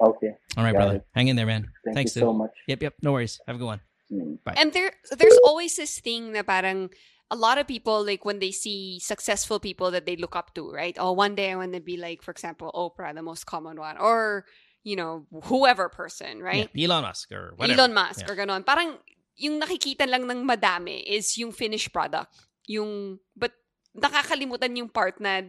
Okay. 0.00 0.32
all 0.56 0.64
right, 0.64 0.72
Got 0.72 0.78
brother, 0.78 0.96
it. 0.96 1.06
hang 1.14 1.28
in 1.28 1.36
there, 1.36 1.46
man. 1.46 1.68
Thank 1.84 1.96
Thanks, 1.96 2.16
you 2.16 2.20
so 2.20 2.32
much. 2.32 2.52
Yep, 2.68 2.82
yep, 2.82 2.94
no 3.02 3.12
worries. 3.12 3.40
Have 3.46 3.56
a 3.56 3.58
good 3.58 3.66
one. 3.66 3.80
Mm. 4.12 4.38
And 4.56 4.72
there 4.72 4.92
there's 5.16 5.38
always 5.44 5.76
this 5.76 5.98
thing 6.00 6.32
na 6.32 6.42
parang 6.42 6.90
a 7.30 7.34
lot 7.34 7.58
of 7.58 7.66
people 7.66 8.06
like 8.06 8.22
when 8.24 8.38
they 8.38 8.52
see 8.54 9.00
successful 9.02 9.58
people 9.58 9.90
that 9.90 10.06
they 10.06 10.14
look 10.14 10.36
up 10.36 10.54
to, 10.54 10.70
right? 10.70 10.94
Oh, 11.00 11.10
one 11.10 11.34
day 11.34 11.50
I 11.50 11.56
want 11.56 11.74
to 11.74 11.80
be 11.82 11.96
like, 11.96 12.22
for 12.22 12.30
example, 12.30 12.70
Oprah, 12.70 13.10
the 13.14 13.22
most 13.22 13.46
common 13.46 13.80
one, 13.80 13.98
or 13.98 14.44
you 14.86 14.94
know, 14.94 15.26
whoever 15.50 15.88
person, 15.90 16.38
right? 16.38 16.70
Yeah, 16.72 16.86
Elon 16.86 17.02
Musk 17.02 17.32
or 17.34 17.54
whatever. 17.58 17.74
Elon 17.80 17.94
Musk 17.94 18.22
Yeah. 18.22 18.30
or 18.30 18.36
ganon. 18.38 18.62
Parang 18.62 18.94
yung 19.34 19.58
nakikita 19.58 20.06
lang 20.06 20.30
ng 20.30 20.46
madami 20.46 21.02
is 21.02 21.34
yung 21.36 21.50
finished 21.50 21.90
product. 21.92 22.30
Yung, 22.70 23.18
but 23.34 23.50
nakakalimutan 23.96 24.76
yung 24.76 24.88
part 24.88 25.20
na 25.20 25.42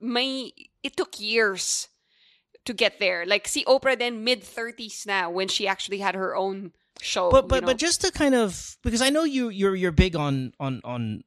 may, 0.00 0.52
it 0.82 0.96
took 0.96 1.20
years 1.20 1.88
to 2.64 2.74
get 2.74 2.98
there. 2.98 3.24
Like 3.26 3.48
si 3.48 3.64
Oprah 3.64 3.98
then 3.98 4.24
mid-30s 4.24 5.06
now 5.06 5.30
when 5.30 5.48
she 5.48 5.66
actually 5.68 5.98
had 5.98 6.14
her 6.14 6.36
own 6.36 6.72
show. 7.00 7.30
but 7.30 7.44
you 7.44 7.48
but 7.48 7.60
know? 7.62 7.66
but 7.66 7.76
just 7.78 8.00
to 8.02 8.12
kind 8.12 8.34
of 8.34 8.76
because 8.82 9.02
I 9.02 9.10
know 9.10 9.24
you 9.24 9.48
you're 9.48 9.74
you're 9.74 9.92
big 9.92 10.16
on 10.16 10.52
on 10.60 10.80
on 10.84 11.24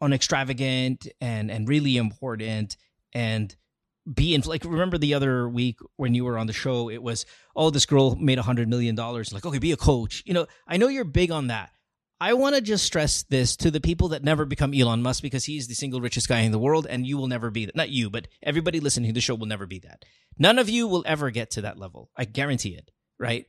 on 0.00 0.12
extravagant 0.12 1.06
and 1.20 1.50
and 1.50 1.68
really 1.68 1.96
important 1.96 2.76
and 3.12 3.54
being 4.12 4.40
like 4.42 4.64
remember 4.64 4.98
the 4.98 5.14
other 5.14 5.48
week 5.48 5.78
when 5.96 6.14
you 6.14 6.24
were 6.24 6.38
on 6.38 6.46
the 6.46 6.52
show 6.52 6.88
it 6.88 7.02
was 7.02 7.26
oh 7.56 7.70
this 7.70 7.86
girl 7.86 8.14
made 8.14 8.38
a 8.38 8.42
hundred 8.42 8.68
million 8.68 8.94
dollars 8.94 9.32
like 9.32 9.44
okay 9.44 9.58
be 9.58 9.72
a 9.72 9.76
coach 9.76 10.22
you 10.26 10.32
know 10.32 10.46
I 10.68 10.76
know 10.76 10.86
you're 10.86 11.04
big 11.04 11.32
on 11.32 11.48
that 11.48 11.70
I 12.20 12.32
want 12.32 12.54
to 12.54 12.62
just 12.62 12.84
stress 12.84 13.24
this 13.24 13.56
to 13.56 13.70
the 13.70 13.80
people 13.80 14.08
that 14.08 14.24
never 14.24 14.44
become 14.46 14.72
Elon 14.72 15.02
Musk 15.02 15.22
because 15.22 15.44
he's 15.44 15.68
the 15.68 15.74
single 15.74 16.00
richest 16.00 16.28
guy 16.28 16.40
in 16.40 16.52
the 16.52 16.58
world 16.58 16.86
and 16.88 17.06
you 17.06 17.18
will 17.18 17.26
never 17.26 17.50
be 17.50 17.66
that. 17.66 17.76
Not 17.76 17.90
you, 17.90 18.08
but 18.08 18.26
everybody 18.42 18.80
listening 18.80 19.10
to 19.10 19.14
the 19.14 19.20
show 19.20 19.34
will 19.34 19.46
never 19.46 19.66
be 19.66 19.80
that. 19.80 20.04
None 20.38 20.58
of 20.58 20.68
you 20.70 20.86
will 20.86 21.04
ever 21.06 21.30
get 21.30 21.50
to 21.52 21.62
that 21.62 21.78
level. 21.78 22.10
I 22.16 22.24
guarantee 22.24 22.74
it, 22.74 22.90
right? 23.18 23.44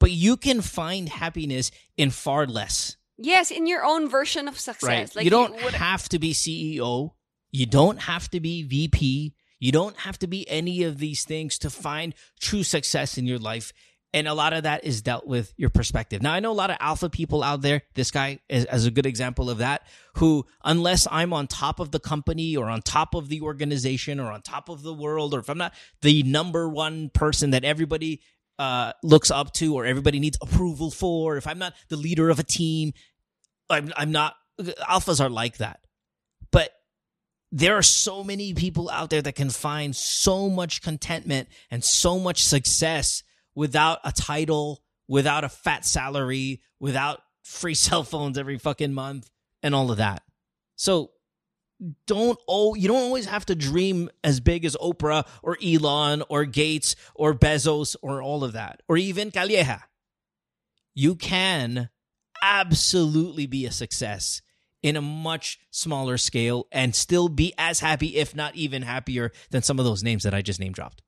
But 0.00 0.10
you 0.10 0.36
can 0.36 0.60
find 0.62 1.08
happiness 1.08 1.70
in 1.96 2.10
far 2.10 2.46
less, 2.46 2.96
yes, 3.16 3.50
in 3.50 3.66
your 3.66 3.84
own 3.84 4.08
version 4.08 4.48
of 4.48 4.58
success. 4.58 4.88
right? 4.88 5.16
Like 5.16 5.24
you 5.24 5.30
don't 5.30 5.54
would- 5.64 5.74
have 5.74 6.08
to 6.10 6.18
be 6.18 6.32
CEO. 6.32 7.14
You 7.50 7.66
don't 7.66 8.00
have 8.00 8.28
to 8.30 8.40
be 8.40 8.62
VP. 8.64 9.34
You 9.60 9.72
don't 9.72 9.96
have 9.98 10.18
to 10.20 10.26
be 10.28 10.48
any 10.48 10.82
of 10.84 10.98
these 10.98 11.24
things 11.24 11.58
to 11.58 11.70
find 11.70 12.14
true 12.40 12.62
success 12.62 13.16
in 13.18 13.26
your 13.26 13.38
life. 13.38 13.72
And 14.14 14.26
a 14.26 14.32
lot 14.32 14.54
of 14.54 14.62
that 14.62 14.84
is 14.84 15.02
dealt 15.02 15.26
with 15.26 15.52
your 15.58 15.68
perspective. 15.68 16.22
Now, 16.22 16.32
I 16.32 16.40
know 16.40 16.50
a 16.50 16.52
lot 16.52 16.70
of 16.70 16.78
alpha 16.80 17.10
people 17.10 17.42
out 17.42 17.60
there. 17.60 17.82
This 17.94 18.10
guy 18.10 18.38
is, 18.48 18.66
is 18.72 18.86
a 18.86 18.90
good 18.90 19.04
example 19.04 19.50
of 19.50 19.58
that, 19.58 19.82
who, 20.14 20.46
unless 20.64 21.06
I'm 21.10 21.34
on 21.34 21.46
top 21.46 21.78
of 21.78 21.90
the 21.90 22.00
company 22.00 22.56
or 22.56 22.70
on 22.70 22.80
top 22.80 23.14
of 23.14 23.28
the 23.28 23.42
organization 23.42 24.18
or 24.18 24.32
on 24.32 24.40
top 24.40 24.70
of 24.70 24.82
the 24.82 24.94
world, 24.94 25.34
or 25.34 25.40
if 25.40 25.50
I'm 25.50 25.58
not 25.58 25.74
the 26.00 26.22
number 26.22 26.70
one 26.70 27.10
person 27.10 27.50
that 27.50 27.64
everybody 27.64 28.22
uh, 28.58 28.92
looks 29.02 29.30
up 29.30 29.52
to 29.54 29.74
or 29.74 29.84
everybody 29.84 30.20
needs 30.20 30.38
approval 30.40 30.90
for, 30.90 31.36
if 31.36 31.46
I'm 31.46 31.58
not 31.58 31.74
the 31.88 31.96
leader 31.96 32.30
of 32.30 32.38
a 32.38 32.44
team, 32.44 32.94
I'm, 33.68 33.92
I'm 33.94 34.10
not, 34.10 34.36
alphas 34.58 35.20
are 35.20 35.28
like 35.28 35.58
that. 35.58 35.80
But 36.50 36.70
there 37.52 37.76
are 37.76 37.82
so 37.82 38.24
many 38.24 38.54
people 38.54 38.88
out 38.88 39.10
there 39.10 39.22
that 39.22 39.34
can 39.34 39.50
find 39.50 39.94
so 39.94 40.48
much 40.48 40.80
contentment 40.80 41.48
and 41.70 41.84
so 41.84 42.18
much 42.18 42.42
success 42.42 43.22
without 43.58 43.98
a 44.04 44.12
title, 44.12 44.80
without 45.08 45.42
a 45.42 45.48
fat 45.48 45.84
salary, 45.84 46.62
without 46.78 47.20
free 47.42 47.74
cell 47.86 48.04
phones 48.04 48.38
every 48.38 48.56
fucking 48.56 48.94
month 48.94 49.28
and 49.64 49.74
all 49.74 49.90
of 49.90 49.96
that. 49.96 50.22
So 50.76 51.10
don't 52.06 52.38
oh 52.48 52.74
you 52.74 52.86
don't 52.88 53.02
always 53.02 53.26
have 53.26 53.46
to 53.46 53.54
dream 53.56 54.10
as 54.22 54.38
big 54.38 54.64
as 54.64 54.76
Oprah 54.76 55.26
or 55.42 55.56
Elon 55.64 56.22
or 56.28 56.44
Gates 56.44 56.94
or 57.16 57.34
Bezos 57.34 57.96
or 58.00 58.22
all 58.22 58.44
of 58.44 58.52
that 58.52 58.82
or 58.88 58.96
even 58.96 59.32
Calleja. 59.32 59.82
You 60.94 61.16
can 61.16 61.88
absolutely 62.40 63.46
be 63.46 63.66
a 63.66 63.72
success 63.72 64.40
in 64.84 64.96
a 64.96 65.02
much 65.02 65.58
smaller 65.72 66.16
scale 66.16 66.68
and 66.70 66.94
still 66.94 67.28
be 67.28 67.54
as 67.58 67.80
happy 67.80 68.16
if 68.16 68.36
not 68.36 68.54
even 68.54 68.82
happier 68.82 69.32
than 69.50 69.62
some 69.62 69.80
of 69.80 69.84
those 69.84 70.04
names 70.04 70.22
that 70.22 70.34
I 70.34 70.42
just 70.42 70.60
name 70.60 70.72
dropped. 70.72 71.02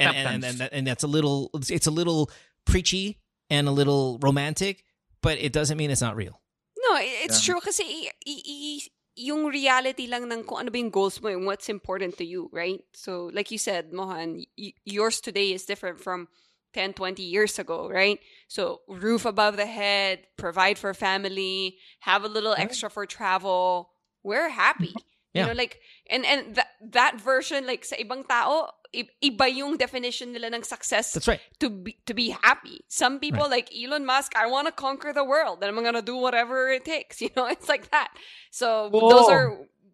And 0.00 0.16
and, 0.16 0.44
and, 0.44 0.60
and, 0.60 0.68
and 0.72 0.86
that's 0.86 1.04
a 1.04 1.06
little 1.06 1.50
it's 1.70 1.86
a 1.86 1.90
little 1.90 2.30
preachy 2.66 3.20
and 3.50 3.68
a 3.68 3.70
little 3.70 4.18
romantic, 4.20 4.84
but 5.22 5.38
it 5.38 5.52
doesn't 5.52 5.76
mean 5.76 5.90
it's 5.90 6.00
not 6.00 6.16
real. 6.16 6.40
No, 6.76 6.98
it's 7.00 7.42
true 7.44 7.60
kasi 7.60 7.82
i- 7.84 8.12
i- 8.26 8.44
i- 8.46 8.88
yung 9.16 9.46
reality 9.46 10.06
lang 10.06 10.26
ng 10.30 10.42
kung 10.44 10.58
ano 10.60 10.70
ba 10.70 10.78
yung 10.78 10.90
goals 10.90 11.22
mo 11.22 11.28
and 11.30 11.46
what's 11.46 11.68
important 11.68 12.18
to 12.18 12.24
you, 12.26 12.50
right? 12.52 12.82
So, 12.94 13.30
like 13.32 13.50
you 13.50 13.58
said, 13.58 13.92
Mohan, 13.92 14.42
y- 14.58 14.74
yours 14.84 15.20
today 15.20 15.52
is 15.52 15.64
different 15.66 16.00
from 16.02 16.26
10, 16.74 16.92
20 16.94 17.22
years 17.22 17.58
ago, 17.60 17.88
right? 17.88 18.18
So, 18.48 18.82
roof 18.88 19.24
above 19.24 19.56
the 19.56 19.66
head, 19.70 20.26
provide 20.36 20.78
for 20.78 20.92
family, 20.94 21.78
have 22.00 22.24
a 22.24 22.28
little 22.28 22.54
extra 22.58 22.90
for 22.90 23.06
travel. 23.06 23.90
We're 24.24 24.48
happy. 24.50 24.90
Mm-hmm. 24.90 25.38
You 25.38 25.46
know, 25.46 25.52
like, 25.58 25.80
and, 26.10 26.26
and 26.26 26.54
that, 26.56 26.68
that 26.90 27.20
version, 27.20 27.66
like, 27.66 27.84
sa 27.84 27.94
ibang 27.96 28.26
tao, 28.26 28.66
i- 28.66 28.83
iba 29.22 29.46
yung 29.50 29.76
definition 29.76 30.32
nila 30.32 30.54
ng 30.54 30.62
success 30.62 31.12
That's 31.12 31.26
right. 31.28 31.40
to 31.58 31.70
be 31.70 31.98
to 32.06 32.14
be 32.14 32.30
happy. 32.30 32.84
Some 32.88 33.18
people 33.18 33.50
like 33.50 33.68
Elon 33.74 34.06
Musk, 34.06 34.36
I 34.38 34.46
want 34.46 34.66
to 34.68 34.72
conquer 34.72 35.12
the 35.12 35.24
world 35.24 35.62
and 35.62 35.68
I'm 35.74 35.82
gonna 35.82 36.02
do 36.04 36.16
whatever 36.16 36.70
it 36.70 36.84
takes. 36.84 37.20
You 37.24 37.30
know, 37.36 37.46
it's 37.46 37.68
like 37.68 37.90
that. 37.90 38.14
So 38.50 38.90
those 38.92 39.26
Oo. 39.26 39.34
are 39.34 39.46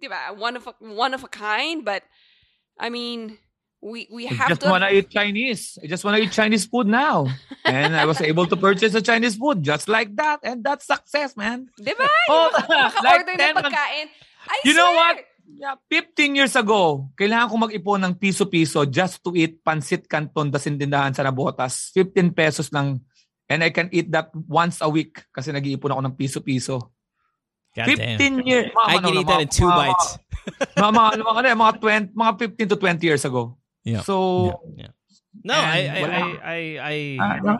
diba, 0.02 0.36
one 0.36 0.56
of 0.56 0.66
a, 0.66 0.74
one 0.80 1.14
of 1.14 1.24
a 1.24 1.28
kind. 1.28 1.84
But 1.84 2.02
I 2.78 2.90
mean, 2.90 3.38
we 3.80 4.08
we 4.12 4.28
I 4.28 4.34
have 4.34 4.48
just 4.48 4.62
to. 4.62 4.70
wanna 4.70 4.90
eat 4.90 5.08
Chinese. 5.10 5.78
I 5.82 5.86
just 5.86 6.04
wanna 6.04 6.18
eat 6.18 6.32
Chinese 6.32 6.66
food 6.66 6.86
now. 6.86 7.28
and 7.64 7.96
I 7.96 8.04
was 8.04 8.20
able 8.20 8.46
to 8.46 8.56
purchase 8.56 8.94
a 8.94 9.00
Chinese 9.02 9.36
food 9.36 9.62
just 9.62 9.88
like 9.88 10.14
that. 10.16 10.40
And 10.42 10.64
that's 10.64 10.86
success, 10.86 11.36
man. 11.36 11.68
Diba? 11.80 12.04
Oh, 12.28 12.50
like 13.04 13.26
10 13.26 13.54
pagkain. 13.56 14.06
I 14.48 14.56
You 14.64 14.74
know 14.74 14.92
what? 14.92 15.24
Yeah, 15.56 15.76
15 15.88 16.36
years 16.38 16.54
ago, 16.54 17.10
kailangan 17.18 17.48
ko 17.50 17.54
mag-ipon 17.56 18.00
ng 18.04 18.14
piso-piso 18.16 18.86
just 18.86 19.24
to 19.24 19.34
eat 19.34 19.60
pancit 19.64 20.06
canton 20.06 20.52
da 20.52 20.60
sintindahan 20.60 21.16
sa 21.16 21.24
Navotas. 21.24 21.90
15 21.96 22.30
pesos 22.30 22.68
lang. 22.70 23.00
And 23.50 23.64
I 23.66 23.74
can 23.74 23.90
eat 23.90 24.12
that 24.14 24.30
once 24.34 24.78
a 24.78 24.88
week 24.88 25.26
kasi 25.34 25.50
nag-iipon 25.50 25.90
ako 25.90 26.02
ng 26.06 26.14
piso-piso. 26.14 26.94
God 27.74 27.86
15 27.86 28.18
damn. 28.18 28.46
years. 28.46 28.70
Mga, 28.70 28.86
I 28.86 28.94
ano, 28.98 29.06
can 29.06 29.14
eat 29.14 29.26
mga- 29.26 29.30
that 29.30 29.42
in 29.42 29.50
two 29.50 29.70
mga- 29.70 29.78
bites. 29.78 30.08
Mga, 30.80 30.90
mga, 30.96 31.08
ano, 31.14 31.22
mga, 31.22 31.38
ano, 31.44 31.48
mga, 31.60 31.72
20, 31.78 32.16
mga 32.16 32.32
15 32.56 32.70
to 32.72 32.76
20 32.80 33.06
years 33.06 33.24
ago. 33.28 33.58
Yeah. 33.84 34.00
So, 34.00 34.14
Yeah. 34.74 34.94
No, 35.44 35.54
I, 35.54 35.78
I. 35.86 36.00
I, 36.02 36.58
I, 36.82 36.96
I, 37.22 37.40
no. 37.40 37.58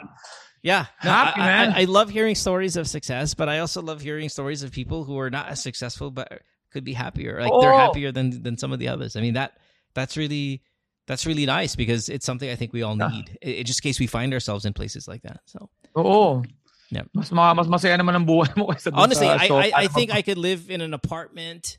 yeah, 0.62 0.86
no, 1.04 1.10
Happy, 1.10 1.40
I. 1.40 1.64
I, 1.64 1.80
I 1.80 1.84
love 1.84 2.10
hearing 2.10 2.34
stories 2.34 2.76
of 2.76 2.88
success, 2.88 3.34
but 3.34 3.48
I 3.48 3.60
also 3.60 3.80
love 3.80 4.00
hearing 4.00 4.28
stories 4.28 4.62
of 4.62 4.72
people 4.72 5.04
who 5.04 5.18
are 5.18 5.30
not 5.30 5.48
as 5.48 5.62
successful 5.62 6.10
but 6.10 6.42
could 6.70 6.84
be 6.84 6.92
happier. 6.92 7.40
Like 7.40 7.52
they're 7.60 7.72
Oh. 7.74 7.78
happier 7.78 8.12
than 8.12 8.42
than 8.42 8.56
some 8.56 8.72
of 8.72 8.78
the 8.78 8.88
others. 8.88 9.16
I 9.16 9.20
mean 9.20 9.34
that 9.34 9.58
that's 9.94 10.16
really 10.16 10.62
that's 11.06 11.26
really 11.26 11.46
nice 11.46 11.74
because 11.74 12.08
it's 12.08 12.24
something 12.24 12.48
I 12.48 12.54
think 12.56 12.72
we 12.72 12.82
all 12.82 12.96
Yeah. 12.96 13.08
need. 13.08 13.38
i- 13.44 13.60
i- 13.60 13.62
just 13.62 13.80
in 13.84 13.88
case 13.88 13.98
we 13.98 14.06
find 14.06 14.32
ourselves 14.32 14.64
in 14.64 14.72
places 14.72 15.08
like 15.08 15.22
that. 15.22 15.40
So 15.46 15.68
oo. 15.98 16.42
Yep. 16.90 17.06
Mas, 17.14 17.30
mas 17.30 17.66
masaya 17.68 17.94
naman 17.98 18.14
ang 18.16 18.26
buhay 18.26 18.50
mo 18.56 18.66
kaysa 18.66 18.90
honestly, 18.92 19.28
I, 19.28 19.46
I, 19.46 19.72
I 19.74 19.86
think 19.86 20.10
I 20.10 20.22
could 20.22 20.38
live 20.38 20.70
in 20.70 20.80
an 20.80 20.92
apartment, 20.92 21.78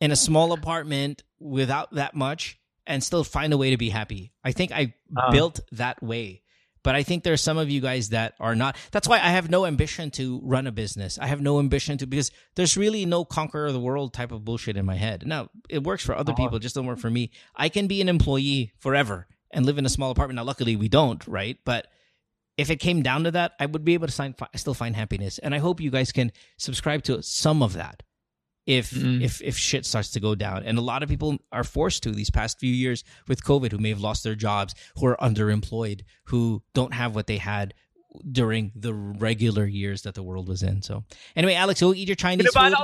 in 0.00 0.12
a 0.12 0.16
small 0.16 0.52
apartment 0.52 1.24
without 1.40 1.90
that 1.94 2.14
much 2.14 2.58
and 2.86 3.02
still 3.02 3.24
find 3.24 3.52
a 3.52 3.58
way 3.58 3.70
to 3.70 3.76
be 3.76 3.90
happy. 3.90 4.30
I 4.44 4.52
think 4.52 4.70
I 4.70 4.94
Ah. 5.16 5.30
built 5.32 5.58
that 5.72 6.02
way. 6.02 6.42
But 6.84 6.94
I 6.94 7.02
think 7.02 7.24
there 7.24 7.32
are 7.32 7.36
some 7.36 7.58
of 7.58 7.68
you 7.68 7.80
guys 7.80 8.10
that 8.10 8.34
are 8.38 8.54
not. 8.54 8.76
That's 8.92 9.08
why 9.08 9.16
I 9.16 9.30
have 9.30 9.50
no 9.50 9.66
ambition 9.66 10.12
to 10.12 10.40
run 10.44 10.68
a 10.68 10.72
business. 10.72 11.18
I 11.18 11.26
have 11.26 11.40
no 11.40 11.58
ambition 11.58 11.98
to 11.98 12.06
because 12.06 12.30
there's 12.54 12.76
really 12.76 13.04
no 13.06 13.24
conquer 13.24 13.72
the 13.72 13.80
world 13.80 14.12
type 14.12 14.30
of 14.30 14.44
bullshit 14.44 14.76
in 14.76 14.84
my 14.86 14.94
head. 14.94 15.26
Now 15.26 15.48
it 15.68 15.82
works 15.82 16.04
for 16.04 16.14
other 16.14 16.32
Oh. 16.32 16.36
people, 16.36 16.56
it 16.58 16.60
just 16.60 16.76
don't 16.76 16.86
work 16.86 17.00
for 17.00 17.10
me. 17.10 17.32
I 17.56 17.68
can 17.68 17.88
be 17.88 18.00
an 18.00 18.08
employee 18.08 18.72
forever 18.78 19.26
and 19.50 19.66
live 19.66 19.78
in 19.78 19.86
a 19.86 19.88
small 19.88 20.10
apartment. 20.12 20.36
Now, 20.36 20.44
luckily 20.44 20.76
we 20.76 20.88
don't, 20.88 21.26
right? 21.26 21.58
But 21.64 21.86
if 22.56 22.70
it 22.70 22.76
came 22.76 23.02
down 23.02 23.24
to 23.24 23.30
that, 23.32 23.52
I 23.58 23.66
would 23.66 23.84
be 23.84 23.94
able 23.94 24.06
to 24.06 24.12
sign, 24.12 24.34
still 24.54 24.74
find 24.74 24.94
happiness. 24.94 25.38
And 25.38 25.54
I 25.54 25.58
hope 25.58 25.80
you 25.80 25.90
guys 25.90 26.12
can 26.12 26.30
subscribe 26.58 27.02
to 27.04 27.22
some 27.22 27.62
of 27.62 27.72
that 27.72 28.02
if 28.66 28.90
Mm. 28.92 29.22
if 29.22 29.42
if 29.42 29.56
shit 29.58 29.84
starts 29.84 30.10
to 30.12 30.20
go 30.20 30.34
down. 30.34 30.62
And 30.64 30.78
a 30.78 30.80
lot 30.80 31.02
of 31.02 31.08
people 31.08 31.38
are 31.52 31.64
forced 31.64 32.02
to 32.04 32.10
these 32.12 32.30
past 32.30 32.58
few 32.58 32.72
years 32.72 33.04
with 33.28 33.42
COVID 33.44 33.72
who 33.72 33.78
may 33.78 33.90
have 33.90 34.00
lost 34.00 34.24
their 34.24 34.34
jobs, 34.34 34.74
who 34.96 35.06
are 35.06 35.16
underemployed, 35.18 36.02
who 36.26 36.62
don't 36.74 36.94
have 36.94 37.14
what 37.14 37.26
they 37.26 37.38
had 37.38 37.74
during 38.30 38.72
the 38.76 38.94
regular 38.94 39.66
years 39.66 40.02
that 40.02 40.14
the 40.14 40.22
world 40.22 40.48
was 40.48 40.62
in. 40.62 40.82
So 40.82 41.04
anyway, 41.34 41.54
Alex, 41.54 41.80
you'll 41.80 41.94
eat 41.94 42.08
your 42.08 42.14
Chinese 42.16 42.46
food. 42.72 42.78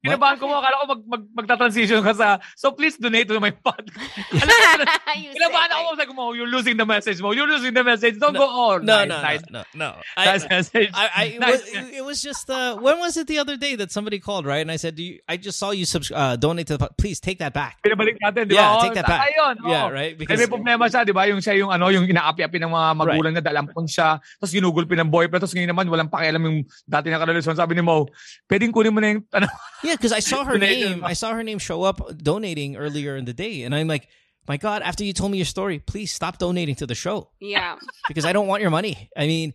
Kinabahan 0.00 0.40
ko 0.40 0.48
mo. 0.48 0.56
Akala 0.56 0.74
ko 0.80 0.86
mag, 0.96 1.02
mag, 1.04 1.22
magta-transition 1.36 2.00
ka 2.00 2.16
sa... 2.16 2.28
So 2.56 2.72
please 2.72 2.96
donate 2.96 3.28
to 3.28 3.36
my 3.36 3.52
podcast. 3.52 4.00
Kinabahan 5.36 5.70
ako. 5.76 5.88
Sabi 6.00 6.12
mo, 6.16 6.32
you're 6.32 6.48
losing 6.48 6.76
the 6.76 6.88
message 6.88 7.20
mo. 7.20 7.32
You're 7.32 7.48
losing 7.48 7.74
the 7.76 7.84
message. 7.84 8.16
Don't 8.16 8.32
go 8.32 8.48
on. 8.48 8.84
No, 8.88 9.04
nice, 9.04 9.08
no, 9.08 9.18
nice, 9.20 9.42
no, 9.50 9.60
no, 9.76 9.88
no. 9.92 10.00
I, 10.16 10.24
nice 10.24 10.46
message. 10.48 10.90
I, 10.94 11.04
I 11.12 11.24
it, 11.36 11.40
Nice. 11.40 11.52
was, 11.52 11.90
it 12.00 12.04
was 12.04 12.18
just 12.22 12.48
uh, 12.48 12.76
when 12.80 12.98
was 12.98 13.16
it 13.16 13.26
the 13.28 13.38
other 13.38 13.56
day 13.56 13.76
that 13.76 13.92
somebody 13.92 14.18
called 14.18 14.46
right 14.46 14.60
and 14.64 14.70
I 14.72 14.76
said, 14.76 14.96
Do 14.96 15.02
you, 15.04 15.20
I 15.28 15.36
just 15.36 15.58
saw 15.58 15.70
you 15.70 15.84
subs- 15.84 16.12
uh, 16.12 16.36
donate 16.36 16.66
to 16.68 16.80
the 16.80 16.82
pod- 16.88 16.96
please 16.96 17.20
take 17.20 17.38
that 17.44 17.52
back. 17.52 17.78
Pinabalik 17.84 18.16
natin, 18.24 18.48
di 18.48 18.54
Yeah, 18.56 18.76
ba? 18.76 18.82
take 18.82 18.94
that 18.96 19.06
back. 19.06 19.28
Ayun, 19.28 19.54
Yeah, 19.68 19.86
oo. 19.86 19.92
right? 19.92 20.16
Because 20.16 20.40
may 20.40 20.48
problema 20.48 20.88
siya, 20.88 21.04
di 21.04 21.12
ba? 21.12 21.28
Yung 21.28 21.44
siya 21.44 21.54
yung 21.60 21.70
ano, 21.70 21.92
yung 21.92 22.08
inaapi-api 22.08 22.56
ng 22.56 22.72
mga 22.72 22.88
magulang 22.96 23.34
na 23.36 23.42
dalampon 23.44 23.84
siya. 23.84 24.16
Tapos 24.16 24.52
ginugulpi 24.52 24.96
ng 24.96 25.12
boyfriend. 25.12 25.44
Tapos 25.44 25.52
ngayon 25.52 25.70
naman, 25.76 25.86
walang 25.92 26.08
pakialam 26.08 26.40
yung 26.40 26.58
dati 26.88 27.12
na 27.12 27.20
karelasyon. 27.20 27.56
Sabi 27.56 27.76
ni 27.76 27.84
Mo, 27.84 28.08
pwedeng 28.48 28.72
kunin 28.72 28.92
mo 28.96 29.00
na 29.04 29.12
yung, 29.12 29.22
ano, 29.32 29.48
Yeah, 29.80 29.89
because 29.96 30.12
I 30.12 30.20
saw 30.20 30.44
her 30.44 30.58
name. 30.58 31.04
I 31.04 31.12
saw 31.12 31.32
her 31.32 31.42
name 31.42 31.58
show 31.58 31.82
up 31.82 32.18
donating 32.18 32.76
earlier 32.76 33.16
in 33.16 33.24
the 33.24 33.32
day, 33.32 33.62
and 33.62 33.74
I'm 33.74 33.88
like, 33.88 34.08
my 34.48 34.56
God! 34.56 34.82
After 34.82 35.04
you 35.04 35.12
told 35.12 35.30
me 35.32 35.38
your 35.38 35.44
story, 35.44 35.78
please 35.78 36.12
stop 36.12 36.38
donating 36.38 36.74
to 36.76 36.86
the 36.86 36.94
show 36.94 37.30
Yeah. 37.40 37.76
because 38.08 38.24
I 38.24 38.32
don't 38.32 38.46
want 38.46 38.62
your 38.62 38.70
money. 38.70 39.10
I 39.16 39.26
mean, 39.26 39.54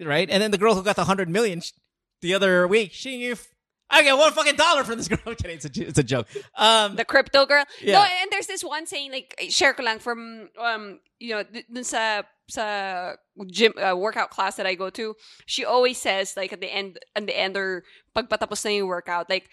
right? 0.00 0.28
And 0.30 0.42
then 0.42 0.50
the 0.50 0.58
girl 0.58 0.74
who 0.74 0.82
got 0.82 0.96
the 0.96 1.04
hundred 1.04 1.28
million 1.28 1.62
the 2.22 2.34
other 2.34 2.66
week, 2.66 2.92
she 2.92 3.18
gave, 3.18 3.46
I 3.88 4.02
get 4.02 4.18
one 4.18 4.32
fucking 4.32 4.56
dollar 4.56 4.84
from 4.84 4.96
this 4.96 5.08
girl. 5.08 5.18
I'm 5.26 5.34
kidding. 5.36 5.56
It's 5.56 5.64
a, 5.64 5.70
it's 5.88 5.98
a 5.98 6.02
joke. 6.02 6.26
Um, 6.56 6.96
The 6.96 7.04
crypto 7.04 7.46
girl. 7.46 7.64
Yeah. 7.80 7.94
No, 7.94 8.04
and 8.04 8.30
there's 8.30 8.46
this 8.46 8.64
one 8.64 8.86
saying 8.86 9.12
like 9.12 9.36
share 9.50 9.74
ko 9.74 9.82
lang 9.82 9.98
from 9.98 10.48
um 10.58 11.00
you 11.20 11.34
know 11.34 11.44
dun 11.72 11.84
sa 11.84 12.22
sa 12.48 13.14
gym 13.46 13.72
uh, 13.78 13.94
workout 13.94 14.30
class 14.30 14.56
that 14.56 14.66
I 14.66 14.74
go 14.74 14.90
to. 14.90 15.14
She 15.46 15.64
always 15.64 15.98
says 15.98 16.36
like 16.36 16.52
at 16.52 16.60
the 16.60 16.72
end 16.72 16.98
at 17.14 17.26
the 17.26 17.36
end 17.38 17.56
or 17.56 17.84
pagpatapos 18.14 18.64
na 18.64 18.70
yung 18.72 18.88
workout 18.88 19.30
like 19.30 19.48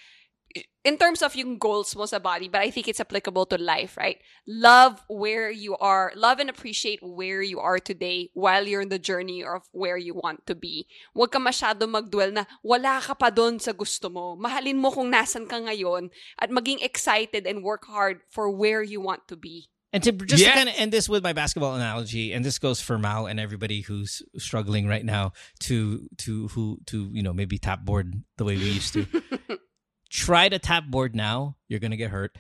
in 0.84 0.98
terms 0.98 1.22
of 1.22 1.36
yung 1.36 1.58
goals 1.58 1.96
mo 1.96 2.06
sa 2.06 2.20
body, 2.20 2.48
but 2.48 2.62
I 2.62 2.70
think 2.70 2.88
it's 2.88 3.00
applicable 3.00 3.46
to 3.48 3.58
life, 3.58 3.96
right? 3.98 4.20
Love 4.46 5.02
where 5.08 5.50
you 5.50 5.78
are, 5.78 6.12
love 6.16 6.40
and 6.40 6.50
appreciate 6.50 7.00
where 7.02 7.42
you 7.42 7.60
are 7.60 7.80
today 7.80 8.30
while 8.34 8.68
you're 8.68 8.82
in 8.82 8.90
the 8.90 9.00
journey 9.00 9.44
of 9.44 9.64
where 9.72 9.98
you 9.98 10.14
want 10.14 10.46
to 10.48 10.56
be. 10.56 10.86
Huwag 11.16 11.32
ka 11.32 11.40
masyado 11.40 11.88
magdwell 11.88 12.34
na 12.34 12.44
wala 12.62 13.00
ka 13.02 13.16
pa 13.16 13.32
doon 13.32 13.60
sa 13.60 13.72
gusto 13.72 14.10
mo. 14.10 14.36
Mahalin 14.36 14.78
mo 14.78 14.92
kung 14.92 15.10
nasan 15.10 15.48
ka 15.48 15.58
ngayon 15.58 16.12
at 16.38 16.52
maging 16.52 16.84
excited 16.84 17.48
and 17.48 17.64
work 17.64 17.88
hard 17.88 18.22
for 18.30 18.52
where 18.52 18.84
you 18.84 19.00
want 19.00 19.26
to 19.32 19.40
be. 19.40 19.72
And 19.94 20.02
to 20.04 20.12
just 20.12 20.44
to 20.44 20.50
kind 20.50 20.68
of 20.68 20.76
end 20.76 20.92
this 20.92 21.08
with 21.08 21.22
my 21.22 21.34
basketball 21.34 21.76
analogy, 21.76 22.34
and 22.34 22.44
this 22.44 22.58
goes 22.58 22.82
for 22.82 22.98
Mao 22.98 23.30
and 23.30 23.40
everybody 23.40 23.82
who's 23.82 24.26
struggling 24.42 24.90
right 24.90 25.06
now 25.06 25.34
to 25.70 26.10
to 26.26 26.48
who 26.50 26.82
to 26.88 27.14
you 27.14 27.22
know 27.22 27.32
maybe 27.32 27.62
tap 27.62 27.86
board 27.86 28.18
the 28.38 28.44
way 28.44 28.58
we 28.58 28.74
used 28.74 28.94
to. 28.98 29.06
Try 30.14 30.48
to 30.48 30.60
tap 30.60 30.86
board 30.86 31.16
now, 31.16 31.58
you're 31.68 31.80
gonna 31.80 31.98
get 31.98 32.12
hurt, 32.12 32.38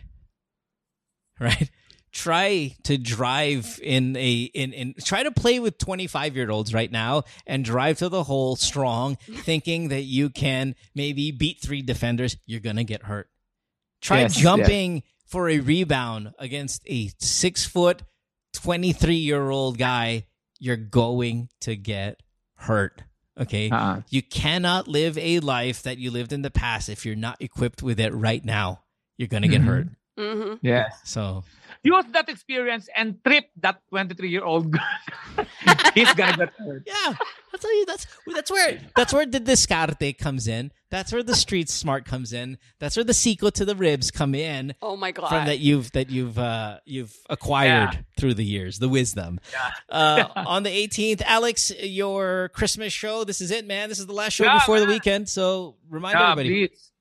right? 1.39 1.69
try 2.13 2.75
to 2.83 2.95
drive 2.97 3.79
in 3.81 4.15
a 4.15 4.43
in 4.53 4.71
in 4.71 4.93
try 5.03 5.23
to 5.23 5.31
play 5.31 5.59
with 5.59 5.79
25 5.79 6.35
year 6.35 6.49
olds 6.51 6.73
right 6.73 6.91
now 6.91 7.23
and 7.47 7.65
drive 7.65 7.97
to 7.97 8.07
the 8.07 8.23
hole 8.23 8.55
strong 8.55 9.15
thinking 9.25 9.89
that 9.89 10.03
you 10.03 10.29
can 10.29 10.75
maybe 10.93 11.31
beat 11.31 11.59
three 11.59 11.81
defenders 11.81 12.37
you're 12.45 12.59
gonna 12.59 12.83
get 12.83 13.03
hurt. 13.03 13.29
Try 14.01 14.21
Yes, 14.21 14.35
jumping 14.35 15.01
for 15.25 15.49
a 15.49 15.59
rebound 15.59 16.33
against 16.37 16.83
a 16.85 17.09
six 17.19 17.65
foot 17.65 18.03
23 18.53 19.15
year 19.15 19.49
old 19.49 19.77
guy 19.77 20.27
you're 20.59 20.77
going 20.77 21.49
to 21.61 21.75
get 21.75 22.21
hurt 22.55 23.01
okay 23.39 23.69
Uh-uh. 23.69 24.01
you 24.09 24.21
cannot 24.21 24.87
live 24.87 25.17
a 25.17 25.39
life 25.39 25.81
that 25.83 25.97
you 25.97 26.11
lived 26.11 26.31
in 26.33 26.41
the 26.43 26.51
past 26.51 26.89
if 26.89 27.05
you're 27.05 27.15
not 27.15 27.37
equipped 27.41 27.81
with 27.81 27.99
it 27.99 28.13
right 28.13 28.43
now 28.45 28.83
you're 29.17 29.27
gonna 29.27 29.47
get 29.47 29.61
Mhm. 29.61 29.65
hurt 29.65 29.87
hmm 30.17 30.53
Yes. 30.61 31.01
so 31.03 31.43
Use 31.81 32.05
that 32.13 32.29
experience 32.29 32.87
and 32.95 33.17
trip 33.25 33.45
that 33.59 33.81
23 33.89 34.29
year 34.29 34.43
old 34.45 34.71
girl. 34.71 34.93
He's 35.95 36.13
gonna 36.13 36.37
get 36.37 36.53
hurt. 36.55 36.83
Yeah, 36.87 37.11
I'll 37.51 37.59
tell 37.59 37.75
you 37.75 37.85
that's 37.85 38.07
that's 38.33 38.51
where 38.51 38.79
that's 38.95 39.11
where 39.13 39.25
the 39.25 39.39
descarte 39.41 40.17
comes 40.17 40.47
in. 40.47 40.71
That's 40.93 41.11
where 41.11 41.23
the 41.23 41.35
street 41.35 41.69
smart 41.69 42.05
comes 42.05 42.33
in. 42.33 42.59
That's 42.77 42.95
where 42.95 43.03
the 43.03 43.15
sequel 43.15 43.49
to 43.49 43.65
the 43.65 43.75
ribs 43.75 44.11
come 44.11 44.35
in 44.35 44.75
Oh 44.79 44.95
my 44.95 45.11
god. 45.11 45.27
from 45.29 45.45
that 45.47 45.57
you've 45.57 45.91
that 45.93 46.11
you've 46.11 46.37
uh 46.37 46.77
you've 46.85 47.15
acquired 47.31 47.93
Yeah. 47.95 48.01
through 48.19 48.35
the 48.35 48.45
years, 48.45 48.77
the 48.77 48.87
wisdom. 48.89 49.39
Uh, 49.89 50.25
on 50.35 50.61
the 50.61 50.69
18th, 50.69 51.23
Alex, 51.23 51.71
your 51.81 52.49
Christmas 52.49 52.93
show. 52.93 53.23
This 53.23 53.41
is 53.41 53.49
it, 53.49 53.65
man. 53.65 53.89
This 53.89 53.97
is 53.99 54.05
the 54.05 54.13
last 54.13 54.33
show 54.33 54.43
Yeah, 54.43 54.59
before 54.59 54.79
the 54.79 54.85
weekend. 54.85 55.27
So 55.27 55.77
remind 55.89 56.13
Yeah, 56.19 56.31
everybody. 56.33 56.67
please. 56.67 56.91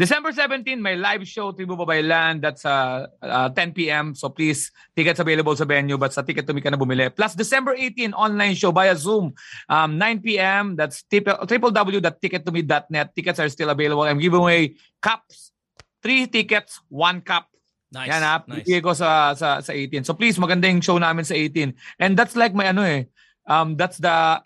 December 0.00 0.32
17, 0.32 0.80
my 0.80 0.96
live 0.96 1.28
show, 1.28 1.52
Tribu 1.52 1.76
Babaylan. 1.76 2.40
That's 2.40 2.64
uh, 2.64 3.04
uh, 3.20 3.52
10 3.52 3.76
p.m. 3.76 4.16
So 4.16 4.32
please, 4.32 4.72
tickets 4.96 5.20
available 5.20 5.52
sa 5.52 5.68
venue. 5.68 6.00
But 6.00 6.16
sa 6.16 6.24
ticket 6.24 6.48
to 6.48 6.56
ka 6.56 6.72
na 6.72 6.80
bumili. 6.80 7.12
Plus 7.12 7.36
December 7.36 7.76
18, 7.76 8.16
online 8.16 8.56
show 8.56 8.72
via 8.72 8.96
Zoom. 8.96 9.36
Um, 9.68 10.00
9 10.00 10.24
p.m. 10.24 10.72
That's 10.72 11.04
www.tickettome.net. 11.04 13.12
Tickets 13.12 13.44
are 13.44 13.52
still 13.52 13.68
available. 13.68 14.08
I'm 14.08 14.16
giving 14.16 14.40
away 14.40 14.80
cups. 15.04 15.52
Three 16.00 16.24
tickets, 16.32 16.80
one 16.88 17.20
cup. 17.20 17.52
Nice. 17.92 18.08
Yan 18.08 18.24
ha, 18.24 18.40
nice. 18.48 18.80
ko 18.80 18.96
sa, 18.96 19.36
sa, 19.36 19.60
sa 19.60 19.72
18. 19.76 20.08
So 20.08 20.16
please, 20.16 20.40
maganda 20.40 20.64
yung 20.64 20.80
show 20.80 20.96
namin 20.96 21.28
sa 21.28 21.36
18. 21.36 21.76
And 22.00 22.16
that's 22.16 22.40
like 22.40 22.56
my 22.56 22.72
ano 22.72 22.88
eh, 22.88 23.04
um, 23.44 23.76
that's 23.76 24.00
the, 24.00 24.40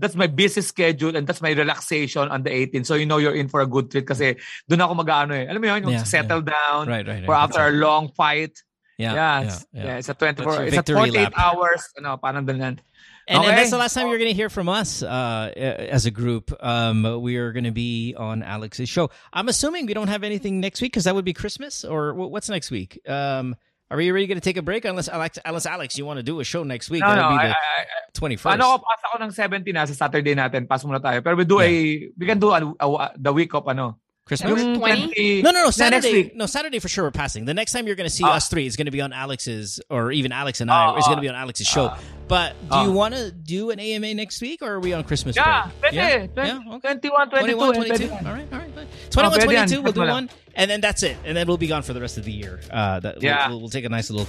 that's 0.00 0.16
my 0.16 0.26
busy 0.26 0.60
schedule 0.64 1.14
and 1.14 1.26
that's 1.28 1.40
my 1.44 1.52
relaxation 1.52 2.26
on 2.32 2.42
the 2.42 2.50
18th. 2.50 2.86
So 2.88 2.94
you 2.96 3.04
know 3.06 3.18
you're 3.20 3.36
in 3.36 3.48
for 3.52 3.60
a 3.60 3.66
good 3.68 3.90
treat 3.92 4.08
kasi 4.08 4.40
doon 4.68 4.80
ako 4.80 4.94
mag-ano 5.04 5.36
eh. 5.36 5.44
Alam 5.46 5.60
mo 5.60 5.66
yun, 5.68 5.86
Yeah, 5.92 6.02
settle 6.08 6.40
down 6.40 6.88
Right, 6.88 7.04
right, 7.06 7.20
right. 7.22 7.26
for 7.28 7.34
after 7.36 7.60
a 7.68 7.72
long 7.76 8.08
fight. 8.16 8.56
yeah, 8.98 9.12
Yeah, 9.14 9.14
yeah, 9.14 9.46
it's, 9.46 9.58
yeah. 9.72 9.84
yeah, 9.84 9.96
it's 10.00 10.08
a 10.08 10.14
24, 10.16 10.44
That's 10.44 10.60
it's 10.60 10.72
a 10.72 10.76
victory 10.80 10.96
48 11.12 11.22
lap. 11.24 11.32
hours, 11.36 11.82
ano, 12.00 12.16
parang 12.16 12.44
ganun. 12.48 12.80
And, 13.30 13.44
and 13.46 13.54
that's 13.56 13.70
the 13.70 13.78
last 13.78 13.94
time 13.94 14.08
you're 14.08 14.18
going 14.18 14.32
to 14.32 14.34
hear 14.34 14.50
from 14.50 14.68
us 14.68 15.04
uh, 15.06 15.52
as 15.54 16.04
a 16.04 16.10
group. 16.10 16.50
Um, 16.58 17.06
we 17.22 17.36
are 17.36 17.52
going 17.52 17.64
to 17.68 17.70
be 17.70 18.12
on 18.18 18.42
Alex's 18.42 18.88
show. 18.88 19.08
I'm 19.32 19.46
assuming 19.48 19.86
we 19.86 19.94
don't 19.94 20.08
have 20.10 20.24
anything 20.24 20.58
next 20.58 20.82
week 20.82 20.90
because 20.92 21.04
that 21.04 21.14
would 21.14 21.24
be 21.24 21.32
Christmas. 21.32 21.84
Or 21.84 22.12
what's 22.12 22.50
next 22.50 22.72
week? 22.72 22.98
Um, 23.06 23.54
are 23.90 23.96
we 23.98 24.10
ready 24.14 24.30
to 24.30 24.40
take 24.40 24.56
a 24.56 24.62
break? 24.62 24.84
Unless 24.86 25.08
Alex, 25.10 25.38
unless 25.44 25.66
Alex, 25.66 25.98
you 25.98 26.06
want 26.06 26.18
to 26.18 26.22
do 26.22 26.38
a 26.38 26.44
show 26.44 26.62
next 26.62 26.90
week? 26.90 27.02
No, 27.02 27.10
That'll 27.10 27.30
no, 27.30 27.36
be 27.36 27.42
I, 27.42 27.48
the 27.48 27.54
I, 27.54 28.36
21st. 28.36 28.54
ano 28.54 28.64
ko, 28.64 28.74
pass 28.86 29.00
ako 29.10 29.14
ng 29.26 29.32
17 29.66 29.74
na 29.74 29.84
sa 29.86 30.06
Saturday 30.06 30.34
natin. 30.38 30.68
Pass 30.70 30.84
muna 30.86 31.02
tayo. 31.02 31.18
Pero 31.26 31.34
we 31.34 31.44
do 31.44 31.58
a, 31.58 31.66
we 32.14 32.24
can 32.26 32.38
do 32.38 32.54
a, 32.54 32.62
a- 32.62 33.12
the 33.18 33.32
week 33.34 33.50
of 33.54 33.66
ano. 33.66 33.98
Christmas. 34.30 34.62
Yung 34.62 34.78
20? 34.78 35.06
20 35.08 35.42
No, 35.42 35.50
no, 35.50 35.64
no. 35.64 35.70
Saturday. 35.72 36.30
No, 36.36 36.46
Saturday 36.46 36.78
for 36.78 36.86
sure. 36.88 37.02
We're 37.02 37.10
passing. 37.10 37.46
The 37.46 37.52
next 37.54 37.72
time 37.72 37.88
you're 37.88 37.96
going 37.96 38.08
to 38.08 38.14
see 38.14 38.22
Ah. 38.24 38.36
us 38.36 38.46
three 38.48 38.64
is 38.64 38.76
going 38.76 38.84
to 38.86 38.92
be 38.92 39.00
on 39.00 39.12
Alex's, 39.12 39.80
or 39.90 40.12
even 40.12 40.30
Alex 40.30 40.60
and 40.60 40.70
I 40.70 40.74
Ah, 40.86 40.96
is 40.98 41.04
going 41.04 41.16
to 41.16 41.18
ah. 41.18 41.20
be 41.22 41.28
on 41.28 41.34
Alex's 41.34 41.66
show. 41.66 41.86
Ah. 41.86 41.98
but 42.28 42.52
do 42.60 42.66
Ah. 42.70 42.84
you 42.84 42.92
want 42.92 43.12
to 43.16 43.32
do 43.32 43.70
an 43.70 43.80
AMA 43.80 44.14
next 44.14 44.40
week, 44.40 44.62
or 44.62 44.74
are 44.74 44.78
we 44.80 44.92
on 44.92 45.02
Christmas 45.02 45.34
Yeah, 45.34 45.68
break? 45.80 45.92
pwede. 45.92 45.96
Yeah, 45.96 46.26
20, 46.28 46.48
yeah, 46.48 46.74
okay. 46.76 46.88
21, 46.94 47.30
22. 47.30 47.56
21, 47.56 47.74
22. 47.74 48.06
22. 48.08 48.12
All 48.28 48.32
right, 48.32 48.48
all 48.52 48.58
right. 48.60 48.74
Fine. 48.74 48.86
21, 49.10 49.40
22. 49.40 49.82
We'll 49.82 49.92
do 49.92 50.00
one. 50.02 50.30
And 50.54 50.70
then 50.70 50.80
that's 50.80 51.02
it. 51.02 51.16
And 51.24 51.36
then 51.36 51.48
we'll 51.48 51.56
be 51.56 51.66
gone 51.66 51.82
for 51.82 51.92
the 51.92 52.00
rest 52.00 52.16
of 52.18 52.24
the 52.24 52.30
year. 52.32 52.60
Uh, 52.70 53.00
that, 53.00 53.20
Yeah. 53.20 53.48
We'll, 53.48 53.58
we'll 53.60 53.68
take 53.68 53.84
a 53.84 53.88
nice 53.88 54.10
little, 54.10 54.28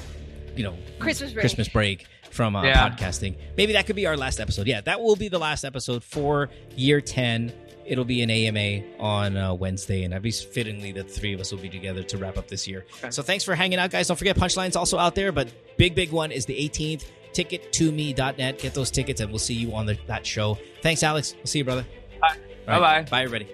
you 0.56 0.64
know, 0.64 0.74
Christmas 0.98 1.32
break. 1.32 1.42
Christmas 1.44 1.68
break 1.70 2.08
from 2.32 2.56
uh, 2.56 2.64
Yeah. 2.64 2.90
podcasting. 2.90 3.36
Maybe 3.56 3.74
that 3.74 3.86
could 3.86 3.96
be 3.96 4.08
our 4.08 4.18
last 4.18 4.40
episode. 4.40 4.66
Yeah, 4.66 4.82
that 4.82 5.00
will 5.00 5.16
be 5.16 5.28
the 5.30 5.38
last 5.40 5.64
episode 5.64 6.04
for 6.04 6.50
year 6.76 7.02
10. 7.02 7.54
It'll 7.92 8.06
be 8.06 8.22
an 8.24 8.32
AMA 8.32 8.88
on 9.04 9.36
uh, 9.36 9.54
Wednesday, 9.54 10.06
and 10.06 10.14
at 10.14 10.24
least 10.24 10.48
fittingly, 10.48 10.94
the 10.94 11.04
three 11.04 11.34
of 11.34 11.42
us 11.42 11.52
will 11.52 11.60
be 11.60 11.68
together 11.68 12.04
to 12.04 12.18
wrap 12.18 12.38
up 12.38 12.48
this 12.48 12.66
year. 12.66 12.86
So 13.10 13.22
thanks 13.22 13.44
for 13.44 13.54
hanging 13.54 13.80
out, 13.80 13.92
guys. 13.92 14.08
Don't 14.08 14.16
forget 14.16 14.38
Punchline's 14.38 14.78
also 14.78 14.98
out 14.98 15.14
there, 15.14 15.34
but 15.34 15.52
big, 15.76 15.94
big 15.94 16.10
one 16.12 16.32
is 16.32 16.46
the 16.46 16.56
18th. 16.56 17.04
Ticket2me.net. 17.34 18.60
Get 18.60 18.74
those 18.74 18.92
tickets, 18.92 19.20
and 19.20 19.30
we'll 19.30 19.40
see 19.40 19.54
you 19.56 19.76
on 19.76 19.86
the, 19.86 19.98
that 20.08 20.26
show. 20.26 20.58
Thanks, 20.82 21.04
Alex. 21.04 21.36
We'll 21.36 21.48
see 21.48 21.60
you, 21.60 21.66
brother. 21.66 21.86
Bye. 22.22 22.38
All 22.70 22.80
right. 22.80 23.04
Bye-bye. 23.06 23.10
Bye, 23.10 23.24
everybody. 23.24 23.52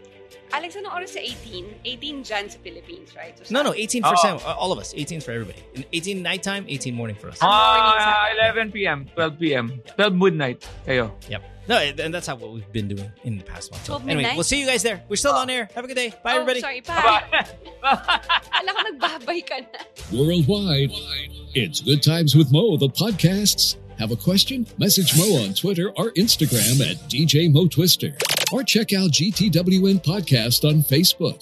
Alex, 0.54 0.76
ano 0.78 0.90
oras 0.92 1.10
sa 1.10 1.20
18? 1.20 1.82
18 1.84 2.24
dyan 2.24 2.46
sa 2.50 2.58
Philippines, 2.64 3.12
right? 3.18 3.36
So, 3.42 3.52
No, 3.54 3.64
no, 3.64 3.74
18 3.74 4.04
for 4.04 4.14
Oh. 4.14 4.22
Sam, 4.22 4.38
uh, 4.46 4.54
all 4.56 4.72
of 4.72 4.80
us. 4.80 4.94
18 4.96 5.20
for 5.20 5.32
everybody. 5.32 5.60
And 5.76 5.84
18 5.92 6.22
nighttime, 6.22 6.64
18 6.70 6.94
morning 6.94 7.18
for 7.18 7.28
us. 7.30 7.38
Ah, 7.42 8.30
11 8.38 8.72
p.m., 8.72 9.10
12 9.16 9.40
p.m., 9.40 9.82
12 9.98 10.14
midnight. 10.16 10.62
Kayo. 10.86 11.12
Yep. 11.28 11.42
No, 11.68 11.78
and 11.78 12.14
that's 12.14 12.28
how 12.28 12.36
what 12.36 12.54
we've 12.54 12.72
been 12.72 12.88
doing 12.88 13.12
in 13.24 13.38
the 13.38 13.44
past 13.44 13.72
month. 13.72 13.86
So 13.86 13.96
anyway, 13.98 14.16
midnight? 14.16 14.36
we'll 14.36 14.44
see 14.44 14.60
you 14.60 14.66
guys 14.66 14.84
there. 14.84 15.04
We're 15.10 15.18
still 15.18 15.34
oh. 15.34 15.40
on 15.40 15.50
air. 15.50 15.70
Have 15.76 15.84
a 15.84 15.88
good 15.88 15.96
day. 15.96 16.14
Bye, 16.24 16.34
Oh, 16.34 16.42
everybody. 16.42 16.62
sorry, 16.62 16.82
Bye. 16.82 17.24
pa. 17.82 18.40
Alam 18.62 18.76
ko 18.76 18.82
nagbabay 18.92 19.46
ka 19.48 19.58
na. 19.60 19.80
Worldwide, 20.18 20.92
it's 21.54 21.82
Good 21.82 22.02
Times 22.04 22.36
with 22.36 22.52
Mo, 22.52 22.78
the 22.78 22.88
podcasts. 22.90 23.76
Have 24.00 24.12
a 24.12 24.16
question? 24.16 24.66
Message 24.78 25.18
Mo 25.18 25.44
on 25.44 25.54
Twitter 25.54 25.90
or 25.98 26.12
Instagram 26.12 26.80
at 26.86 26.98
DJ 27.10 27.52
Mo 27.52 27.68
Twister. 27.68 28.14
Or 28.54 28.64
check 28.64 28.94
out 28.94 29.12
GTWM 29.12 30.04
Podcast 30.04 30.64
on 30.64 30.84
Facebook. 30.84 31.42